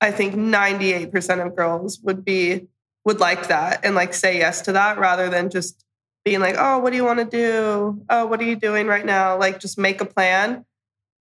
I 0.00 0.10
think 0.10 0.34
98% 0.34 1.44
of 1.44 1.56
girls 1.56 2.00
would 2.00 2.24
be 2.24 2.68
would 3.06 3.20
like 3.20 3.48
that 3.48 3.84
and 3.84 3.94
like 3.94 4.12
say 4.12 4.36
yes 4.36 4.62
to 4.62 4.72
that 4.72 4.98
rather 4.98 5.30
than 5.30 5.48
just 5.48 5.84
being 6.24 6.40
like, 6.40 6.56
oh, 6.58 6.80
what 6.80 6.90
do 6.90 6.96
you 6.96 7.04
want 7.04 7.20
to 7.20 7.24
do? 7.24 8.04
Oh, 8.10 8.26
what 8.26 8.40
are 8.40 8.44
you 8.44 8.56
doing 8.56 8.88
right 8.88 9.06
now? 9.06 9.38
Like 9.38 9.60
just 9.60 9.78
make 9.78 10.00
a 10.00 10.04
plan. 10.04 10.64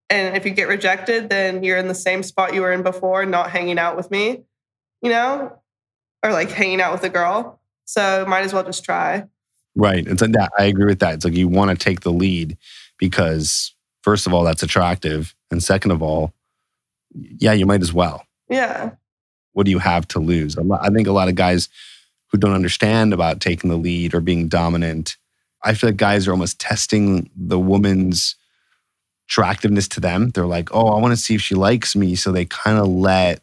And 0.09 0.35
if 0.35 0.45
you 0.45 0.51
get 0.51 0.67
rejected, 0.67 1.29
then 1.29 1.63
you're 1.63 1.77
in 1.77 1.87
the 1.87 1.95
same 1.95 2.23
spot 2.23 2.55
you 2.55 2.61
were 2.61 2.71
in 2.71 2.81
before, 2.81 3.23
not 3.25 3.51
hanging 3.51 3.77
out 3.77 3.95
with 3.95 4.09
me, 4.09 4.45
you 5.03 5.11
know, 5.11 5.61
or 6.23 6.31
like 6.31 6.49
hanging 6.49 6.81
out 6.81 6.91
with 6.91 7.03
a 7.03 7.09
girl. 7.09 7.59
So 7.85 8.25
might 8.27 8.43
as 8.43 8.53
well 8.53 8.63
just 8.63 8.83
try. 8.83 9.25
Right. 9.75 10.05
It's 10.07 10.21
like 10.21 10.31
that. 10.31 10.51
I 10.57 10.65
agree 10.65 10.85
with 10.85 10.99
that. 10.99 11.15
It's 11.15 11.25
like 11.25 11.33
you 11.33 11.47
want 11.47 11.71
to 11.71 11.77
take 11.77 12.01
the 12.01 12.11
lead 12.11 12.57
because, 12.97 13.73
first 14.03 14.25
of 14.25 14.33
all, 14.33 14.43
that's 14.43 14.63
attractive. 14.63 15.35
And 15.51 15.61
second 15.61 15.91
of 15.91 16.01
all, 16.01 16.33
yeah, 17.13 17.53
you 17.53 17.65
might 17.65 17.81
as 17.81 17.93
well. 17.93 18.25
Yeah. 18.49 18.91
What 19.53 19.65
do 19.65 19.71
you 19.71 19.79
have 19.79 20.07
to 20.09 20.19
lose? 20.19 20.57
I 20.57 20.89
think 20.89 21.07
a 21.07 21.13
lot 21.13 21.29
of 21.29 21.35
guys 21.35 21.69
who 22.31 22.37
don't 22.37 22.53
understand 22.53 23.13
about 23.13 23.39
taking 23.39 23.69
the 23.69 23.77
lead 23.77 24.13
or 24.13 24.21
being 24.21 24.47
dominant, 24.47 25.17
I 25.63 25.73
feel 25.73 25.89
like 25.89 25.97
guys 25.97 26.27
are 26.27 26.31
almost 26.31 26.59
testing 26.59 27.29
the 27.35 27.59
woman's 27.59 28.35
attractiveness 29.27 29.87
to 29.89 29.99
them. 29.99 30.29
They're 30.29 30.45
like, 30.45 30.69
oh, 30.73 30.87
I 30.89 30.99
want 30.99 31.11
to 31.13 31.17
see 31.21 31.35
if 31.35 31.41
she 31.41 31.55
likes 31.55 31.95
me. 31.95 32.15
So 32.15 32.31
they 32.31 32.45
kind 32.45 32.77
of 32.77 32.87
let 32.87 33.41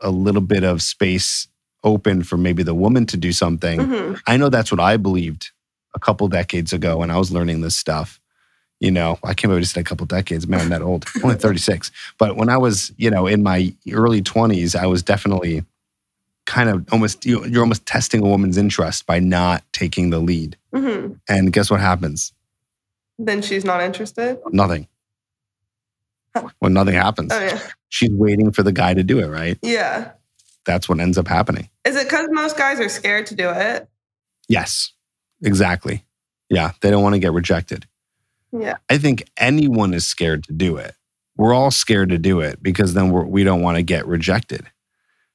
a 0.00 0.10
little 0.10 0.40
bit 0.40 0.64
of 0.64 0.82
space 0.82 1.48
open 1.86 2.22
for 2.22 2.36
maybe 2.36 2.62
the 2.62 2.74
woman 2.74 3.06
to 3.06 3.16
do 3.16 3.32
something. 3.32 3.78
Mhm. 3.80 4.20
I 4.26 4.36
know 4.36 4.50
that's 4.50 4.70
what 4.70 4.80
I 4.80 4.96
believed 4.98 5.50
a 5.94 5.98
couple 5.98 6.28
decades 6.28 6.72
ago 6.74 6.98
when 6.98 7.10
I 7.10 7.16
was 7.16 7.32
learning 7.32 7.62
this 7.62 7.76
stuff. 7.76 8.20
You 8.80 8.90
know, 8.90 9.18
I 9.24 9.32
can't 9.32 9.50
believe 9.50 9.62
I 9.62 9.64
said 9.66 9.80
a 9.80 9.84
couple 9.84 10.04
decades. 10.06 10.46
Man, 10.46 10.60
I'm 10.60 10.68
that 10.68 10.82
old. 10.82 11.06
I'm 11.14 11.22
only 11.24 11.36
36. 11.36 11.90
But 12.18 12.36
when 12.36 12.50
I 12.50 12.58
was, 12.58 12.92
you 12.98 13.10
know, 13.10 13.26
in 13.26 13.42
my 13.42 13.72
early 13.90 14.20
20s, 14.20 14.74
I 14.76 14.84
was 14.86 15.02
definitely 15.02 15.64
kind 16.44 16.68
of 16.68 16.84
almost, 16.92 17.24
you- 17.24 17.44
you're 17.46 17.62
almost 17.62 17.86
testing 17.86 18.22
a 18.22 18.28
woman's 18.28 18.58
interest 18.58 19.06
by 19.06 19.18
not 19.18 19.64
taking 19.72 20.10
the 20.10 20.18
lead. 20.18 20.56
Mhm. 20.74 21.18
And 21.28 21.52
guess 21.52 21.70
what 21.70 21.80
happens? 21.80 22.32
Then 23.18 23.40
she's 23.40 23.64
not 23.64 23.80
interested. 23.80 24.38
Nothing. 24.52 24.86
When 26.58 26.74
nothing 26.74 26.94
happens, 26.94 27.32
Oh 27.32 27.40
yeah, 27.40 27.58
she's 27.88 28.10
waiting 28.10 28.52
for 28.52 28.62
the 28.62 28.72
guy 28.72 28.92
to 28.92 29.02
do 29.02 29.20
it, 29.20 29.28
right? 29.28 29.58
yeah. 29.62 30.10
That's 30.66 30.88
what 30.88 31.00
ends 31.00 31.16
up 31.16 31.28
happening. 31.28 31.70
Is 31.84 31.96
it 31.96 32.04
because 32.04 32.28
most 32.30 32.58
guys 32.58 32.80
are 32.80 32.88
scared 32.88 33.26
to 33.26 33.34
do 33.34 33.48
it? 33.50 33.88
Yes, 34.48 34.92
exactly. 35.42 36.04
Yeah, 36.50 36.72
they 36.80 36.90
don't 36.90 37.02
want 37.02 37.14
to 37.14 37.20
get 37.20 37.32
rejected. 37.32 37.86
Yeah. 38.52 38.76
I 38.90 38.98
think 38.98 39.24
anyone 39.36 39.94
is 39.94 40.06
scared 40.06 40.44
to 40.44 40.52
do 40.52 40.76
it. 40.76 40.94
We're 41.36 41.54
all 41.54 41.70
scared 41.70 42.10
to 42.10 42.18
do 42.18 42.40
it 42.40 42.62
because 42.62 42.94
then 42.94 43.10
we're, 43.10 43.24
we 43.24 43.44
don't 43.44 43.62
want 43.62 43.76
to 43.76 43.82
get 43.82 44.06
rejected. 44.06 44.66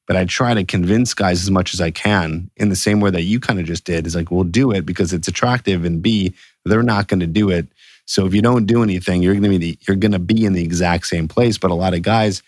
But 0.08 0.18
I 0.18 0.26
try 0.26 0.54
to 0.54 0.64
convince 0.64 1.14
guys 1.14 1.42
as 1.42 1.52
much 1.52 1.74
as 1.74 1.80
I 1.80 1.92
can 1.92 2.50
in 2.58 2.70
the 2.70 2.76
same 2.76 3.00
way 3.00 3.12
that 3.12 3.22
you 3.22 3.40
kind 3.40 3.60
of 3.60 3.66
just 3.66 3.86
did 3.86 4.08
is 4.08 4.16
like, 4.16 4.32
we'll 4.32 4.44
do 4.44 4.72
it 4.72 4.86
because 4.86 5.14
it's 5.14 5.28
attractive. 5.28 5.86
And 5.86 6.02
B, 6.02 6.34
they're 6.66 6.84
not 6.84 7.08
going 7.08 7.20
to 7.20 7.28
do 7.28 7.50
it. 7.50 7.68
So 8.06 8.26
if 8.26 8.34
you 8.34 8.42
don't 8.42 8.66
do 8.66 8.84
anything, 8.84 9.22
you're 9.22 9.34
going 9.34 9.44
to 9.44 9.50
be 9.50 9.58
the, 9.58 9.78
you're 9.88 9.96
going 9.96 10.12
to 10.12 10.20
be 10.20 10.44
in 10.44 10.54
the 10.54 10.64
exact 10.64 11.08
same 11.08 11.28
place. 11.28 11.58
But 11.58 11.72
a 11.72 11.76
lot 11.76 11.94
of 11.94 12.02
guys 12.02 12.42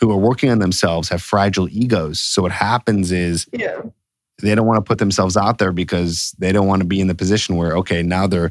who 0.00 0.10
are 0.10 0.16
working 0.16 0.50
on 0.50 0.58
themselves 0.60 1.08
have 1.10 1.22
fragile 1.22 1.68
egos. 1.70 2.18
So 2.20 2.42
what 2.42 2.52
happens 2.52 3.12
is 3.12 3.46
Yeah. 3.52 3.82
they 4.40 4.54
don't 4.54 4.66
want 4.66 4.78
to 4.78 4.88
put 4.88 4.98
themselves 4.98 5.36
out 5.36 5.58
there 5.58 5.72
because 5.72 6.34
they 6.38 6.50
don't 6.52 6.66
want 6.66 6.80
to 6.80 6.86
be 6.88 7.00
in 7.00 7.06
the 7.08 7.14
position 7.14 7.56
where 7.56 7.76
okay 7.76 8.02
now 8.02 8.26
their 8.26 8.50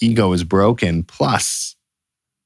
ego 0.00 0.32
is 0.32 0.44
broken 0.44 1.02
plus 1.02 1.74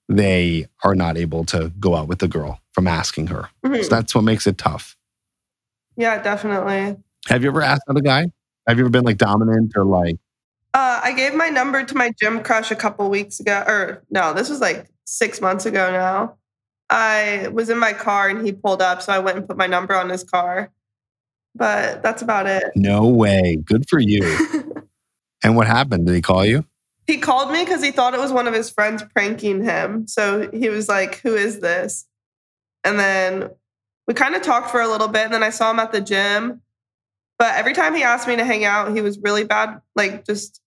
they 0.08 0.66
are 0.84 0.94
not 0.94 1.18
able 1.18 1.44
to 1.44 1.70
go 1.78 1.94
out 1.94 2.08
with 2.08 2.18
the 2.20 2.28
girl 2.28 2.60
from 2.72 2.86
asking 2.86 3.26
her 3.26 3.50
Mhm. 3.64 3.82
so 3.82 3.88
that's 3.90 4.14
what 4.14 4.24
makes 4.24 4.46
it 4.46 4.56
tough 4.56 4.96
Yeah, 5.96 6.22
definitely. 6.22 6.96
have 7.26 7.42
you 7.42 7.48
ever 7.50 7.60
asked 7.62 7.82
out 7.90 7.98
a 7.98 8.00
guy 8.02 8.26
have 8.66 8.78
you 8.78 8.84
ever 8.84 8.90
been 8.90 9.04
like 9.04 9.18
dominant 9.18 9.72
or 9.76 9.84
like 9.84 10.16
Uh, 10.74 11.00
I 11.02 11.12
gave 11.12 11.34
my 11.34 11.48
number 11.50 11.82
to 11.84 11.94
my 11.96 12.10
gym 12.20 12.42
crush 12.42 12.70
a 12.70 12.76
couple 12.76 13.08
weeks 13.10 13.40
ago, 13.40 13.64
or 13.66 14.02
no, 14.10 14.32
this 14.34 14.48
was 14.50 14.60
like 14.60 14.86
six 15.04 15.40
months 15.40 15.64
ago 15.66 15.90
now. 15.90 16.36
I 16.90 17.48
was 17.52 17.70
in 17.70 17.78
my 17.78 17.92
car 17.92 18.28
and 18.28 18.44
he 18.44 18.52
pulled 18.52 18.80
up, 18.80 19.02
so 19.02 19.12
I 19.12 19.18
went 19.18 19.36
and 19.36 19.46
put 19.46 19.56
my 19.56 19.66
number 19.66 19.94
on 19.94 20.08
his 20.08 20.24
car. 20.24 20.70
But 21.54 22.02
that's 22.02 22.22
about 22.22 22.46
it. 22.46 22.64
no 22.76 23.06
way 23.06 23.56
good 23.64 23.88
for 23.88 23.98
you 23.98 24.22
and 25.42 25.56
what 25.56 25.66
happened 25.66 26.06
did 26.06 26.14
he 26.14 26.22
call 26.22 26.44
you 26.44 26.64
he 27.08 27.16
called 27.16 27.50
me 27.50 27.64
because 27.64 27.82
he 27.82 27.90
thought 27.90 28.12
it 28.12 28.20
was 28.20 28.32
one 28.32 28.46
of 28.46 28.52
his 28.52 28.68
friends 28.68 29.02
pranking 29.02 29.64
him. 29.64 30.06
So 30.06 30.50
he 30.50 30.68
was 30.68 30.90
like, 30.90 31.20
Who 31.22 31.34
is 31.34 31.58
this? 31.58 32.06
And 32.84 33.00
then 33.00 33.48
we 34.06 34.12
kind 34.12 34.34
of 34.34 34.42
talked 34.42 34.70
for 34.70 34.80
a 34.82 34.86
little 34.86 35.08
bit. 35.08 35.24
And 35.24 35.32
then 35.32 35.42
I 35.42 35.48
saw 35.48 35.70
him 35.70 35.80
at 35.80 35.90
the 35.90 36.02
gym. 36.02 36.60
But 37.38 37.54
every 37.54 37.72
time 37.72 37.94
he 37.94 38.02
asked 38.02 38.28
me 38.28 38.36
to 38.36 38.44
hang 38.44 38.64
out, 38.66 38.94
he 38.94 39.00
was 39.00 39.18
really 39.18 39.44
bad, 39.44 39.80
like 39.96 40.26
just 40.26 40.60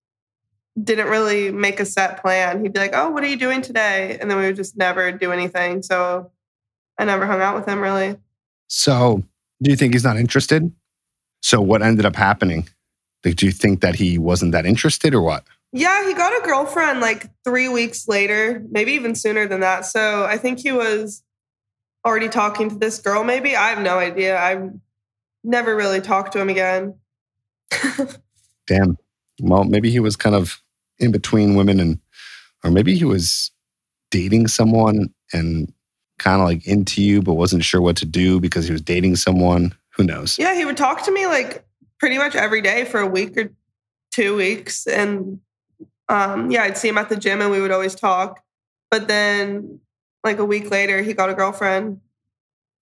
didn't 0.82 1.08
really 1.08 1.50
make 1.50 1.80
a 1.80 1.84
set 1.84 2.22
plan. 2.22 2.62
He'd 2.62 2.72
be 2.72 2.80
like, 2.80 2.94
Oh, 2.94 3.10
what 3.10 3.22
are 3.24 3.28
you 3.28 3.36
doing 3.36 3.62
today? 3.62 4.16
And 4.20 4.30
then 4.30 4.38
we 4.38 4.46
would 4.46 4.56
just 4.56 4.76
never 4.76 5.12
do 5.12 5.32
anything. 5.32 5.82
So 5.82 6.30
I 6.98 7.04
never 7.04 7.26
hung 7.26 7.40
out 7.40 7.54
with 7.56 7.66
him 7.66 7.80
really. 7.80 8.16
so 8.68 9.22
do 9.62 9.70
you 9.70 9.76
think 9.76 9.92
he's 9.92 10.04
not 10.04 10.16
interested 10.16 10.72
so 11.42 11.60
what 11.60 11.82
ended 11.82 12.04
up 12.06 12.16
happening 12.16 12.68
like, 13.24 13.36
do 13.36 13.46
you 13.46 13.52
think 13.52 13.80
that 13.82 13.94
he 13.94 14.18
wasn't 14.18 14.52
that 14.52 14.66
interested 14.66 15.14
or 15.14 15.22
what 15.22 15.44
Yeah, 15.72 16.06
he 16.06 16.14
got 16.14 16.32
a 16.32 16.44
girlfriend 16.44 17.00
like 17.00 17.30
three 17.44 17.68
weeks 17.68 18.08
later, 18.08 18.64
maybe 18.70 18.92
even 18.92 19.14
sooner 19.14 19.46
than 19.46 19.60
that. 19.60 19.86
So 19.86 20.24
I 20.24 20.38
think 20.38 20.58
he 20.58 20.72
was 20.72 21.22
already 22.04 22.28
talking 22.28 22.68
to 22.70 22.74
this 22.76 22.98
girl, 22.98 23.22
maybe. 23.24 23.54
I 23.54 23.70
have 23.70 23.80
no 23.80 23.98
idea. 23.98 24.40
I've 24.40 24.70
never 25.44 25.76
really 25.76 26.00
talked 26.00 26.32
to 26.32 26.40
him 26.40 26.48
again. 26.48 26.98
Damn. 28.66 28.98
Well, 29.42 29.64
maybe 29.64 29.90
he 29.90 30.00
was 30.00 30.16
kind 30.16 30.34
of 30.34 30.60
in 30.98 31.12
between 31.12 31.54
women 31.56 31.80
and, 31.80 31.98
or 32.64 32.70
maybe 32.70 32.96
he 32.96 33.04
was 33.04 33.50
dating 34.10 34.46
someone 34.48 35.12
and 35.32 35.72
kind 36.18 36.40
of 36.40 36.46
like 36.46 36.66
into 36.66 37.02
you, 37.02 37.20
but 37.20 37.34
wasn't 37.34 37.64
sure 37.64 37.80
what 37.80 37.96
to 37.96 38.06
do 38.06 38.38
because 38.40 38.66
he 38.66 38.72
was 38.72 38.80
dating 38.80 39.16
someone. 39.16 39.74
Who 39.96 40.04
knows? 40.04 40.38
yeah, 40.38 40.54
he 40.54 40.64
would 40.64 40.76
talk 40.78 41.02
to 41.04 41.12
me 41.12 41.26
like 41.26 41.66
pretty 41.98 42.16
much 42.16 42.34
every 42.34 42.62
day 42.62 42.84
for 42.84 43.00
a 43.00 43.06
week 43.06 43.36
or 43.36 43.50
two 44.12 44.36
weeks. 44.36 44.86
And 44.86 45.40
um, 46.08 46.50
yeah, 46.50 46.62
I'd 46.62 46.78
see 46.78 46.88
him 46.88 46.98
at 46.98 47.08
the 47.08 47.16
gym 47.16 47.40
and 47.42 47.50
we 47.50 47.60
would 47.60 47.70
always 47.70 47.94
talk. 47.94 48.42
But 48.90 49.08
then 49.08 49.80
like 50.24 50.38
a 50.38 50.44
week 50.44 50.70
later, 50.70 51.02
he 51.02 51.12
got 51.14 51.30
a 51.30 51.34
girlfriend. 51.34 52.00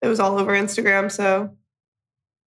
It 0.03 0.09
was 0.09 0.21
all 0.21 0.39
over 0.39 0.53
Instagram. 0.53 1.11
So 1.11 1.57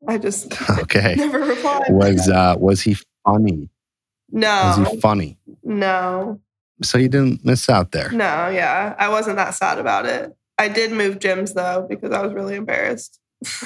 I 0.08 0.17
just 0.17 0.54
Okay. 0.80 1.15
never 1.17 1.39
replied. 1.39 1.88
Was 1.89 2.30
uh 2.30 2.56
was 2.58 2.82
he 2.82 2.97
funny? 3.26 3.69
Was 4.34 4.78
No, 4.80 4.86
he 4.91 5.00
funny? 5.00 5.38
no. 5.63 6.39
So 6.82 6.98
you 6.98 7.08
didn't 7.08 7.46
miss 7.46 7.69
out 7.69 7.91
there. 7.91 8.12
No, 8.12 8.50
yeah. 8.50 8.96
I 8.98 9.08
wasn't 9.10 9.38
that 9.38 9.54
sad 9.54 9.78
about 9.80 10.06
it. 10.06 10.36
I 10.58 10.67
did 10.67 10.91
move 10.91 11.19
gyms 11.19 11.54
though 11.54 11.86
because 11.88 12.12
I 12.12 12.22
was 12.22 12.34
really 12.34 12.56
embarrassed. 12.56 13.19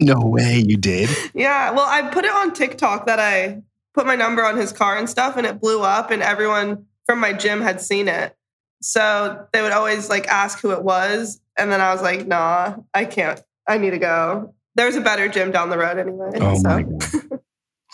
No 0.00 0.18
way 0.18 0.64
you 0.66 0.76
did. 0.76 1.08
yeah. 1.32 1.70
Well, 1.70 1.86
I 1.86 2.02
put 2.10 2.24
it 2.24 2.32
on 2.32 2.52
TikTok 2.52 3.06
that 3.06 3.20
I 3.20 3.62
put 3.94 4.04
my 4.04 4.16
number 4.16 4.44
on 4.44 4.56
his 4.56 4.72
car 4.72 4.96
and 4.96 5.08
stuff 5.08 5.36
and 5.36 5.46
it 5.46 5.60
blew 5.60 5.82
up 5.82 6.10
and 6.10 6.22
everyone 6.22 6.86
from 7.06 7.20
my 7.20 7.32
gym 7.32 7.60
had 7.60 7.80
seen 7.80 8.08
it. 8.08 8.34
So 8.80 9.46
they 9.52 9.62
would 9.62 9.70
always 9.70 10.08
like 10.10 10.26
ask 10.26 10.58
who 10.60 10.72
it 10.72 10.82
was. 10.82 11.40
And 11.56 11.70
then 11.70 11.80
I 11.80 11.92
was 11.92 12.02
like, 12.02 12.26
nah, 12.26 12.76
I 12.92 13.04
can't. 13.04 13.40
I 13.68 13.78
need 13.78 13.90
to 13.90 13.98
go. 13.98 14.54
There's 14.74 14.96
a 14.96 15.00
better 15.00 15.28
gym 15.28 15.52
down 15.52 15.70
the 15.70 15.78
road 15.78 15.98
anyway. 15.98 16.30
Oh 16.40 16.56
so, 16.56 16.68
my 16.68 16.82
god. 16.82 17.40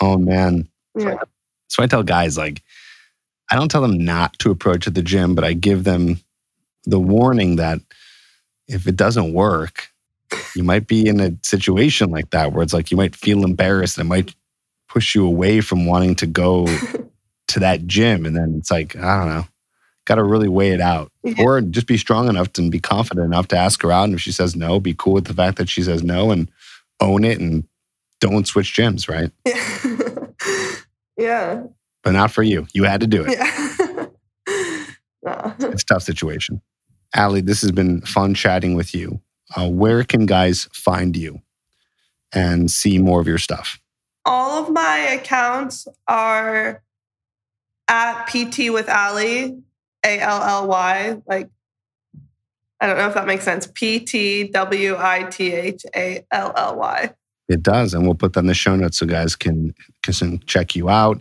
Oh 0.00 0.16
man. 0.16 0.68
yeah. 0.98 1.16
So 1.68 1.82
I 1.82 1.86
tell 1.86 2.02
guys 2.02 2.36
like 2.36 2.62
I 3.50 3.56
don't 3.56 3.70
tell 3.70 3.82
them 3.82 4.04
not 4.04 4.38
to 4.40 4.50
approach 4.50 4.86
at 4.86 4.94
the 4.94 5.02
gym, 5.02 5.34
but 5.34 5.44
I 5.44 5.54
give 5.54 5.84
them 5.84 6.20
the 6.84 6.98
warning 6.98 7.56
that 7.56 7.80
if 8.66 8.86
it 8.86 8.96
doesn't 8.96 9.32
work, 9.32 9.90
you 10.54 10.62
might 10.62 10.86
be 10.86 11.06
in 11.06 11.20
a 11.20 11.32
situation 11.42 12.10
like 12.10 12.30
that 12.30 12.52
where 12.52 12.62
it's 12.62 12.74
like 12.74 12.90
you 12.90 12.96
might 12.96 13.16
feel 13.16 13.44
embarrassed 13.44 13.96
and 13.96 14.06
it 14.06 14.08
might 14.08 14.34
push 14.88 15.14
you 15.14 15.26
away 15.26 15.60
from 15.60 15.86
wanting 15.86 16.14
to 16.16 16.26
go 16.26 16.66
to 17.48 17.60
that 17.60 17.86
gym. 17.86 18.26
And 18.26 18.36
then 18.36 18.56
it's 18.58 18.70
like, 18.70 18.94
I 18.96 19.18
don't 19.18 19.28
know, 19.28 19.46
got 20.04 20.16
to 20.16 20.24
really 20.24 20.48
weigh 20.48 20.72
it 20.72 20.80
out. 20.80 21.10
Yeah. 21.22 21.42
Or 21.42 21.60
just 21.62 21.86
be 21.86 21.96
strong 21.96 22.28
enough 22.28 22.48
and 22.58 22.70
be 22.70 22.80
confident 22.80 23.26
enough 23.26 23.48
to 23.48 23.58
ask 23.58 23.80
her 23.82 23.92
out. 23.92 24.04
And 24.04 24.14
if 24.14 24.20
she 24.20 24.32
says 24.32 24.54
no, 24.54 24.80
be 24.80 24.94
cool 24.96 25.14
with 25.14 25.26
the 25.26 25.34
fact 25.34 25.56
that 25.58 25.70
she 25.70 25.82
says 25.82 26.02
no 26.02 26.30
and 26.30 26.50
own 27.00 27.24
it 27.24 27.40
and 27.40 27.64
don't 28.20 28.46
switch 28.46 28.74
gyms, 28.74 29.08
right? 29.08 29.30
yeah. 31.18 31.64
But 32.02 32.12
not 32.12 32.30
for 32.30 32.42
you. 32.42 32.66
You 32.72 32.84
had 32.84 33.00
to 33.00 33.06
do 33.06 33.24
it. 33.26 33.38
Yeah. 33.38 34.06
It's 35.58 35.82
a 35.82 35.86
tough 35.86 36.02
situation. 36.04 36.62
Allie, 37.14 37.40
this 37.40 37.60
has 37.60 37.72
been 37.72 38.00
fun 38.02 38.34
chatting 38.34 38.74
with 38.74 38.94
you. 38.94 39.20
Uh, 39.54 39.68
where 39.68 40.04
can 40.04 40.26
guys 40.26 40.68
find 40.72 41.16
you 41.16 41.42
and 42.32 42.70
see 42.70 42.98
more 42.98 43.20
of 43.20 43.26
your 43.26 43.38
stuff? 43.38 43.78
All 44.24 44.62
of 44.62 44.70
my 44.70 44.98
accounts 44.98 45.88
are 46.06 46.82
at 47.88 48.26
PT 48.26 48.70
with 48.70 48.88
Allie, 48.88 49.62
A 50.04 50.18
L 50.20 50.42
L 50.42 50.68
Y. 50.68 51.16
Like, 51.26 51.48
I 52.80 52.86
don't 52.86 52.98
know 52.98 53.08
if 53.08 53.14
that 53.14 53.26
makes 53.26 53.44
sense. 53.44 53.66
P 53.66 54.00
T 54.00 54.44
W 54.48 54.96
I 54.98 55.24
T 55.24 55.52
H 55.52 55.84
A 55.96 56.24
L 56.30 56.52
L 56.54 56.76
Y. 56.76 57.14
It 57.48 57.62
does, 57.62 57.94
and 57.94 58.04
we'll 58.04 58.14
put 58.14 58.34
that 58.34 58.40
in 58.40 58.46
the 58.46 58.54
show 58.54 58.76
notes 58.76 58.98
so 58.98 59.06
guys 59.06 59.34
can 59.34 59.74
can 60.02 60.40
check 60.40 60.76
you 60.76 60.88
out 60.88 61.20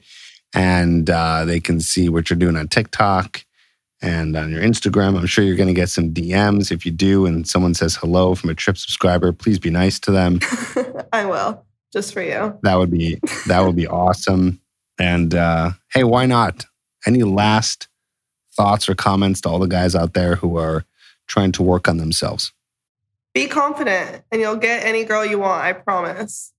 and 0.53 1.09
uh, 1.09 1.45
they 1.45 1.59
can 1.59 1.79
see 1.79 2.09
what 2.09 2.29
you're 2.29 2.37
doing 2.37 2.55
on 2.55 2.67
TikTok 2.67 3.45
and 4.01 4.35
on 4.35 4.51
your 4.51 4.61
Instagram. 4.61 5.17
I'm 5.17 5.25
sure 5.25 5.43
you're 5.43 5.55
going 5.55 5.67
to 5.67 5.73
get 5.73 5.89
some 5.89 6.13
DMs. 6.13 6.71
If 6.71 6.85
you 6.85 6.91
do, 6.91 7.25
and 7.25 7.47
someone 7.47 7.73
says 7.73 7.95
hello 7.95 8.35
from 8.35 8.49
a 8.49 8.55
Trip 8.55 8.77
subscriber, 8.77 9.31
please 9.31 9.59
be 9.59 9.69
nice 9.69 9.99
to 10.01 10.11
them. 10.11 10.39
I 11.13 11.25
will, 11.25 11.65
just 11.91 12.13
for 12.13 12.21
you. 12.21 12.57
That 12.63 12.75
would 12.75 12.91
be 12.91 13.19
that 13.47 13.61
would 13.61 13.75
be 13.75 13.87
awesome. 13.87 14.61
And 14.99 15.33
uh, 15.33 15.71
hey, 15.93 16.03
why 16.03 16.25
not? 16.25 16.65
Any 17.05 17.23
last 17.23 17.87
thoughts 18.55 18.89
or 18.89 18.95
comments 18.95 19.41
to 19.41 19.49
all 19.49 19.59
the 19.59 19.67
guys 19.67 19.95
out 19.95 20.13
there 20.13 20.35
who 20.35 20.57
are 20.57 20.83
trying 21.27 21.51
to 21.53 21.63
work 21.63 21.87
on 21.87 21.97
themselves? 21.97 22.51
Be 23.37 23.45
confident 23.45 24.23
and 24.31 24.41
you'll 24.41 24.55
get 24.55 24.83
any 24.83 25.03
girl 25.03 25.23
you 25.23 25.37
want, 25.37 25.63
I 25.63 25.71
promise. 25.71 26.53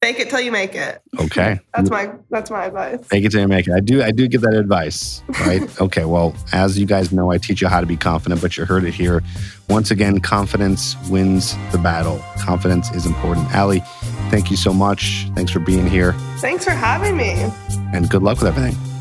Fake 0.00 0.18
it 0.18 0.30
till 0.30 0.40
you 0.40 0.50
make 0.50 0.74
it. 0.74 1.02
Okay. 1.20 1.60
That's 1.74 1.90
my 1.90 2.12
that's 2.30 2.50
my 2.50 2.64
advice. 2.64 3.06
Fake 3.06 3.26
it 3.26 3.30
till 3.30 3.42
you 3.42 3.48
make 3.48 3.66
it. 3.66 3.74
I 3.74 3.80
do 3.80 4.02
I 4.02 4.10
do 4.10 4.26
give 4.26 4.40
that 4.40 4.54
advice, 4.54 5.22
right? 5.40 5.80
okay. 5.82 6.06
Well, 6.06 6.34
as 6.54 6.78
you 6.78 6.86
guys 6.86 7.12
know, 7.12 7.30
I 7.30 7.36
teach 7.36 7.60
you 7.60 7.68
how 7.68 7.80
to 7.80 7.86
be 7.86 7.96
confident, 7.96 8.40
but 8.40 8.56
you 8.56 8.64
heard 8.64 8.84
it 8.84 8.94
here. 8.94 9.22
Once 9.68 9.90
again, 9.90 10.18
confidence 10.20 10.96
wins 11.10 11.54
the 11.72 11.78
battle. 11.78 12.24
Confidence 12.38 12.90
is 12.92 13.04
important. 13.04 13.46
Allie, 13.54 13.82
thank 14.30 14.50
you 14.50 14.56
so 14.56 14.72
much. 14.72 15.26
Thanks 15.34 15.52
for 15.52 15.60
being 15.60 15.86
here. 15.86 16.14
Thanks 16.38 16.64
for 16.64 16.70
having 16.70 17.18
me. 17.18 17.50
And 17.92 18.08
good 18.08 18.22
luck 18.22 18.38
with 18.38 18.48
everything. 18.48 18.93